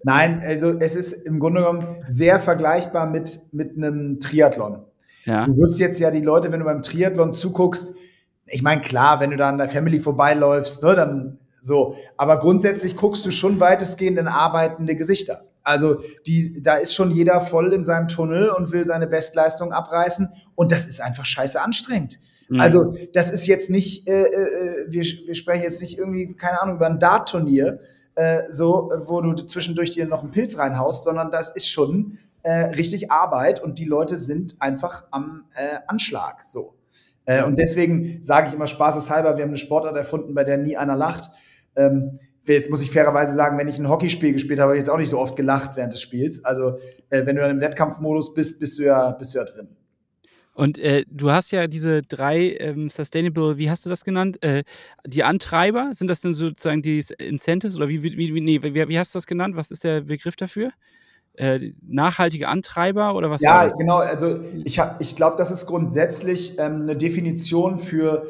Nein, 0.04 0.40
also 0.42 0.70
es 0.78 0.94
ist 0.94 1.12
im 1.26 1.38
Grunde 1.38 1.60
genommen 1.60 2.02
sehr 2.06 2.40
vergleichbar 2.40 3.06
mit, 3.06 3.40
mit 3.52 3.76
einem 3.76 4.20
Triathlon. 4.20 4.84
Ja. 5.24 5.46
Du 5.46 5.56
wirst 5.56 5.78
jetzt 5.78 5.98
ja 5.98 6.10
die 6.10 6.22
Leute, 6.22 6.52
wenn 6.52 6.60
du 6.60 6.64
beim 6.64 6.82
Triathlon 6.82 7.32
zuguckst, 7.32 7.94
ich 8.46 8.62
meine, 8.62 8.80
klar, 8.80 9.20
wenn 9.20 9.30
du 9.30 9.36
da 9.36 9.48
an 9.48 9.58
der 9.58 9.68
Family 9.68 9.98
vorbeiläufst, 9.98 10.82
ne, 10.84 10.94
dann 10.94 11.38
so. 11.62 11.96
Aber 12.16 12.38
grundsätzlich 12.38 12.96
guckst 12.96 13.26
du 13.26 13.32
schon 13.32 13.58
weitestgehend 13.58 14.18
in 14.18 14.28
arbeitende 14.28 14.94
Gesichter. 14.94 15.42
Also 15.64 16.00
die, 16.26 16.62
da 16.62 16.76
ist 16.76 16.94
schon 16.94 17.10
jeder 17.10 17.40
voll 17.40 17.72
in 17.72 17.82
seinem 17.82 18.06
Tunnel 18.06 18.50
und 18.50 18.70
will 18.70 18.86
seine 18.86 19.08
Bestleistung 19.08 19.72
abreißen 19.72 20.28
und 20.54 20.70
das 20.70 20.86
ist 20.86 21.00
einfach 21.00 21.26
scheiße 21.26 21.60
anstrengend. 21.60 22.20
Mhm. 22.48 22.60
Also 22.60 22.94
das 23.12 23.30
ist 23.30 23.46
jetzt 23.46 23.70
nicht, 23.70 24.08
äh, 24.08 24.24
äh, 24.24 24.86
wir, 24.88 25.02
wir 25.02 25.34
sprechen 25.34 25.62
jetzt 25.62 25.80
nicht 25.80 25.98
irgendwie, 25.98 26.34
keine 26.34 26.60
Ahnung, 26.60 26.76
über 26.76 26.86
ein 26.86 26.98
Dart-Turnier, 26.98 27.80
äh, 28.14 28.42
so, 28.50 28.90
wo 29.04 29.20
du 29.20 29.34
zwischendurch 29.44 29.90
dir 29.90 30.06
noch 30.06 30.22
einen 30.22 30.30
Pilz 30.30 30.58
reinhaust, 30.58 31.04
sondern 31.04 31.30
das 31.30 31.54
ist 31.54 31.68
schon 31.68 32.18
äh, 32.42 32.70
richtig 32.70 33.10
Arbeit 33.10 33.62
und 33.62 33.78
die 33.78 33.84
Leute 33.84 34.16
sind 34.16 34.56
einfach 34.60 35.04
am 35.10 35.44
äh, 35.54 35.78
Anschlag. 35.86 36.46
So. 36.46 36.74
Äh, 37.24 37.44
und 37.44 37.58
deswegen 37.58 38.22
sage 38.22 38.48
ich 38.48 38.54
immer 38.54 38.68
spaßeshalber, 38.68 39.36
wir 39.36 39.42
haben 39.42 39.50
eine 39.50 39.58
Sportart 39.58 39.96
erfunden, 39.96 40.34
bei 40.34 40.44
der 40.44 40.58
nie 40.58 40.76
einer 40.76 40.96
lacht. 40.96 41.30
Ähm, 41.74 42.20
jetzt 42.44 42.70
muss 42.70 42.80
ich 42.80 42.90
fairerweise 42.90 43.34
sagen, 43.34 43.58
wenn 43.58 43.68
ich 43.68 43.78
ein 43.78 43.88
Hockeyspiel 43.88 44.32
gespielt 44.32 44.60
habe, 44.60 44.68
habe 44.68 44.76
ich 44.76 44.82
jetzt 44.82 44.90
auch 44.90 44.98
nicht 44.98 45.10
so 45.10 45.18
oft 45.18 45.36
gelacht 45.36 45.72
während 45.76 45.92
des 45.92 46.00
Spiels. 46.00 46.44
Also 46.44 46.78
äh, 47.10 47.26
wenn 47.26 47.36
du 47.36 47.42
dann 47.42 47.50
im 47.50 47.60
Wettkampfmodus 47.60 48.32
bist, 48.32 48.60
bist 48.60 48.78
du 48.78 48.84
ja, 48.84 49.10
bist 49.10 49.34
du 49.34 49.38
ja 49.38 49.44
drin. 49.44 49.68
Und 50.56 50.78
äh, 50.78 51.04
du 51.10 51.30
hast 51.30 51.52
ja 51.52 51.66
diese 51.66 52.00
drei 52.00 52.56
ähm, 52.58 52.88
Sustainable, 52.88 53.58
wie 53.58 53.68
hast 53.68 53.84
du 53.84 53.90
das 53.90 54.04
genannt? 54.04 54.42
Äh, 54.42 54.64
die 55.06 55.22
Antreiber, 55.22 55.90
sind 55.92 56.08
das 56.08 56.20
denn 56.20 56.32
sozusagen 56.32 56.80
die 56.80 57.04
Incentives 57.18 57.76
oder 57.76 57.88
wie, 57.90 58.02
wie, 58.02 58.16
wie, 58.16 58.40
nee, 58.40 58.62
wie, 58.62 58.74
wie 58.74 58.98
hast 58.98 59.14
du 59.14 59.18
das 59.18 59.26
genannt? 59.26 59.54
Was 59.54 59.70
ist 59.70 59.84
der 59.84 60.00
Begriff 60.00 60.34
dafür? 60.34 60.70
Äh, 61.34 61.72
nachhaltige 61.86 62.48
Antreiber 62.48 63.14
oder 63.14 63.30
was? 63.30 63.42
Ja, 63.42 63.68
genau. 63.68 63.98
Also 63.98 64.40
ich, 64.64 64.80
ich 64.98 65.14
glaube, 65.14 65.36
das 65.36 65.50
ist 65.50 65.66
grundsätzlich 65.66 66.58
ähm, 66.58 66.84
eine 66.84 66.96
Definition 66.96 67.76
für 67.76 68.26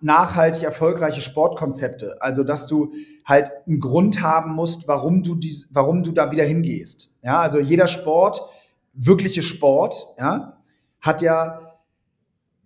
nachhaltig 0.00 0.62
erfolgreiche 0.62 1.22
Sportkonzepte. 1.22 2.18
Also, 2.20 2.44
dass 2.44 2.68
du 2.68 2.92
halt 3.24 3.50
einen 3.66 3.80
Grund 3.80 4.22
haben 4.22 4.54
musst, 4.54 4.86
warum 4.86 5.24
du 5.24 5.34
dies, 5.34 5.70
warum 5.72 6.04
du 6.04 6.12
da 6.12 6.30
wieder 6.30 6.44
hingehst. 6.44 7.12
Ja, 7.22 7.40
also 7.40 7.58
jeder 7.58 7.88
Sport, 7.88 8.40
wirkliche 8.92 9.42
Sport, 9.42 10.06
ja, 10.20 10.58
hat 11.00 11.20
ja 11.20 11.63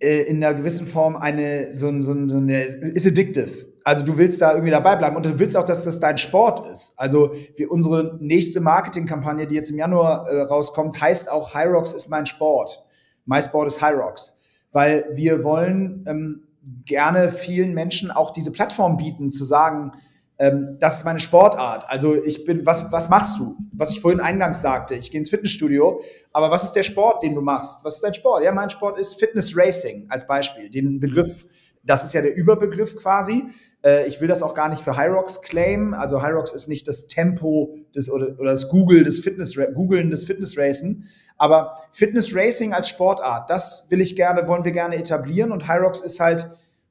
äh, 0.01 0.23
in 0.23 0.43
einer 0.43 0.55
gewissen 0.55 0.87
Form 0.87 1.17
eine, 1.17 1.75
so, 1.75 1.91
so, 2.03 2.13
so 2.29 2.37
eine, 2.37 2.63
ist 2.63 3.07
addictive. 3.07 3.67
Also 3.85 4.05
du 4.05 4.19
willst 4.19 4.43
da 4.43 4.53
irgendwie 4.53 4.71
dabei 4.71 4.97
bleiben 4.97 5.17
und 5.17 5.25
du 5.25 5.39
willst 5.39 5.57
auch, 5.57 5.65
dass 5.65 5.85
das 5.85 5.99
dein 5.99 6.19
Sport 6.19 6.71
ist. 6.71 6.93
Also 6.99 7.33
wir, 7.57 7.71
unsere 7.71 8.19
nächste 8.21 8.61
Marketingkampagne, 8.61 9.47
die 9.47 9.55
jetzt 9.55 9.71
im 9.71 9.79
Januar 9.79 10.29
äh, 10.29 10.43
rauskommt, 10.43 11.01
heißt 11.01 11.31
auch 11.31 11.55
Hyrox 11.55 11.95
ist 11.95 12.09
mein 12.09 12.27
Sport. 12.27 12.85
My 13.25 13.41
Sport 13.41 13.69
ist 13.69 13.83
Hyrox. 13.83 14.37
Weil 14.73 15.07
wir 15.13 15.43
wollen 15.43 16.05
ähm, 16.07 16.43
gerne 16.85 17.31
vielen 17.31 17.73
Menschen 17.73 18.11
auch 18.11 18.31
diese 18.31 18.53
Plattform 18.53 18.99
bieten, 18.99 19.31
zu 19.31 19.45
sagen, 19.45 19.93
ähm, 20.39 20.77
das 20.79 20.99
ist 20.99 21.05
meine 21.05 21.21
Sportart. 21.21 21.85
Also 21.89 22.15
ich 22.15 22.45
bin, 22.45 22.65
was, 22.65 22.93
was 22.93 23.09
machst 23.09 23.39
du? 23.39 23.57
Was 23.73 23.91
ich 23.91 24.01
vorhin 24.01 24.21
eingangs 24.21 24.63
sagte, 24.63 24.95
ich 24.95 25.11
gehe 25.11 25.19
ins 25.19 25.31
Fitnessstudio, 25.31 26.01
aber 26.33 26.51
was 26.51 26.63
ist 26.63 26.73
der 26.73 26.85
Sport, 26.85 27.23
den 27.23 27.35
du 27.35 27.41
machst? 27.41 27.85
Was 27.85 27.97
ist 27.97 28.05
dein 28.05 28.15
Sport? 28.15 28.45
Ja, 28.45 28.53
mein 28.53 28.71
Sport 28.71 28.99
ist 28.99 29.19
Fitness 29.19 29.57
Racing 29.57 30.07
als 30.09 30.27
Beispiel. 30.27 30.71
Den 30.71 31.01
Begriff, 31.01 31.45
das 31.83 32.05
ist 32.05 32.15
ja 32.15 32.23
der 32.23 32.37
Überbegriff 32.37 32.95
quasi. 32.97 33.47
Äh, 33.85 34.07
ich 34.07 34.21
will 34.21 34.29
das 34.29 34.45
auch 34.45 34.55
gar 34.55 34.69
nicht 34.69 34.83
für 34.83 34.97
Hyrox 34.97 35.43
claimen. 35.43 35.93
Also 35.93 36.23
Hyrox 36.23 36.53
ist 36.53 36.69
nicht 36.69 36.87
das 36.87 37.09
Tempo 37.09 37.75
des, 37.97 38.09
oder, 38.09 38.39
oder 38.39 38.53
das 38.53 38.69
Google 38.69 39.03
des 39.03 39.19
Fitness, 39.19 39.57
Googlen 39.57 40.11
des 40.11 40.25
Fitness 40.25 40.57
Racing. 40.57 41.03
Aber 41.37 41.79
Fitness 41.91 42.33
Racing 42.33 42.75
als 42.75 42.89
Sportart, 42.89 43.51
das 43.51 43.87
will 43.89 44.01
ich 44.01 44.15
gerne, 44.15 44.47
wollen 44.47 44.65
wir 44.65 44.73
gerne 44.73 44.97
etablieren 44.97 45.51
und 45.51 45.69
Hyrox 45.69 46.01
ist 46.01 46.21
halt 46.21 46.49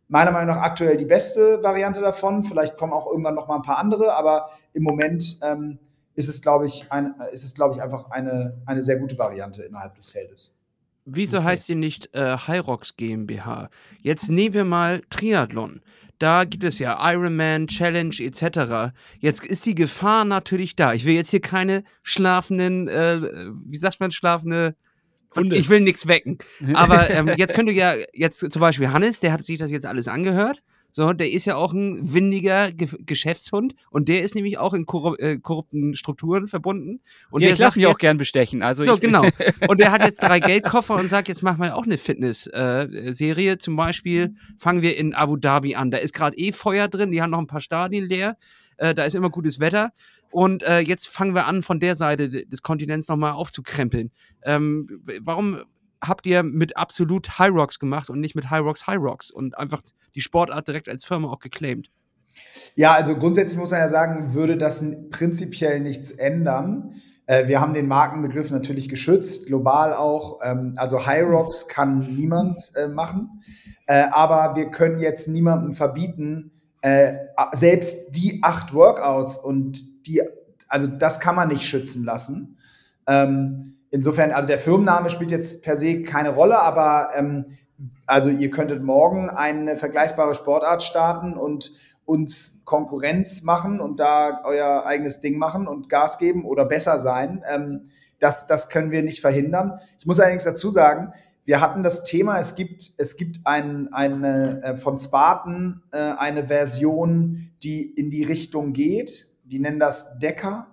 meiner 0.07 0.31
Meinung 0.31 0.55
nach 0.55 0.63
aktuell 0.63 0.97
die 0.97 1.05
beste 1.05 1.61
Variante 1.63 2.01
davon. 2.01 2.43
Vielleicht 2.43 2.77
kommen 2.77 2.93
auch 2.93 3.07
irgendwann 3.07 3.35
noch 3.35 3.47
mal 3.47 3.55
ein 3.55 3.61
paar 3.61 3.77
andere, 3.77 4.13
aber 4.15 4.49
im 4.73 4.83
Moment 4.83 5.39
ähm, 5.43 5.79
ist 6.15 6.27
es, 6.27 6.41
glaube 6.41 6.65
ich, 6.65 6.91
ein, 6.91 7.13
ist 7.31 7.43
es, 7.43 7.53
glaube 7.53 7.75
ich, 7.75 7.81
einfach 7.81 8.09
eine, 8.09 8.61
eine 8.65 8.83
sehr 8.83 8.97
gute 8.97 9.17
Variante 9.17 9.63
innerhalb 9.63 9.95
des 9.95 10.07
Feldes. 10.07 10.57
Wieso 11.05 11.37
okay. 11.37 11.47
heißt 11.47 11.65
sie 11.67 11.75
nicht 11.75 12.13
äh, 12.13 12.37
Hyrox 12.37 12.97
GmbH? 12.97 13.69
Jetzt 14.01 14.29
nehmen 14.29 14.53
wir 14.53 14.65
mal 14.65 15.01
Triathlon. 15.09 15.81
Da 16.19 16.45
gibt 16.45 16.63
es 16.63 16.79
ja 16.79 16.97
Ironman, 16.99 17.67
Challenge 17.67 18.15
etc. 18.19 18.93
Jetzt 19.19 19.45
ist 19.45 19.65
die 19.67 19.75
Gefahr 19.75 20.25
natürlich 20.25 20.75
da. 20.75 20.93
Ich 20.93 21.05
will 21.05 21.13
jetzt 21.13 21.29
hier 21.29 21.41
keine 21.41 21.83
schlafenden, 22.01 22.87
äh, 22.87 23.21
wie 23.65 23.77
sagt 23.77 23.99
man, 23.99 24.11
schlafende 24.11 24.75
Hunde. 25.37 25.57
Ich 25.57 25.69
will 25.69 25.81
nichts 25.81 26.07
wecken. 26.07 26.37
Aber 26.73 27.09
ähm, 27.09 27.31
jetzt 27.37 27.53
könnte 27.53 27.71
ja, 27.71 27.95
jetzt 28.13 28.39
zum 28.51 28.59
Beispiel 28.59 28.91
Hannes, 28.91 29.19
der 29.19 29.31
hat 29.31 29.43
sich 29.43 29.57
das 29.57 29.71
jetzt 29.71 29.85
alles 29.85 30.07
angehört. 30.07 30.61
So, 30.97 31.13
der 31.13 31.31
ist 31.31 31.45
ja 31.45 31.55
auch 31.55 31.73
ein 31.73 32.11
windiger 32.11 32.71
Ge 32.71 32.87
Geschäftshund 33.05 33.75
und 33.91 34.09
der 34.09 34.23
ist 34.23 34.33
nämlich 34.33 34.57
auch 34.57 34.73
in 34.73 34.87
korru 34.87 35.13
äh, 35.15 35.37
korrupten 35.37 35.95
Strukturen 35.95 36.47
verbunden. 36.47 37.01
Und 37.29 37.41
ja, 37.41 37.47
der 37.47 37.53
ich 37.53 37.59
lasse 37.59 37.77
mich 37.77 37.85
auch 37.85 37.99
gern 37.99 38.17
bestechen. 38.17 38.63
Also 38.63 38.83
so, 38.83 38.97
genau. 38.97 39.23
Und 39.67 39.79
der 39.79 39.91
hat 39.91 40.01
jetzt 40.01 40.23
drei 40.23 40.39
Geldkoffer 40.39 40.95
und 40.95 41.07
sagt, 41.07 41.27
jetzt 41.27 41.43
machen 41.43 41.61
wir 41.61 41.75
auch 41.75 41.85
eine 41.85 41.99
Fitness-Serie. 41.99 43.51
Äh, 43.51 43.57
Zum 43.59 43.75
Beispiel 43.75 44.33
fangen 44.57 44.81
wir 44.81 44.97
in 44.97 45.13
Abu 45.13 45.35
Dhabi 45.35 45.75
an. 45.75 45.91
Da 45.91 45.97
ist 45.97 46.13
gerade 46.13 46.35
eh 46.35 46.51
Feuer 46.51 46.87
drin, 46.87 47.11
die 47.11 47.21
haben 47.21 47.29
noch 47.29 47.37
ein 47.39 47.47
paar 47.47 47.61
Stadien 47.61 48.09
leer. 48.09 48.35
Äh, 48.77 48.93
da 48.93 49.03
ist 49.03 49.15
immer 49.15 49.29
gutes 49.29 49.59
Wetter. 49.59 49.91
Und 50.37 50.61
äh, 50.61 50.81
jetzt 50.81 51.07
fangen 51.07 51.33
wir 51.33 51.47
an, 51.47 51.63
von 51.63 51.79
der 51.79 51.95
Seite 51.95 52.29
des 52.29 52.61
Kontinents 52.61 53.07
nochmal 53.07 53.31
aufzukrempeln. 53.31 54.11
Ähm, 54.43 55.01
warum 55.23 55.63
habt 55.99 56.27
ihr 56.27 56.43
mit 56.43 56.77
absolut 56.77 57.39
High 57.39 57.49
Rocks 57.51 57.79
gemacht 57.79 58.11
und 58.11 58.19
nicht 58.19 58.35
mit 58.35 58.51
High 58.51 58.61
Rocks 58.61 58.85
High 58.85 58.99
Rocks 58.99 59.31
und 59.31 59.57
einfach 59.57 59.81
die 60.13 60.21
Sportart 60.21 60.67
direkt 60.67 60.89
als 60.89 61.05
Firma 61.05 61.29
auch 61.29 61.39
geclaimed? 61.39 61.89
Ja, 62.75 62.93
also 62.93 63.17
grundsätzlich 63.17 63.57
muss 63.57 63.71
man 63.71 63.79
ja 63.79 63.89
sagen, 63.89 64.35
würde 64.35 64.57
das 64.57 64.85
prinzipiell 65.09 65.79
nichts 65.79 66.11
ändern. 66.11 67.01
Äh, 67.25 67.47
wir 67.47 67.59
haben 67.59 67.73
den 67.73 67.87
Markenbegriff 67.87 68.51
natürlich 68.51 68.89
geschützt, 68.89 69.47
global 69.47 69.95
auch. 69.95 70.41
Ähm, 70.43 70.75
also 70.77 71.07
High 71.07 71.25
Rocks 71.25 71.67
kann 71.67 72.15
niemand 72.15 72.61
äh, 72.75 72.87
machen. 72.87 73.41
Äh, 73.87 74.03
aber 74.11 74.55
wir 74.55 74.69
können 74.69 74.99
jetzt 74.99 75.29
niemandem 75.29 75.73
verbieten, 75.73 76.56
äh, 76.87 77.13
selbst 77.51 78.15
die 78.15 78.39
acht 78.43 78.73
Workouts 78.73 79.37
und 79.37 80.07
die, 80.07 80.21
also 80.67 80.87
das 80.87 81.19
kann 81.19 81.35
man 81.35 81.49
nicht 81.49 81.63
schützen 81.63 82.05
lassen. 82.05 82.57
Ähm, 83.07 83.77
insofern, 83.89 84.31
also 84.31 84.47
der 84.47 84.59
Firmenname 84.59 85.09
spielt 85.09 85.31
jetzt 85.31 85.63
per 85.63 85.77
se 85.77 86.03
keine 86.03 86.29
Rolle, 86.29 86.59
aber 86.59 87.09
ähm, 87.15 87.57
also 88.05 88.29
ihr 88.29 88.51
könntet 88.51 88.81
morgen 88.81 89.29
eine 89.29 89.75
vergleichbare 89.75 90.33
Sportart 90.33 90.81
starten 90.81 91.37
und 91.37 91.73
uns 92.05 92.61
Konkurrenz 92.63 93.43
machen 93.43 93.81
und 93.81 93.99
da 93.99 94.41
euer 94.45 94.85
eigenes 94.85 95.19
Ding 95.19 95.37
machen 95.37 95.67
und 95.67 95.89
Gas 95.89 96.17
geben 96.17 96.45
oder 96.45 96.63
besser 96.65 96.99
sein. 96.99 97.43
Ähm, 97.49 97.83
das, 98.19 98.47
das 98.47 98.69
können 98.69 98.91
wir 98.91 99.03
nicht 99.03 99.19
verhindern. 99.19 99.79
Ich 99.99 100.05
muss 100.05 100.19
allerdings 100.19 100.45
dazu 100.45 100.69
sagen, 100.69 101.11
wir 101.47 101.61
hatten 101.61 101.81
das 101.81 102.03
Thema, 102.03 102.39
es 102.39 102.55
gibt, 102.55 102.91
es 102.97 103.15
gibt 103.15 103.39
ein, 103.45 103.87
eine, 103.93 104.61
äh, 104.63 104.75
von 104.75 104.97
Spartan 104.97 105.81
äh, 105.93 105.97
eine 105.97 106.47
Version, 106.47 107.51
die 107.63 107.83
in 107.83 108.09
die 108.09 108.23
Richtung 108.23 108.73
geht. 108.73 109.27
Die 109.45 109.59
nennen 109.59 109.79
das 109.79 110.19
Decker. 110.19 110.67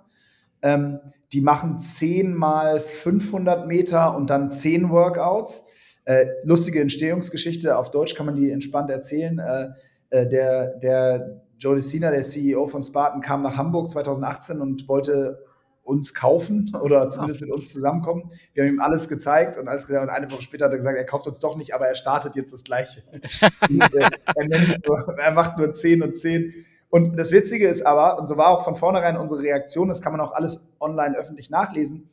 Ähm, 0.63 0.99
die 1.33 1.43
machen 1.43 1.79
10 1.79 2.35
mal 2.35 2.81
500 2.81 3.69
Meter 3.69 4.17
und 4.17 4.31
dann 4.31 4.51
10 4.51 4.91
Workouts. 4.91 5.65
Äh, 6.07 6.27
lustige 6.43 6.81
Entstehungsgeschichte, 6.81 7.79
auf 7.79 7.93
Deutsch 7.93 8.17
kann 8.17 8.27
man 8.27 8.35
die 8.35 8.51
entspannt 8.51 8.91
erzählen. 8.91 9.39
Äh, 9.39 9.69
äh 10.11 10.29
der, 10.29 10.77
der 10.79 11.41
Joe 11.57 11.77
DeCina, 11.77 12.11
der 12.11 12.23
CEO 12.23 12.67
von 12.67 12.83
Spartan, 12.83 13.21
kam 13.21 13.43
nach 13.43 13.57
Hamburg 13.57 13.91
2018 13.91 14.61
und 14.61 14.89
wollte 14.89 15.39
uns 15.85 16.15
kaufen 16.15 16.73
oder 16.83 17.09
zumindest 17.11 17.43
mit 17.43 17.51
uns 17.51 17.71
zusammenkommen. 17.73 18.31
Wir 18.55 18.65
haben 18.65 18.71
ihm 18.71 18.81
alles 18.81 19.09
gezeigt 19.09 19.59
und 19.59 19.69
alles 19.69 19.87
gesagt. 19.87 20.09
Und 20.09 20.11
eine 20.11 20.31
Woche 20.31 20.43
später 20.43 20.65
hat 20.65 20.73
er 20.73 20.79
gesagt, 20.79 20.97
er 20.97 21.05
kauft 21.05 21.27
uns 21.27 21.39
doch 21.41 21.57
nicht, 21.57 21.75
aber 21.75 21.87
er 21.87 21.95
startet 21.95 22.35
jetzt 22.37 22.53
das 22.53 22.65
Gleiche. 22.65 23.03
er, 23.13 24.49
nur, 24.49 25.19
er 25.19 25.33
macht 25.33 25.59
nur 25.59 25.73
10 25.73 26.03
und 26.03 26.17
10. 26.17 26.53
Und 26.89 27.19
das 27.19 27.33
Witzige 27.33 27.69
ist 27.69 27.85
aber, 27.85 28.19
und 28.19 28.27
so 28.27 28.37
war 28.37 28.49
auch 28.49 28.65
von 28.65 28.75
vornherein 28.75 29.17
unsere 29.17 29.43
Reaktion, 29.43 29.89
das 29.89 30.01
kann 30.01 30.13
man 30.13 30.21
auch 30.21 30.33
alles 30.33 30.73
online 30.81 31.17
öffentlich 31.17 31.51
nachlesen. 31.51 32.09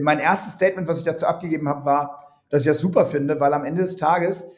Mein 0.00 0.18
erstes 0.20 0.52
Statement, 0.52 0.86
was 0.86 0.98
ich 0.98 1.04
dazu 1.04 1.26
abgegeben 1.26 1.68
habe, 1.68 1.84
war, 1.84 2.42
dass 2.50 2.62
ich 2.62 2.68
das 2.68 2.78
super 2.78 3.04
finde, 3.04 3.40
weil 3.40 3.52
am 3.52 3.64
Ende 3.64 3.82
des 3.82 3.96
Tages 3.96 4.50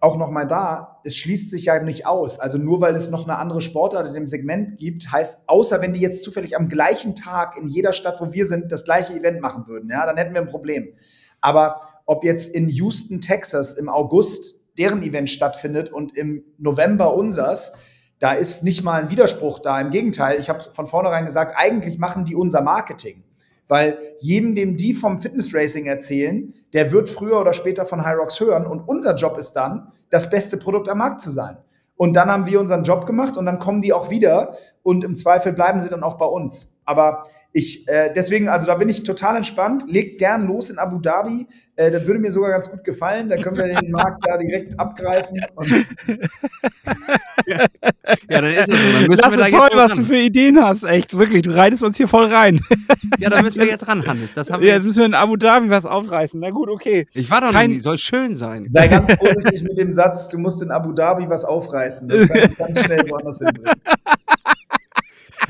auch 0.00 0.16
nochmal 0.16 0.46
da, 0.46 1.00
es 1.04 1.16
schließt 1.16 1.50
sich 1.50 1.66
ja 1.66 1.80
nicht 1.82 2.06
aus. 2.06 2.40
Also 2.40 2.56
nur 2.56 2.80
weil 2.80 2.96
es 2.96 3.10
noch 3.10 3.24
eine 3.24 3.36
andere 3.36 3.60
Sportart 3.60 4.06
in 4.06 4.14
dem 4.14 4.26
Segment 4.26 4.78
gibt, 4.78 5.12
heißt, 5.12 5.42
außer 5.46 5.82
wenn 5.82 5.92
die 5.92 6.00
jetzt 6.00 6.22
zufällig 6.22 6.56
am 6.56 6.70
gleichen 6.70 7.14
Tag 7.14 7.58
in 7.58 7.68
jeder 7.68 7.92
Stadt, 7.92 8.18
wo 8.20 8.32
wir 8.32 8.46
sind, 8.46 8.72
das 8.72 8.84
gleiche 8.84 9.12
Event 9.12 9.40
machen 9.40 9.66
würden, 9.66 9.90
ja, 9.90 10.06
dann 10.06 10.16
hätten 10.16 10.32
wir 10.32 10.40
ein 10.40 10.48
Problem. 10.48 10.94
Aber 11.42 11.80
ob 12.06 12.24
jetzt 12.24 12.54
in 12.54 12.68
Houston, 12.68 13.20
Texas 13.20 13.74
im 13.74 13.90
August 13.90 14.60
deren 14.78 15.02
Event 15.02 15.28
stattfindet 15.28 15.92
und 15.92 16.16
im 16.16 16.44
November 16.56 17.14
unsers, 17.14 17.74
da 18.20 18.32
ist 18.32 18.64
nicht 18.64 18.82
mal 18.82 19.02
ein 19.02 19.10
Widerspruch 19.10 19.58
da. 19.58 19.80
Im 19.80 19.90
Gegenteil, 19.90 20.38
ich 20.38 20.48
habe 20.48 20.60
von 20.60 20.86
vornherein 20.86 21.26
gesagt, 21.26 21.54
eigentlich 21.56 21.98
machen 21.98 22.24
die 22.24 22.34
unser 22.34 22.62
Marketing. 22.62 23.22
Weil 23.70 23.98
jedem, 24.18 24.56
dem 24.56 24.76
die 24.76 24.92
vom 24.92 25.20
Fitness 25.20 25.54
Racing 25.54 25.86
erzählen, 25.86 26.52
der 26.72 26.90
wird 26.90 27.08
früher 27.08 27.40
oder 27.40 27.52
später 27.52 27.86
von 27.86 28.04
Hyrox 28.04 28.40
hören. 28.40 28.66
Und 28.66 28.80
unser 28.80 29.14
Job 29.14 29.38
ist 29.38 29.52
dann, 29.52 29.92
das 30.10 30.28
beste 30.28 30.56
Produkt 30.56 30.88
am 30.88 30.98
Markt 30.98 31.20
zu 31.20 31.30
sein. 31.30 31.56
Und 31.96 32.14
dann 32.14 32.32
haben 32.32 32.46
wir 32.46 32.58
unseren 32.58 32.82
Job 32.82 33.06
gemacht 33.06 33.36
und 33.36 33.46
dann 33.46 33.60
kommen 33.60 33.80
die 33.80 33.92
auch 33.92 34.10
wieder 34.10 34.56
und 34.82 35.04
im 35.04 35.16
Zweifel 35.16 35.52
bleiben 35.52 35.78
sie 35.78 35.88
dann 35.88 36.02
auch 36.02 36.14
bei 36.14 36.26
uns. 36.26 36.74
Aber 36.90 37.22
ich, 37.52 37.86
äh, 37.88 38.12
deswegen, 38.14 38.48
also 38.48 38.66
da 38.66 38.74
bin 38.74 38.88
ich 38.88 39.04
total 39.04 39.36
entspannt. 39.36 39.84
Legt 39.88 40.18
gern 40.18 40.46
los 40.46 40.70
in 40.70 40.78
Abu 40.78 40.98
Dhabi. 40.98 41.46
Äh, 41.76 41.92
das 41.92 42.04
würde 42.06 42.18
mir 42.18 42.30
sogar 42.32 42.50
ganz 42.50 42.68
gut 42.68 42.82
gefallen. 42.84 43.28
Da 43.28 43.36
können 43.36 43.56
wir 43.56 43.66
den 43.66 43.90
Markt 43.92 44.24
da 44.26 44.36
direkt 44.36 44.78
abgreifen. 44.78 45.40
ja. 47.46 47.56
ja, 48.28 48.40
dann 48.40 48.44
ist 48.46 48.58
es 48.60 48.66
so. 48.66 48.72
Dann 48.92 49.06
müssen 49.06 49.22
das 49.22 49.36
wir 49.36 49.46
ist 49.46 49.52
da 49.52 49.58
toll, 49.58 49.70
was 49.74 49.90
ran. 49.90 49.98
du 49.98 50.04
für 50.04 50.16
Ideen 50.16 50.62
hast. 50.62 50.82
Echt, 50.84 51.16
wirklich. 51.16 51.42
Du 51.42 51.50
reitest 51.50 51.82
uns 51.82 51.96
hier 51.96 52.06
voll 52.08 52.26
rein. 52.26 52.60
ja, 53.18 53.30
da 53.30 53.42
müssen 53.42 53.60
wir 53.60 53.68
jetzt 53.68 53.86
ran, 53.86 54.06
Hannes. 54.06 54.32
Das 54.34 54.50
haben 54.50 54.62
wir 54.62 54.68
ja, 54.68 54.74
jetzt 54.74 54.84
müssen 54.84 54.98
wir 54.98 55.06
in 55.06 55.14
Abu 55.14 55.36
Dhabi 55.36 55.70
was 55.70 55.84
aufreißen. 55.84 56.40
Na 56.40 56.50
gut, 56.50 56.68
okay. 56.68 57.06
Ich 57.14 57.30
war 57.30 57.40
doch 57.40 57.52
Kein, 57.52 57.70
nie. 57.70 57.80
Soll 57.80 57.98
schön 57.98 58.34
sein. 58.34 58.68
Sei 58.70 58.88
ganz 58.88 59.12
vorsichtig 59.14 59.62
mit 59.62 59.78
dem 59.78 59.92
Satz, 59.92 60.28
du 60.28 60.38
musst 60.38 60.60
in 60.62 60.70
Abu 60.70 60.92
Dhabi 60.92 61.28
was 61.28 61.44
aufreißen. 61.44 62.08
Das 62.08 62.28
kann 62.28 62.50
ich 62.50 62.56
ganz 62.56 62.84
schnell 62.84 63.08
woanders 63.08 63.38
hinbringen. 63.44 63.74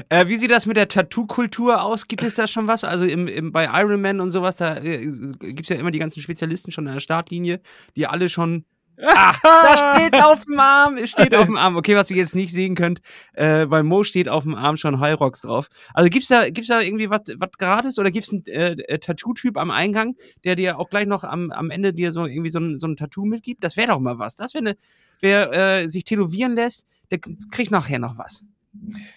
Äh, 0.08 0.28
wie 0.28 0.36
sieht 0.36 0.50
das 0.50 0.66
mit 0.66 0.76
der 0.76 0.88
Tattoo-Kultur 0.88 1.82
aus? 1.82 2.08
Gibt 2.08 2.22
es 2.22 2.34
da 2.34 2.46
schon 2.46 2.66
was? 2.66 2.84
Also 2.84 3.04
im, 3.04 3.28
im, 3.28 3.52
bei 3.52 3.68
Iron 3.80 4.00
Man 4.00 4.20
und 4.20 4.30
sowas, 4.30 4.56
da 4.56 4.76
äh, 4.76 4.98
gibt 5.38 5.62
es 5.62 5.68
ja 5.68 5.76
immer 5.76 5.90
die 5.90 5.98
ganzen 5.98 6.20
Spezialisten 6.20 6.72
schon 6.72 6.88
an 6.88 6.94
der 6.94 7.00
Startlinie, 7.00 7.60
die 7.96 8.06
alle 8.06 8.28
schon 8.28 8.64
Ah, 9.02 9.34
da 9.42 9.96
steht 9.96 10.14
auf 10.22 10.44
dem 10.44 10.60
Arm, 10.60 10.96
es 10.96 11.10
steht 11.10 11.34
auf 11.34 11.46
dem 11.46 11.56
Arm. 11.56 11.76
Okay, 11.76 11.96
was 11.96 12.10
ihr 12.10 12.18
jetzt 12.18 12.34
nicht 12.34 12.52
sehen 12.52 12.74
könnt, 12.74 13.00
äh, 13.32 13.66
bei 13.66 13.82
Mo 13.82 14.04
steht 14.04 14.28
auf 14.28 14.44
dem 14.44 14.54
Arm 14.54 14.76
schon 14.76 15.00
High 15.00 15.18
Rocks 15.18 15.40
drauf. 15.40 15.68
Also 15.94 16.10
gibt's 16.10 16.28
da, 16.28 16.50
gibt's 16.50 16.68
da 16.68 16.80
irgendwie 16.80 17.08
was 17.08 17.22
gratis 17.58 17.98
oder 17.98 18.10
gibt's 18.10 18.30
einen 18.30 18.44
äh, 18.46 18.72
äh, 18.72 18.98
Tattoo-Typ 18.98 19.56
am 19.56 19.70
Eingang, 19.70 20.16
der 20.44 20.54
dir 20.54 20.78
auch 20.78 20.90
gleich 20.90 21.06
noch 21.06 21.24
am, 21.24 21.50
am 21.50 21.70
Ende 21.70 21.94
dir 21.94 22.12
so 22.12 22.26
irgendwie 22.26 22.50
so 22.50 22.58
ein, 22.58 22.78
so 22.78 22.86
ein 22.86 22.96
Tattoo 22.96 23.24
mitgibt? 23.24 23.64
Das 23.64 23.76
wäre 23.76 23.88
doch 23.88 24.00
mal 24.00 24.18
was. 24.18 24.36
Das 24.36 24.52
wäre 24.52 24.64
eine, 24.64 24.76
wer 25.20 25.52
äh, 25.52 25.88
sich 25.88 26.04
tätowieren 26.04 26.54
lässt, 26.54 26.86
der 27.10 27.20
kriegt 27.50 27.70
nachher 27.70 27.98
noch 27.98 28.18
was. 28.18 28.44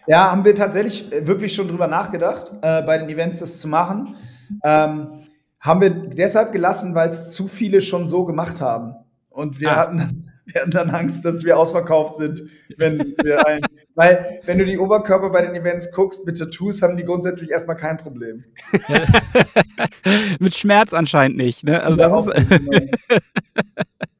Ja, 0.08 0.32
haben 0.32 0.46
wir 0.46 0.56
tatsächlich 0.56 1.12
äh, 1.12 1.28
wirklich 1.28 1.54
schon 1.54 1.68
drüber 1.68 1.88
nachgedacht, 1.88 2.54
äh, 2.62 2.82
bei 2.82 2.98
den 2.98 3.10
Events 3.10 3.40
das 3.40 3.58
zu 3.58 3.68
machen. 3.68 4.16
Ähm, 4.64 5.24
haben 5.60 5.82
wir 5.82 5.90
deshalb 5.90 6.52
gelassen, 6.52 6.96
weil 6.96 7.10
es 7.10 7.32
zu 7.32 7.48
viele 7.48 7.82
schon 7.82 8.08
so 8.08 8.26
gemacht 8.26 8.62
haben. 8.62 8.96
Und 9.30 9.60
wir, 9.62 9.72
ah. 9.72 9.76
hatten, 9.78 10.32
wir 10.46 10.62
hatten 10.62 10.72
dann 10.72 10.90
Angst, 10.90 11.24
dass 11.24 11.44
wir 11.44 11.58
ausverkauft 11.58 12.18
sind, 12.18 12.44
wenn 12.78 13.16
wir 13.24 13.48
ein, 13.48 13.62
weil 13.96 14.26
wenn 14.46 14.58
du 14.58 14.66
die 14.66 14.78
Oberkörper 14.78 15.30
bei 15.30 15.42
den 15.44 15.56
Events 15.56 15.92
guckst 15.92 16.26
mit 16.26 16.38
Tattoos, 16.38 16.82
haben 16.82 16.98
die 16.98 17.06
grundsätzlich 17.06 17.52
erstmal 17.52 17.78
kein 17.78 17.98
Problem. 17.98 18.44
mit 20.40 20.56
Schmerz 20.56 20.94
anscheinend 20.94 21.38
nicht, 21.38 21.64
ne? 21.64 21.82
Also 21.82 21.98
das 21.98 22.28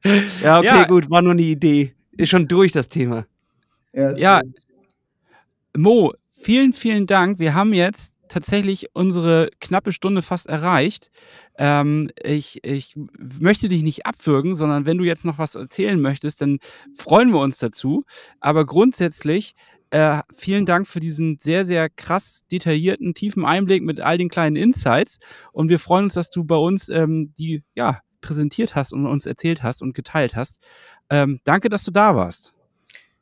ist 0.04 0.42
ja, 0.42 0.58
okay, 0.58 0.66
ja. 0.66 0.84
gut, 0.84 1.10
war 1.10 1.22
nur 1.22 1.32
eine 1.32 1.42
Idee. 1.42 1.94
Ist 2.16 2.28
schon 2.28 2.46
durch 2.46 2.72
das 2.72 2.88
Thema. 2.88 3.26
Ja, 3.92 4.12
ja 4.12 4.42
Mo, 5.76 6.14
vielen, 6.32 6.72
vielen 6.72 7.06
Dank. 7.06 7.38
Wir 7.38 7.54
haben 7.54 7.72
jetzt 7.72 8.16
tatsächlich 8.28 8.88
unsere 8.94 9.50
knappe 9.60 9.92
Stunde 9.92 10.22
fast 10.22 10.46
erreicht. 10.46 11.10
Ähm, 11.58 12.10
ich, 12.22 12.64
ich 12.64 12.94
möchte 13.18 13.68
dich 13.68 13.82
nicht 13.82 14.06
abwürgen, 14.06 14.54
sondern 14.54 14.86
wenn 14.86 14.98
du 14.98 15.04
jetzt 15.04 15.24
noch 15.24 15.38
was 15.38 15.54
erzählen 15.54 16.00
möchtest, 16.00 16.40
dann 16.40 16.58
freuen 16.96 17.30
wir 17.32 17.40
uns 17.40 17.58
dazu. 17.58 18.04
Aber 18.40 18.66
grundsätzlich 18.66 19.54
äh, 19.90 20.22
vielen 20.32 20.64
Dank 20.64 20.86
für 20.86 21.00
diesen 21.00 21.38
sehr, 21.40 21.64
sehr 21.64 21.88
krass 21.88 22.44
detaillierten, 22.50 23.14
tiefen 23.14 23.44
Einblick 23.44 23.82
mit 23.82 24.00
all 24.00 24.18
den 24.18 24.28
kleinen 24.28 24.56
Insights. 24.56 25.18
Und 25.52 25.68
wir 25.68 25.78
freuen 25.78 26.04
uns, 26.04 26.14
dass 26.14 26.30
du 26.30 26.44
bei 26.44 26.56
uns 26.56 26.88
ähm, 26.88 27.32
die 27.38 27.62
ja, 27.74 28.00
präsentiert 28.20 28.74
hast 28.74 28.92
und 28.92 29.06
uns 29.06 29.26
erzählt 29.26 29.62
hast 29.62 29.82
und 29.82 29.94
geteilt 29.94 30.34
hast. 30.34 30.60
Ähm, 31.10 31.40
danke, 31.44 31.68
dass 31.68 31.84
du 31.84 31.90
da 31.90 32.16
warst. 32.16 32.54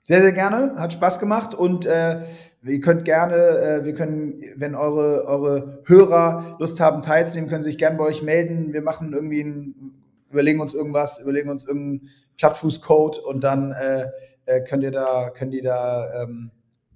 Sehr, 0.05 0.21
sehr 0.21 0.33
gerne. 0.33 0.75
Hat 0.79 0.93
Spaß 0.93 1.21
gemacht 1.21 1.55
und 1.55 1.87
äh, 1.87 2.25
ihr 2.65 2.81
könnt 2.81 3.05
gerne, 3.05 3.35
äh, 3.37 3.85
wir 3.85 3.95
können, 3.95 4.43
wenn 4.57 4.75
eure, 4.75 5.27
eure 5.27 5.81
Hörer 5.87 6.57
Lust 6.59 6.81
haben, 6.81 7.03
teilzunehmen, 7.03 7.49
können 7.49 7.63
sich 7.63 7.79
gerne 7.79 7.99
bei 7.99 8.05
euch 8.07 8.21
melden. 8.21 8.73
Wir 8.73 8.83
machen 8.83 9.13
irgendwie 9.13 9.43
ein, 9.43 9.95
überlegen 10.29 10.61
uns 10.61 10.75
irgendwas, 10.75 11.21
überlegen 11.21 11.51
uns 11.51 11.65
irgendeinen 11.65 12.11
Plattfußcode 12.37 13.19
und 13.21 13.45
dann 13.45 13.71
äh, 13.71 14.09
äh, 14.47 14.61
könnt 14.63 14.83
ihr 14.83 14.91
da, 14.91 15.31
könnt 15.31 15.55
ihr 15.55 15.63
da, 15.63 16.25
ähm, 16.25 16.51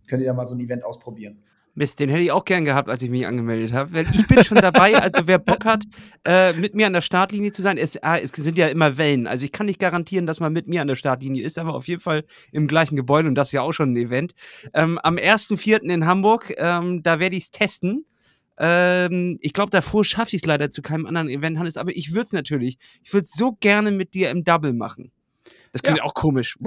könnt 0.08 0.22
ihr 0.22 0.26
da 0.26 0.34
mal 0.34 0.46
so 0.46 0.56
ein 0.56 0.60
Event 0.60 0.84
ausprobieren. 0.84 1.44
Mist, 1.76 2.00
den 2.00 2.08
hätte 2.08 2.22
ich 2.22 2.32
auch 2.32 2.44
gern 2.44 2.64
gehabt, 2.64 2.88
als 2.88 3.02
ich 3.02 3.10
mich 3.10 3.26
angemeldet 3.26 3.72
habe. 3.72 3.92
Weil 3.92 4.06
ich 4.10 4.26
bin 4.26 4.42
schon 4.42 4.58
dabei, 4.58 4.96
also 4.96 5.22
wer 5.26 5.38
Bock 5.38 5.64
hat, 5.64 5.84
äh, 6.24 6.52
mit 6.54 6.74
mir 6.74 6.86
an 6.86 6.94
der 6.94 7.02
Startlinie 7.02 7.52
zu 7.52 7.62
sein, 7.62 7.76
es, 7.76 8.02
ah, 8.02 8.16
es, 8.16 8.30
sind 8.30 8.56
ja 8.56 8.66
immer 8.68 8.96
Wellen. 8.96 9.26
Also 9.26 9.44
ich 9.44 9.52
kann 9.52 9.66
nicht 9.66 9.78
garantieren, 9.78 10.26
dass 10.26 10.40
man 10.40 10.52
mit 10.52 10.68
mir 10.68 10.80
an 10.80 10.88
der 10.88 10.96
Startlinie 10.96 11.44
ist, 11.44 11.58
aber 11.58 11.74
auf 11.74 11.86
jeden 11.86 12.00
Fall 12.00 12.24
im 12.50 12.66
gleichen 12.66 12.96
Gebäude 12.96 13.28
und 13.28 13.34
das 13.34 13.48
ist 13.48 13.52
ja 13.52 13.60
auch 13.60 13.72
schon 13.72 13.92
ein 13.92 13.96
Event. 13.96 14.32
Ähm, 14.72 14.98
am 15.02 15.16
1.4. 15.16 15.82
in 15.82 16.06
Hamburg, 16.06 16.54
ähm, 16.56 17.02
da 17.02 17.20
werde 17.20 17.36
ich 17.36 17.44
es 17.44 17.50
testen. 17.50 18.06
Ähm, 18.58 19.38
ich 19.42 19.52
glaube, 19.52 19.70
davor 19.70 20.04
schaffe 20.04 20.34
ich 20.34 20.42
es 20.42 20.46
leider 20.46 20.70
zu 20.70 20.80
keinem 20.80 21.06
anderen 21.06 21.28
Event, 21.28 21.58
Hannes, 21.58 21.76
aber 21.76 21.94
ich 21.94 22.12
würde 22.12 22.24
es 22.24 22.32
natürlich. 22.32 22.78
Ich 23.04 23.12
würde 23.12 23.24
es 23.24 23.32
so 23.32 23.52
gerne 23.52 23.92
mit 23.92 24.14
dir 24.14 24.30
im 24.30 24.44
Double 24.44 24.72
machen. 24.72 25.12
Das 25.72 25.82
klingt 25.82 25.98
ja. 25.98 26.04
auch 26.04 26.14
komisch. 26.14 26.56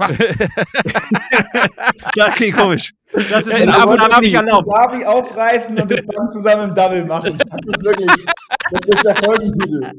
das 2.14 2.34
klingt 2.34 2.56
komisch. 2.56 2.92
Das 3.12 3.46
ist 3.46 3.58
in 3.58 3.68
Abu 3.68 3.96
Dhabi 3.96 4.26
nicht 4.26 4.34
erlaubt. 4.34 4.68
Dhabi 4.68 5.04
aufreißen 5.04 5.80
und 5.80 5.90
das 5.90 6.00
dann 6.06 6.28
zusammen 6.28 6.70
im 6.70 6.74
Double 6.74 7.04
machen. 7.04 7.36
Das 7.38 7.60
ist 7.66 7.84
wirklich, 7.84 8.10
das 8.70 8.80
ist 8.88 9.04
der 9.04 9.16
Folgentitel. 9.16 9.92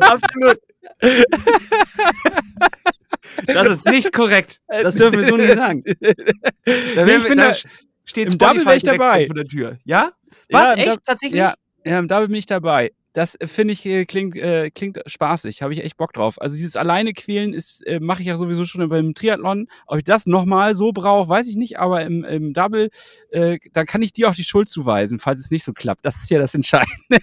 Absolut. 0.00 0.58
Das 3.46 3.66
ist 3.66 3.86
nicht 3.86 4.12
korrekt. 4.12 4.60
Das 4.68 4.94
dürfen 4.96 5.18
wir 5.18 5.26
so 5.26 5.36
nicht 5.36 5.54
sagen. 5.54 5.82
Da, 6.94 7.04
nee, 7.04 7.16
ich 7.16 7.28
bin 7.28 7.38
da, 7.38 7.50
da 7.50 7.56
steht 8.04 8.32
Spotify 8.32 8.78
Double 8.78 8.98
dabei. 8.98 9.26
vor 9.26 9.34
der 9.34 9.44
Tür. 9.44 9.78
Ja? 9.84 10.12
Was? 10.50 10.78
Ja, 10.78 10.92
Echt? 10.92 11.04
Tatsächlich? 11.04 11.38
Ja, 11.38 11.54
ja, 11.84 11.98
im 11.98 12.06
Double 12.06 12.28
bin 12.28 12.36
ich 12.36 12.46
dabei 12.46 12.90
das 13.12 13.34
äh, 13.40 13.46
finde 13.46 13.72
ich 13.72 13.84
äh, 13.86 14.04
klingt, 14.04 14.36
äh, 14.36 14.70
klingt 14.70 15.00
spaßig, 15.06 15.62
habe 15.62 15.72
ich 15.72 15.84
echt 15.84 15.96
Bock 15.96 16.12
drauf. 16.12 16.40
Also 16.40 16.56
dieses 16.56 16.76
alleine 16.76 17.12
quälen 17.12 17.52
ist 17.52 17.86
äh, 17.86 18.00
mache 18.00 18.22
ich 18.22 18.28
ja 18.28 18.36
sowieso 18.36 18.64
schon 18.64 18.88
beim 18.88 19.14
Triathlon. 19.14 19.68
Ob 19.86 19.98
ich 19.98 20.04
das 20.04 20.26
nochmal 20.26 20.74
so 20.74 20.92
brauche, 20.92 21.28
weiß 21.28 21.48
ich 21.48 21.56
nicht, 21.56 21.78
aber 21.78 22.02
im, 22.02 22.24
im 22.24 22.52
Double, 22.52 22.90
äh, 23.30 23.58
da 23.72 23.84
kann 23.84 24.02
ich 24.02 24.12
dir 24.12 24.30
auch 24.30 24.34
die 24.34 24.44
Schuld 24.44 24.68
zuweisen, 24.68 25.18
falls 25.18 25.40
es 25.40 25.50
nicht 25.50 25.64
so 25.64 25.72
klappt. 25.72 26.04
Das 26.04 26.16
ist 26.16 26.30
ja 26.30 26.38
das 26.38 26.54
Entscheidende. 26.54 27.18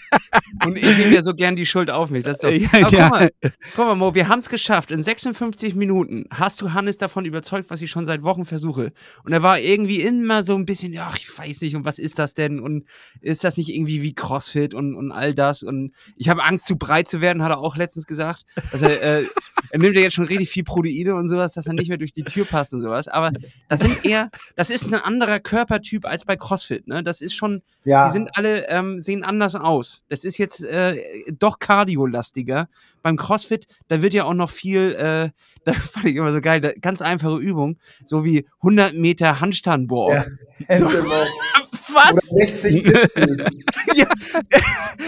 Und 0.66 0.78
ich 0.78 0.98
nehme 0.98 1.14
ja 1.14 1.24
so 1.24 1.34
gern 1.34 1.56
die 1.56 1.66
Schuld 1.66 1.90
auf 1.90 2.10
mich. 2.10 2.24
Das 2.24 2.36
ist 2.36 2.44
doch, 2.44 2.52
ja, 2.52 2.86
aber 2.86 2.98
ja. 2.98 3.10
Guck, 3.10 3.12
mal, 3.12 3.32
guck 3.76 3.86
mal, 3.86 3.96
Mo, 3.96 4.16
wir 4.16 4.28
haben 4.28 4.40
es 4.40 4.50
geschafft. 4.50 4.92
In 4.92 5.04
56 5.04 5.76
Minuten 5.76 6.26
hast 6.32 6.62
du 6.62 6.74
Hannes 6.74 6.98
davon 6.98 7.26
überzeugt, 7.26 7.70
was 7.70 7.82
ich 7.82 7.90
schon 7.90 8.06
seit 8.06 8.24
Wochen 8.24 8.46
versuche. 8.46 8.92
Und 9.24 9.34
er 9.34 9.44
war 9.44 9.60
irgendwie 9.60 10.02
immer 10.02 10.44
so 10.44 10.56
ein 10.56 10.66
bisschen, 10.66 10.94
ja, 10.94 11.12
ich 11.16 11.38
weiß 11.38 11.62
nicht, 11.62 11.76
und 11.76 11.86
was 11.86 12.00
ist 12.00 12.20
das 12.20 12.34
denn? 12.34 12.60
Und 12.60 12.86
ist 13.22 13.44
das 13.44 13.58
nicht 13.58 13.70
irgendwie 13.70 14.02
wie 14.02 14.14
CrossFit 14.14 14.74
und, 14.74 14.96
und 14.96 15.12
all 15.12 15.34
das? 15.34 15.64
Und 15.64 15.77
und 15.78 15.94
ich 16.16 16.30
habe 16.30 16.44
Angst, 16.44 16.66
zu 16.66 16.78
breit 16.78 17.08
zu 17.08 17.22
werden, 17.22 17.44
hat 17.44 17.52
er 17.52 17.60
auch 17.60 17.76
letztens 17.76 18.08
gesagt. 18.08 18.46
Also, 18.72 18.86
äh, 18.86 19.24
er 19.72 19.80
nimmt 19.80 19.96
ja 19.96 20.02
jetzt 20.02 20.14
schon 20.14 20.26
richtig 20.26 20.50
viel 20.50 20.64
Proteine 20.64 21.16
und 21.16 21.30
sowas, 21.30 21.54
dass 21.54 21.68
er 21.68 21.74
nicht 21.74 21.90
mehr 21.90 21.98
durch 21.98 22.14
die 22.14 22.24
Tür 22.24 22.46
passt 22.46 22.74
und 22.74 22.82
sowas. 22.82 23.08
Aber 23.08 23.32
das 23.70 23.82
sind 23.82 24.06
eher, 24.06 24.30
das 24.56 24.70
ist 24.70 24.86
ein 24.86 24.96
anderer 24.96 25.40
Körpertyp 25.40 26.06
als 26.06 26.26
bei 26.26 26.36
CrossFit. 26.36 26.88
Ne? 26.88 27.04
Das 27.04 27.22
ist 27.22 27.36
schon, 27.36 27.62
ja. 27.84 28.08
die 28.08 28.14
sind 28.14 28.36
alle, 28.38 28.68
ähm, 28.70 29.02
sehen 29.02 29.24
anders 29.24 29.56
aus. 29.56 30.04
Das 30.10 30.24
ist 30.24 30.38
jetzt 30.38 30.64
äh, 30.64 31.02
doch 31.38 31.60
kardiolastiger. 31.60 32.70
Beim 33.04 33.18
CrossFit, 33.18 33.68
da 33.88 34.02
wird 34.02 34.14
ja 34.14 34.26
auch 34.26 34.34
noch 34.34 34.50
viel, 34.50 34.96
äh, 34.96 35.30
da 35.64 35.74
fand 35.74 36.06
ich 36.06 36.16
immer 36.16 36.32
so 36.32 36.42
geil, 36.42 36.62
da, 36.62 36.72
ganz 36.74 37.02
einfache 37.02 37.38
Übung, 37.38 37.78
so 38.06 38.24
wie 38.24 38.48
100 38.62 38.94
Meter 38.94 39.40
Handstandbohr. 39.40 40.14
Ja, 40.14 40.26
so, 40.78 40.90
was? 41.98 42.32
Oder 42.32 42.48
60 42.48 42.84
Pistols. 42.84 43.46
ja. 43.96 44.06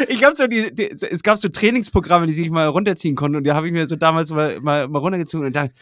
Ich 0.08 0.24
habe 0.24 0.36
so 0.36 0.48
die, 0.48 0.74
die, 0.74 0.90
es 0.90 1.24
gab 1.24 1.38
so 1.40 1.50
Trainingsprogramme, 1.50 2.28
die 2.28 2.42
ich 2.42 2.50
mal 2.50 2.68
runterziehen 2.68 3.16
konnte 3.16 3.38
und 3.38 3.44
die 3.44 3.52
habe 3.52 3.68
ich 3.68 3.74
mir 3.74 3.88
so 3.88 3.96
damals 3.96 4.32
mal, 4.32 4.60
mal, 4.62 4.88
mal 4.88 5.00
runtergezogen 5.00 5.48
und 5.48 5.56
dachte, 5.56 5.74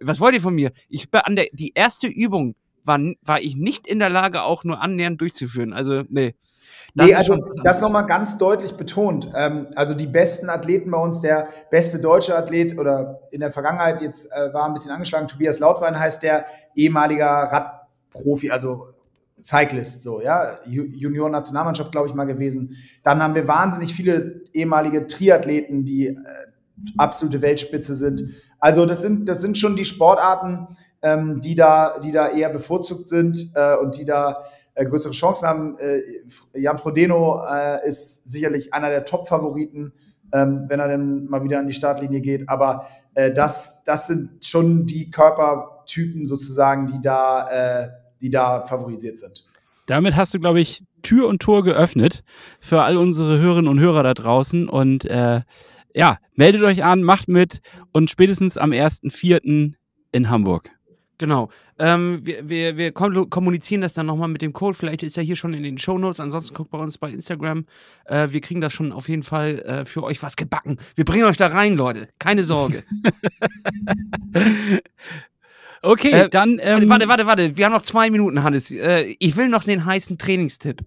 was 0.00 0.20
wollt 0.20 0.34
ihr 0.34 0.40
von 0.40 0.54
mir? 0.54 0.72
Ich 0.88 1.08
an 1.12 1.36
der, 1.36 1.46
die 1.52 1.72
erste 1.74 2.06
Übung 2.06 2.54
war, 2.84 3.00
war 3.22 3.40
ich 3.40 3.56
nicht 3.56 3.86
in 3.86 3.98
der 3.98 4.10
Lage, 4.10 4.42
auch 4.42 4.64
nur 4.64 4.80
annähernd 4.80 5.20
durchzuführen. 5.20 5.72
Also, 5.72 6.02
nee. 6.08 6.34
Das 6.94 7.06
nee, 7.06 7.14
also 7.14 7.36
das 7.62 7.80
nochmal 7.80 8.06
ganz 8.06 8.36
deutlich 8.36 8.76
betont. 8.76 9.30
Ähm, 9.34 9.68
also 9.74 9.94
die 9.94 10.06
besten 10.06 10.50
Athleten 10.50 10.90
bei 10.90 10.98
uns, 10.98 11.20
der 11.20 11.48
beste 11.70 11.98
deutsche 11.98 12.36
Athlet 12.36 12.78
oder 12.78 13.20
in 13.30 13.40
der 13.40 13.50
Vergangenheit 13.50 14.00
jetzt 14.00 14.30
äh, 14.32 14.52
war 14.52 14.66
ein 14.66 14.74
bisschen 14.74 14.92
angeschlagen, 14.92 15.26
Tobias 15.26 15.58
Lautwein 15.60 15.98
heißt 15.98 16.22
der, 16.22 16.44
ehemaliger 16.74 17.26
Radprofi, 17.26 18.50
also 18.50 18.93
Cyclist, 19.44 20.02
so, 20.02 20.22
ja, 20.22 20.58
Junior-Nationalmannschaft, 20.64 21.92
glaube 21.92 22.08
ich, 22.08 22.14
mal 22.14 22.24
gewesen. 22.24 22.76
Dann 23.02 23.22
haben 23.22 23.34
wir 23.34 23.46
wahnsinnig 23.46 23.94
viele 23.94 24.40
ehemalige 24.54 25.06
Triathleten, 25.06 25.84
die 25.84 26.06
äh, 26.06 26.16
absolute 26.96 27.42
Weltspitze 27.42 27.94
sind. 27.94 28.22
Also 28.58 28.86
das 28.86 29.02
sind, 29.02 29.28
das 29.28 29.42
sind 29.42 29.58
schon 29.58 29.76
die 29.76 29.84
Sportarten, 29.84 30.68
ähm, 31.02 31.42
die, 31.42 31.54
da, 31.54 31.98
die 31.98 32.10
da 32.10 32.28
eher 32.28 32.48
bevorzugt 32.48 33.10
sind 33.10 33.50
äh, 33.54 33.76
und 33.76 33.98
die 33.98 34.06
da 34.06 34.40
äh, 34.74 34.86
größere 34.86 35.12
Chancen 35.12 35.46
haben. 35.46 35.76
Äh, 35.78 36.00
Jan 36.58 36.78
Frodeno 36.78 37.42
äh, 37.44 37.86
ist 37.86 38.26
sicherlich 38.26 38.72
einer 38.72 38.88
der 38.88 39.04
Top-Favoriten, 39.04 39.92
ähm, 40.32 40.64
wenn 40.68 40.80
er 40.80 40.88
dann 40.88 41.26
mal 41.26 41.44
wieder 41.44 41.58
an 41.58 41.66
die 41.66 41.74
Startlinie 41.74 42.22
geht. 42.22 42.48
Aber 42.48 42.86
äh, 43.14 43.30
das, 43.30 43.84
das 43.84 44.06
sind 44.06 44.42
schon 44.42 44.86
die 44.86 45.10
Körpertypen 45.10 46.24
sozusagen, 46.24 46.86
die 46.86 47.02
da 47.02 47.48
äh, 47.50 47.88
die 48.20 48.30
da 48.30 48.66
favorisiert 48.66 49.18
sind. 49.18 49.44
Damit 49.86 50.16
hast 50.16 50.32
du, 50.32 50.40
glaube 50.40 50.60
ich, 50.60 50.82
Tür 51.02 51.28
und 51.28 51.42
Tor 51.42 51.62
geöffnet 51.62 52.24
für 52.58 52.82
all 52.82 52.96
unsere 52.96 53.38
Hörerinnen 53.38 53.70
und 53.70 53.80
Hörer 53.80 54.02
da 54.02 54.14
draußen. 54.14 54.68
Und 54.68 55.04
äh, 55.04 55.42
ja, 55.94 56.18
meldet 56.34 56.62
euch 56.62 56.84
an, 56.84 57.02
macht 57.02 57.28
mit 57.28 57.60
und 57.92 58.10
spätestens 58.10 58.56
am 58.56 58.70
1.4. 58.70 59.74
in 60.12 60.30
Hamburg. 60.30 60.70
Genau. 61.18 61.48
Ähm, 61.78 62.20
wir, 62.24 62.48
wir, 62.48 62.76
wir 62.76 62.92
kommunizieren 62.92 63.80
das 63.82 63.94
dann 63.94 64.06
nochmal 64.06 64.28
mit 64.28 64.42
dem 64.42 64.52
Code. 64.52 64.76
Vielleicht 64.76 65.02
ist 65.02 65.16
er 65.16 65.22
hier 65.22 65.36
schon 65.36 65.54
in 65.54 65.62
den 65.62 65.78
Show 65.78 65.96
Notes. 65.96 66.20
Ansonsten 66.20 66.54
guckt 66.54 66.70
bei 66.70 66.78
uns 66.78 66.98
bei 66.98 67.10
Instagram. 67.10 67.66
Äh, 68.06 68.28
wir 68.30 68.40
kriegen 68.40 68.60
das 68.60 68.72
schon 68.72 68.92
auf 68.92 69.08
jeden 69.08 69.22
Fall 69.22 69.60
äh, 69.60 69.84
für 69.84 70.02
euch 70.02 70.22
was 70.22 70.36
gebacken. 70.36 70.78
Wir 70.96 71.04
bringen 71.04 71.24
euch 71.24 71.36
da 71.36 71.46
rein, 71.48 71.76
Leute. 71.76 72.08
Keine 72.18 72.42
Sorge. 72.42 72.84
Okay, 75.84 76.10
äh, 76.10 76.28
dann. 76.28 76.58
Ähm, 76.62 76.88
warte, 76.88 77.08
warte, 77.08 77.26
warte. 77.26 77.56
Wir 77.56 77.66
haben 77.66 77.72
noch 77.72 77.82
zwei 77.82 78.10
Minuten, 78.10 78.42
Hannes. 78.42 78.70
Äh, 78.70 79.14
ich 79.18 79.36
will 79.36 79.48
noch 79.48 79.64
den 79.64 79.84
heißen 79.84 80.18
Trainingstipp. 80.18 80.82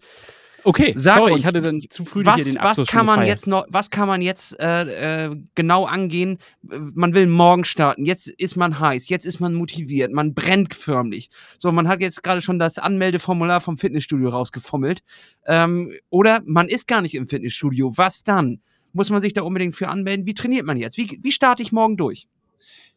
Okay, 0.64 0.94
Sag 0.98 1.20
sorry, 1.20 1.32
uns, 1.34 1.42
ich 1.42 1.48
hatte 1.48 1.62
dann 1.62 1.82
zu 1.82 2.04
früh 2.04 2.26
was, 2.26 2.36
hier 2.36 2.44
den 2.44 2.58
was 2.62 2.84
kann 2.88 3.06
man 3.06 3.26
jetzt 3.26 3.48
noch, 3.48 3.66
Was 3.70 3.90
kann 3.90 4.08
man 4.08 4.22
jetzt 4.22 4.60
äh, 4.60 5.28
äh, 5.28 5.36
genau 5.56 5.86
angehen? 5.86 6.40
Man 6.62 7.14
will 7.14 7.28
morgen 7.28 7.64
starten. 7.64 8.06
Jetzt 8.06 8.28
ist 8.28 8.58
man 8.58 8.78
heiß. 8.78 9.08
Jetzt 9.08 9.26
ist 9.26 9.40
man 9.40 9.54
motiviert. 9.54 10.12
Man 10.12 10.34
brennt 10.34 10.74
förmlich. 10.74 11.30
So, 11.58 11.72
man 11.72 11.88
hat 11.88 12.02
jetzt 12.02 12.22
gerade 12.22 12.42
schon 12.42 12.60
das 12.60 12.80
Anmeldeformular 12.80 13.62
vom 13.62 13.78
Fitnessstudio 13.78 14.28
rausgefummelt. 14.28 15.04
Ähm, 15.46 15.94
oder 16.10 16.42
man 16.44 16.68
ist 16.68 16.88
gar 16.88 17.02
nicht 17.02 17.16
im 17.16 17.28
Fitnessstudio. 17.28 17.98
Was 17.98 18.24
dann? 18.24 18.60
Muss 18.92 19.10
man 19.10 19.22
sich 19.22 19.32
da 19.32 19.44
unbedingt 19.44 19.76
für 19.76 19.88
anmelden? 19.88 20.26
Wie 20.26 20.34
trainiert 20.34 20.66
man 20.66 20.76
jetzt? 20.76 20.98
Wie, 20.98 21.20
wie 21.22 21.32
starte 21.32 21.62
ich 21.62 21.72
morgen 21.72 21.96
durch? 21.96 22.28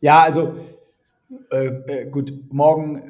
Ja, 0.01 0.23
also 0.23 0.57
äh, 1.51 1.67
äh, 1.67 2.11
gut, 2.11 2.33
morgen 2.51 2.97
äh, 2.97 3.03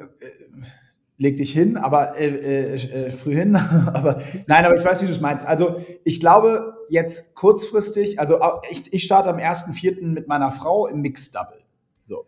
leg 1.17 1.37
dich 1.37 1.53
hin, 1.53 1.77
aber 1.77 2.17
äh, 2.19 2.29
äh, 2.29 2.75
äh, 2.75 3.11
früh 3.11 3.35
hin. 3.35 3.57
aber 3.95 4.21
nein, 4.47 4.65
aber 4.65 4.77
ich 4.77 4.85
weiß, 4.85 5.03
wie 5.03 5.07
du 5.07 5.13
es 5.13 5.21
meinst. 5.21 5.47
Also 5.47 5.81
ich 6.05 6.21
glaube 6.21 6.75
jetzt 6.89 7.35
kurzfristig, 7.35 8.19
also 8.19 8.41
ich, 8.71 8.93
ich 8.93 9.05
starte 9.05 9.29
am 9.29 9.37
1.4. 9.37 10.03
mit 10.03 10.29
meiner 10.29 10.51
Frau 10.51 10.87
im 10.87 11.01
Mixed 11.03 11.35
Double. 11.35 11.61
So. 12.05 12.27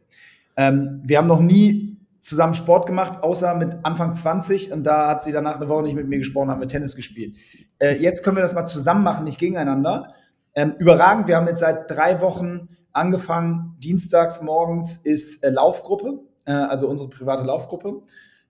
Ähm, 0.57 1.01
wir 1.05 1.19
haben 1.19 1.27
noch 1.27 1.41
nie 1.41 1.97
zusammen 2.21 2.55
Sport 2.55 2.87
gemacht, 2.87 3.23
außer 3.23 3.55
mit 3.57 3.77
Anfang 3.83 4.15
20 4.15 4.73
und 4.73 4.85
da 4.85 5.09
hat 5.09 5.23
sie 5.25 5.33
danach 5.33 5.57
eine 5.57 5.69
Woche 5.69 5.83
nicht 5.83 5.97
mit 5.97 6.07
mir 6.07 6.19
gesprochen, 6.19 6.51
haben 6.51 6.61
wir 6.61 6.69
Tennis 6.69 6.95
gespielt. 6.95 7.35
Äh, 7.79 7.97
jetzt 7.97 8.23
können 8.23 8.37
wir 8.37 8.43
das 8.43 8.55
mal 8.55 8.67
zusammen 8.67 9.03
machen, 9.03 9.25
nicht 9.25 9.41
gegeneinander. 9.41 10.15
Ähm, 10.55 10.75
überragend, 10.79 11.27
wir 11.27 11.37
haben 11.37 11.49
jetzt 11.49 11.61
seit 11.61 11.91
drei 11.91 12.21
Wochen 12.21 12.69
angefangen, 12.93 13.77
dienstags 13.79 14.43
morgens 14.43 14.97
ist 14.99 15.45
äh, 15.45 15.51
Laufgruppe, 15.51 16.21
äh, 16.45 16.53
also 16.53 16.89
unsere 16.89 17.09
private 17.11 17.45
Laufgruppe. 17.45 18.03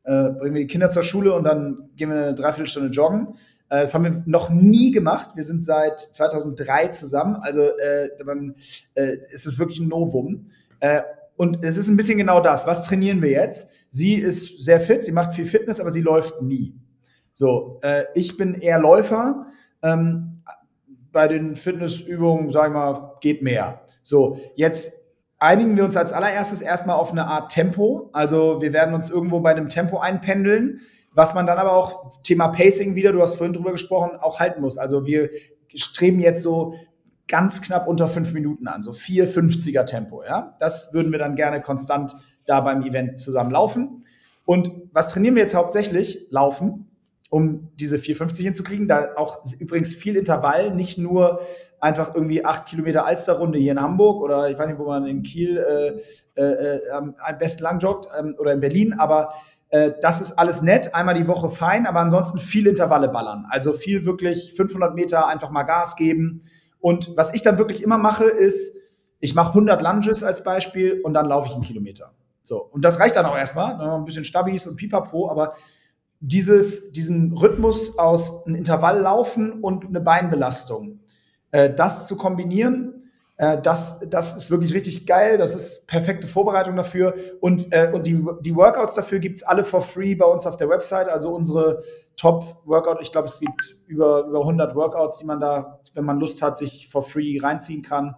äh, 0.05 0.31
bringen 0.31 0.55
wir 0.55 0.63
die 0.63 0.67
Kinder 0.67 0.91
zur 0.91 1.03
Schule 1.03 1.33
und 1.35 1.45
dann 1.45 1.91
gehen 1.97 2.11
wir 2.11 2.17
eine 2.17 2.35
Dreiviertelstunde 2.35 2.91
joggen. 2.91 3.29
Äh, 3.69 3.83
das 3.83 3.95
haben 3.95 4.05
wir 4.05 4.23
noch 4.27 4.51
nie 4.51 4.91
gemacht. 4.91 5.31
Wir 5.37 5.45
sind 5.45 5.65
seit 5.65 6.01
2003 6.01 6.89
zusammen, 6.89 7.37
also 7.37 7.61
äh, 7.63 8.11
dann, 8.25 8.55
äh, 8.95 9.17
ist 9.31 9.47
es 9.47 9.59
wirklich 9.59 9.81
ein 9.81 9.89
Novum. 9.89 10.49
Äh, 10.81 11.03
und 11.37 11.65
es 11.65 11.77
ist 11.77 11.89
ein 11.89 11.97
bisschen 11.97 12.19
genau 12.19 12.41
das. 12.41 12.67
Was 12.67 12.85
trainieren 12.85 13.23
wir 13.23 13.31
jetzt? 13.31 13.71
Sie 13.89 14.15
ist 14.15 14.63
sehr 14.63 14.81
fit, 14.81 15.05
sie 15.05 15.13
macht 15.13 15.33
viel 15.35 15.45
Fitness, 15.45 15.81
aber 15.81 15.91
sie 15.91 16.03
läuft 16.03 16.43
nie. 16.43 16.75
So, 17.33 17.81
äh, 17.83 18.05
ich 18.15 18.37
bin 18.37 18.55
eher 18.55 18.79
Läufer. 18.79 19.47
Ähm, 19.83 20.43
bei 21.13 21.29
den 21.29 21.57
Fitnessübungen, 21.57 22.53
sag 22.53 22.69
ich 22.69 22.75
mal, 22.75 23.17
geht 23.21 23.43
mehr. 23.43 23.83
So, 24.03 24.39
jetzt 24.55 24.95
einigen 25.39 25.77
wir 25.77 25.85
uns 25.85 25.97
als 25.97 26.13
allererstes 26.13 26.63
erstmal 26.63 26.97
auf 26.97 27.11
eine 27.13 27.27
Art 27.27 27.51
Tempo. 27.51 28.11
Also 28.13 28.61
wir 28.61 28.73
werden 28.73 28.95
uns 28.95 29.11
irgendwo 29.11 29.41
bei 29.41 29.51
einem 29.51 29.69
Tempo 29.69 29.99
einpendeln, 29.99 30.81
was 31.13 31.35
man 31.35 31.47
dann 31.47 31.59
aber 31.59 31.73
auch, 31.73 32.23
Thema 32.23 32.49
Pacing 32.49 32.95
wieder, 32.95 33.13
du 33.13 33.21
hast 33.21 33.37
vorhin 33.37 33.53
drüber 33.53 33.73
gesprochen, 33.73 34.13
auch 34.21 34.41
halten 34.41 34.61
muss. 34.61 34.79
Also 34.79 35.05
wir 35.05 35.31
streben 35.75 36.21
jetzt 36.21 36.43
so 36.43 36.75
ganz 37.29 37.61
knapp 37.63 37.89
unter 37.89 38.09
fünf 38.09 38.33
Minuten 38.33 38.69
an, 38.69 38.83
so 38.83 38.93
4,50er 38.93 39.85
Tempo. 39.85 40.23
Ja? 40.23 40.57
Das 40.61 40.93
würden 40.93 41.13
wir 41.13 41.19
dann 41.19 41.35
gerne 41.35 41.61
konstant 41.61 42.15
da 42.47 42.61
beim 42.61 42.83
Event 42.83 43.19
zusammen 43.19 43.51
laufen. 43.51 44.05
Und 44.45 44.71
was 44.93 45.09
trainieren 45.09 45.35
wir 45.35 45.43
jetzt 45.43 45.55
hauptsächlich? 45.55 46.27
Laufen, 46.31 46.91
um 47.31 47.71
diese 47.79 47.97
4,50 47.97 48.43
hinzukriegen. 48.43 48.89
Da 48.89 49.15
auch 49.17 49.45
übrigens 49.59 49.95
viel 49.95 50.17
Intervall, 50.17 50.75
nicht 50.75 50.99
nur 50.99 51.41
einfach 51.83 52.15
irgendwie 52.15 52.45
acht 52.45 52.67
Kilometer 52.67 53.05
Alsterrunde 53.05 53.59
hier 53.59 53.73
in 53.73 53.81
Hamburg 53.81 54.23
oder 54.23 54.49
ich 54.49 54.57
weiß 54.57 54.69
nicht, 54.69 54.79
wo 54.79 54.87
man 54.87 55.05
in 55.07 55.23
Kiel 55.23 55.59
äh, 55.59 56.41
äh, 56.41 56.77
äh 56.77 56.91
am 56.91 57.15
besten 57.39 57.65
lang 57.65 57.81
joggt 57.81 58.07
ähm, 58.19 58.37
oder 58.39 58.53
in 58.53 58.61
Berlin, 58.61 58.95
aber 58.95 59.35
äh, 59.71 59.91
das 60.01 60.21
ist 60.21 60.39
alles 60.39 60.63
nett, 60.63 60.95
einmal 60.95 61.15
die 61.15 61.27
Woche 61.27 61.51
fein, 61.51 61.87
aber 61.87 61.99
ansonsten 62.01 62.39
viel 62.39 62.69
Intervalle 62.69 63.09
ballern. 63.09 63.47
Also 63.51 63.73
viel 63.73 64.05
wirklich 64.05 64.55
500 64.55 64.95
Meter 64.95 65.27
einfach 65.27 65.51
mal 65.51 65.65
Gas 65.65 65.97
geben. 65.97 66.43
Und 66.79 67.17
was 67.17 67.35
ich 67.35 67.43
dann 67.43 67.59
wirklich 67.59 67.83
immer 67.83 67.99
mache, 67.99 68.25
ist, 68.25 68.77
ich 69.19 69.35
mache 69.35 69.49
100 69.49 69.83
Lunges 69.83 70.23
als 70.23 70.45
Beispiel 70.45 71.01
und 71.03 71.15
dann 71.15 71.27
laufe 71.27 71.49
ich 71.49 71.55
einen 71.55 71.65
Kilometer. 71.65 72.13
So. 72.43 72.63
Und 72.63 72.85
das 72.85 73.01
reicht 73.01 73.17
dann 73.17 73.27
auch 73.27 73.37
erstmal, 73.37 73.77
noch 73.77 73.97
ein 73.97 74.05
bisschen 74.05 74.25
Stabis 74.25 74.67
und 74.67 74.77
Pipapo, 74.77 75.31
aber 75.31 75.55
dieses, 76.21 76.93
diesen 76.93 77.37
Rhythmus 77.37 77.99
aus 77.99 78.47
einem 78.47 78.55
Intervall 78.55 79.01
laufen 79.01 79.61
und 79.61 79.87
eine 79.87 80.01
Beinbelastung, 80.01 81.01
äh, 81.53 81.73
das 81.73 82.07
zu 82.07 82.17
kombinieren, 82.17 83.03
äh, 83.43 83.61
das, 83.61 84.01
das 84.09 84.37
ist 84.37 84.51
wirklich 84.53 84.73
richtig 84.73 85.05
geil. 85.07 85.37
Das 85.37 85.55
ist 85.55 85.89
perfekte 85.89 86.29
Vorbereitung 86.29 86.77
dafür. 86.77 87.15
Und, 87.41 87.73
äh, 87.73 87.91
und 87.93 88.07
die, 88.07 88.25
die 88.41 88.55
Workouts 88.55 88.95
dafür 88.95 89.19
gibt 89.19 89.39
es 89.39 89.43
alle 89.43 89.65
for 89.65 89.81
free 89.83 90.15
bei 90.15 90.27
uns 90.27 90.47
auf 90.47 90.57
der 90.57 90.69
Website. 90.69 91.09
Also 91.09 91.35
unsere 91.35 91.83
Top-Workout, 92.17 93.01
ich 93.01 93.11
glaube, 93.11 93.27
es 93.27 93.41
gibt 93.41 93.77
über, 93.87 94.27
über 94.27 94.41
100 94.41 94.77
Workouts, 94.77 95.19
die 95.19 95.25
man 95.25 95.41
da, 95.41 95.81
wenn 95.95 96.05
man 96.05 96.21
Lust 96.21 96.41
hat, 96.41 96.57
sich 96.57 96.89
for 96.89 97.03
free 97.03 97.39
reinziehen 97.41 97.83
kann. 97.83 98.15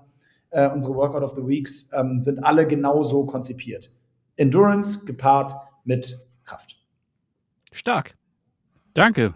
Äh, 0.51 0.69
unsere 0.69 0.95
Workout 0.95 1.23
of 1.23 1.35
the 1.35 1.47
Weeks 1.47 1.91
ähm, 1.95 2.23
sind 2.23 2.45
alle 2.45 2.67
genauso 2.67 3.25
konzipiert. 3.25 3.91
Endurance 4.37 5.07
gepaart 5.07 5.55
mit 5.85 6.19
Kraft. 6.45 6.77
Stark. 7.73 8.15
Danke. 8.93 9.33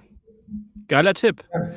Geiler 0.87 1.15
Tipp. 1.15 1.45
Ja. 1.53 1.71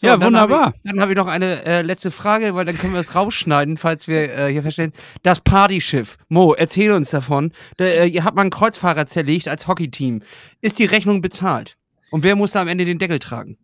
So, 0.00 0.06
ja, 0.06 0.22
wunderbar. 0.22 0.66
Hab 0.66 0.74
ich, 0.76 0.80
dann 0.84 1.00
habe 1.00 1.10
ich 1.10 1.18
noch 1.18 1.26
eine 1.26 1.64
äh, 1.64 1.82
letzte 1.82 2.12
Frage, 2.12 2.54
weil 2.54 2.64
dann 2.64 2.78
können 2.78 2.92
wir 2.92 3.00
es 3.00 3.16
rausschneiden, 3.16 3.76
falls 3.76 4.06
wir 4.06 4.32
äh, 4.32 4.52
hier 4.52 4.62
verstehen. 4.62 4.92
Das 5.24 5.40
Partyschiff. 5.40 6.18
Mo, 6.28 6.54
erzähl 6.54 6.92
uns 6.92 7.10
davon. 7.10 7.50
Da, 7.78 7.84
äh, 7.84 8.06
ihr 8.06 8.22
habt 8.22 8.36
mal 8.36 8.42
einen 8.42 8.52
Kreuzfahrer 8.52 9.06
zerlegt 9.06 9.48
als 9.48 9.66
Hockeyteam. 9.66 10.22
Ist 10.60 10.78
die 10.78 10.84
Rechnung 10.84 11.20
bezahlt? 11.20 11.76
Und 12.12 12.22
wer 12.22 12.36
muss 12.36 12.52
da 12.52 12.60
am 12.60 12.68
Ende 12.68 12.84
den 12.84 13.00
Deckel 13.00 13.18
tragen? 13.18 13.58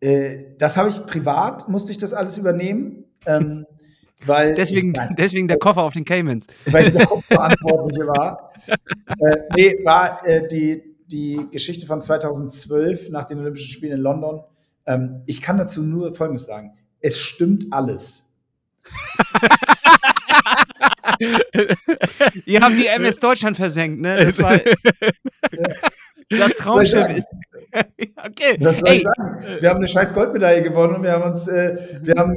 Äh, 0.00 0.54
das 0.56 0.78
habe 0.78 0.88
ich 0.88 1.04
privat, 1.04 1.68
musste 1.68 1.92
ich 1.92 1.98
das 1.98 2.14
alles 2.14 2.38
übernehmen. 2.38 3.04
Ähm, 3.26 3.66
weil 4.24 4.54
deswegen, 4.54 4.94
ich, 4.94 5.00
deswegen 5.18 5.48
der 5.48 5.58
Koffer 5.58 5.82
auf 5.82 5.92
den 5.92 6.06
Caymans. 6.06 6.46
Weil 6.64 6.88
ich 6.88 6.94
der 6.94 7.04
Hauptverantwortliche 7.10 8.06
war. 8.06 8.54
Äh, 8.66 9.36
nee, 9.54 9.84
war 9.84 10.26
äh, 10.26 10.48
die, 10.48 10.96
die 11.08 11.46
Geschichte 11.50 11.84
von 11.84 12.00
2012 12.00 13.10
nach 13.10 13.24
den 13.24 13.38
Olympischen 13.38 13.70
Spielen 13.70 13.92
in 13.92 14.00
London 14.00 14.42
ähm, 14.86 15.22
ich 15.26 15.42
kann 15.42 15.56
dazu 15.56 15.82
nur 15.82 16.14
Folgendes 16.14 16.46
sagen. 16.46 16.72
Es 17.00 17.18
stimmt 17.18 17.72
alles. 17.72 18.28
Ihr 22.46 22.60
habt 22.60 22.78
die 22.78 22.86
MS 22.86 23.18
Deutschland 23.18 23.56
versenkt, 23.56 24.00
ne? 24.00 24.26
Das, 24.26 24.38
war, 24.38 24.60
das 26.30 26.56
Traumschiff 26.56 27.08
ist. 27.08 27.26
okay. 27.72 28.56
Was 28.60 28.80
soll 28.80 28.90
ich 28.90 29.02
sagen? 29.02 29.60
Wir 29.60 29.70
haben 29.70 29.78
eine 29.78 29.88
scheiß 29.88 30.14
Goldmedaille 30.14 30.62
gewonnen 30.62 30.96
und 30.96 31.02
wir 31.02 31.12
haben 31.12 31.24
uns, 31.24 31.48
äh, 31.48 31.76
wir 32.02 32.14
haben 32.16 32.34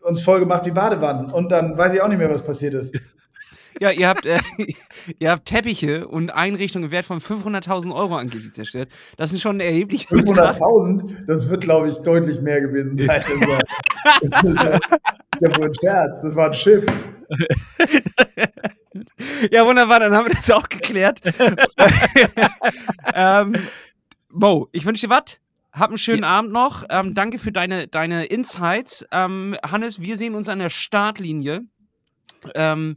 uns 0.00 0.22
voll 0.22 0.40
gemacht 0.40 0.66
wie 0.66 0.70
Badewannen. 0.70 1.30
Und 1.30 1.50
dann 1.50 1.76
weiß 1.76 1.94
ich 1.94 2.00
auch 2.00 2.08
nicht 2.08 2.18
mehr, 2.18 2.30
was 2.30 2.42
passiert 2.42 2.74
ist. 2.74 2.94
Ja, 3.80 3.90
ihr 3.90 4.08
habt, 4.08 4.26
äh, 4.26 4.38
ihr 5.18 5.30
habt 5.30 5.44
Teppiche 5.44 6.08
und 6.08 6.30
Einrichtungen 6.30 6.86
im 6.86 6.90
Wert 6.90 7.06
von 7.06 7.18
500.000 7.18 7.94
Euro 7.94 8.16
angeblich 8.16 8.52
zerstört. 8.52 8.88
Das 9.16 9.30
sind 9.30 9.40
schon 9.40 9.60
erhebliche 9.60 10.08
500.000? 10.08 11.26
Das 11.26 11.48
wird, 11.48 11.62
glaube 11.62 11.88
ich, 11.88 11.96
deutlich 11.98 12.40
mehr 12.40 12.60
gewesen 12.60 12.96
sein. 12.96 13.08
das 14.22 14.32
ist 14.32 15.58
wohl 15.58 15.66
ein 15.66 15.74
Scherz. 15.74 16.22
Das 16.22 16.36
war 16.36 16.46
ein 16.46 16.54
Schiff. 16.54 16.86
ja, 19.50 19.66
wunderbar, 19.66 20.00
dann 20.00 20.14
haben 20.14 20.28
wir 20.28 20.34
das 20.34 20.50
auch 20.50 20.68
geklärt. 20.68 21.20
ähm, 23.14 23.56
Mo, 24.30 24.68
ich 24.72 24.86
wünsche 24.86 25.06
dir 25.06 25.10
was. 25.10 25.38
Hab 25.72 25.88
einen 25.88 25.98
schönen 25.98 26.22
ja. 26.22 26.30
Abend 26.30 26.52
noch. 26.52 26.84
Ähm, 26.88 27.14
danke 27.14 27.38
für 27.38 27.52
deine, 27.52 27.86
deine 27.86 28.24
Insights. 28.24 29.04
Ähm, 29.12 29.56
Hannes, 29.62 30.00
wir 30.00 30.16
sehen 30.16 30.34
uns 30.34 30.48
an 30.48 30.58
der 30.58 30.70
Startlinie. 30.70 31.60
Ähm, 32.54 32.96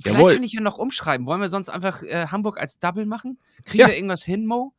Vielleicht 0.00 0.18
Jawohl. 0.18 0.34
kann 0.34 0.42
ich 0.42 0.52
ja 0.52 0.60
noch 0.60 0.78
umschreiben. 0.78 1.26
Wollen 1.26 1.40
wir 1.40 1.48
sonst 1.48 1.68
einfach 1.68 2.02
äh, 2.02 2.26
Hamburg 2.26 2.58
als 2.58 2.78
Double 2.78 3.04
machen? 3.04 3.38
Kriegen 3.64 3.80
ja. 3.80 3.88
wir 3.88 3.96
irgendwas 3.96 4.22
hin, 4.22 4.46
Mo? 4.46 4.72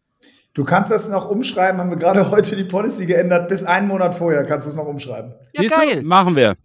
Du 0.53 0.63
kannst 0.63 0.91
das 0.91 1.07
noch 1.09 1.29
umschreiben, 1.29 1.79
haben 1.79 1.89
wir 1.89 1.97
gerade 1.97 2.31
heute 2.31 2.55
die 2.55 2.63
Policy 2.63 3.05
geändert. 3.05 3.47
Bis 3.49 3.63
einen 3.63 3.87
Monat 3.87 4.15
vorher 4.15 4.45
kannst 4.45 4.65
du 4.65 4.71
es 4.71 4.75
noch 4.75 4.85
umschreiben. 4.87 5.33
Ja, 5.53 5.61
Siehst 5.61 5.75
geil. 5.75 6.01
Du? 6.01 6.07
Machen 6.07 6.35
wir. 6.35 6.55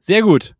Sehr 0.00 0.22
gut. 0.22 0.54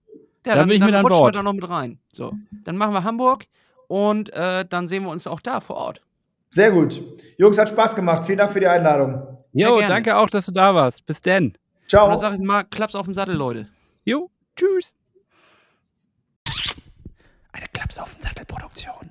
Ja, 0.47 0.55
dann, 0.55 0.59
dann 0.59 0.69
bin 0.69 0.75
ich 0.77 0.81
dann 0.81 0.89
mit 0.89 0.97
an 0.97 1.03
Bord. 1.03 1.35
Wir 1.35 1.39
da 1.39 1.43
noch 1.43 1.53
mit 1.53 1.69
rein. 1.69 1.99
So, 2.13 2.33
dann 2.65 2.77
machen 2.77 2.93
wir 2.95 3.05
Hamburg 3.05 3.45
und 3.89 4.33
äh, 4.33 4.65
dann 4.69 4.87
sehen 4.87 5.03
wir 5.03 5.11
uns 5.11 5.27
auch 5.27 5.41
da 5.41 5.61
vor 5.61 5.77
Ort. 5.77 6.03
Sehr 6.51 6.71
gut. 6.71 7.03
Jungs, 7.37 7.59
hat 7.59 7.69
Spaß 7.69 7.97
gemacht. 7.97 8.25
Vielen 8.25 8.39
Dank 8.39 8.51
für 8.51 8.61
die 8.61 8.67
Einladung. 8.67 9.23
Jo, 9.53 9.81
danke 9.81 10.17
auch, 10.17 10.31
dass 10.31 10.47
du 10.47 10.53
da 10.53 10.75
warst. 10.75 11.07
Bis 11.07 11.21
denn. 11.21 11.55
Ciao. 11.89 12.05
Und 12.05 12.13
dann 12.13 12.19
sag 12.19 12.35
ich 12.35 12.41
mal, 12.41 12.65
Klaps 12.65 12.95
auf 12.95 13.07
dem 13.07 13.15
Sattel, 13.15 13.35
Leute. 13.35 13.69
Jo, 14.05 14.31
tschüss. 14.57 14.95
Eine 17.53 17.67
Klaps 17.69 17.99
auf 17.99 18.15
den 18.15 18.23
Sattel 18.23 18.45
Produktion. 18.45 19.11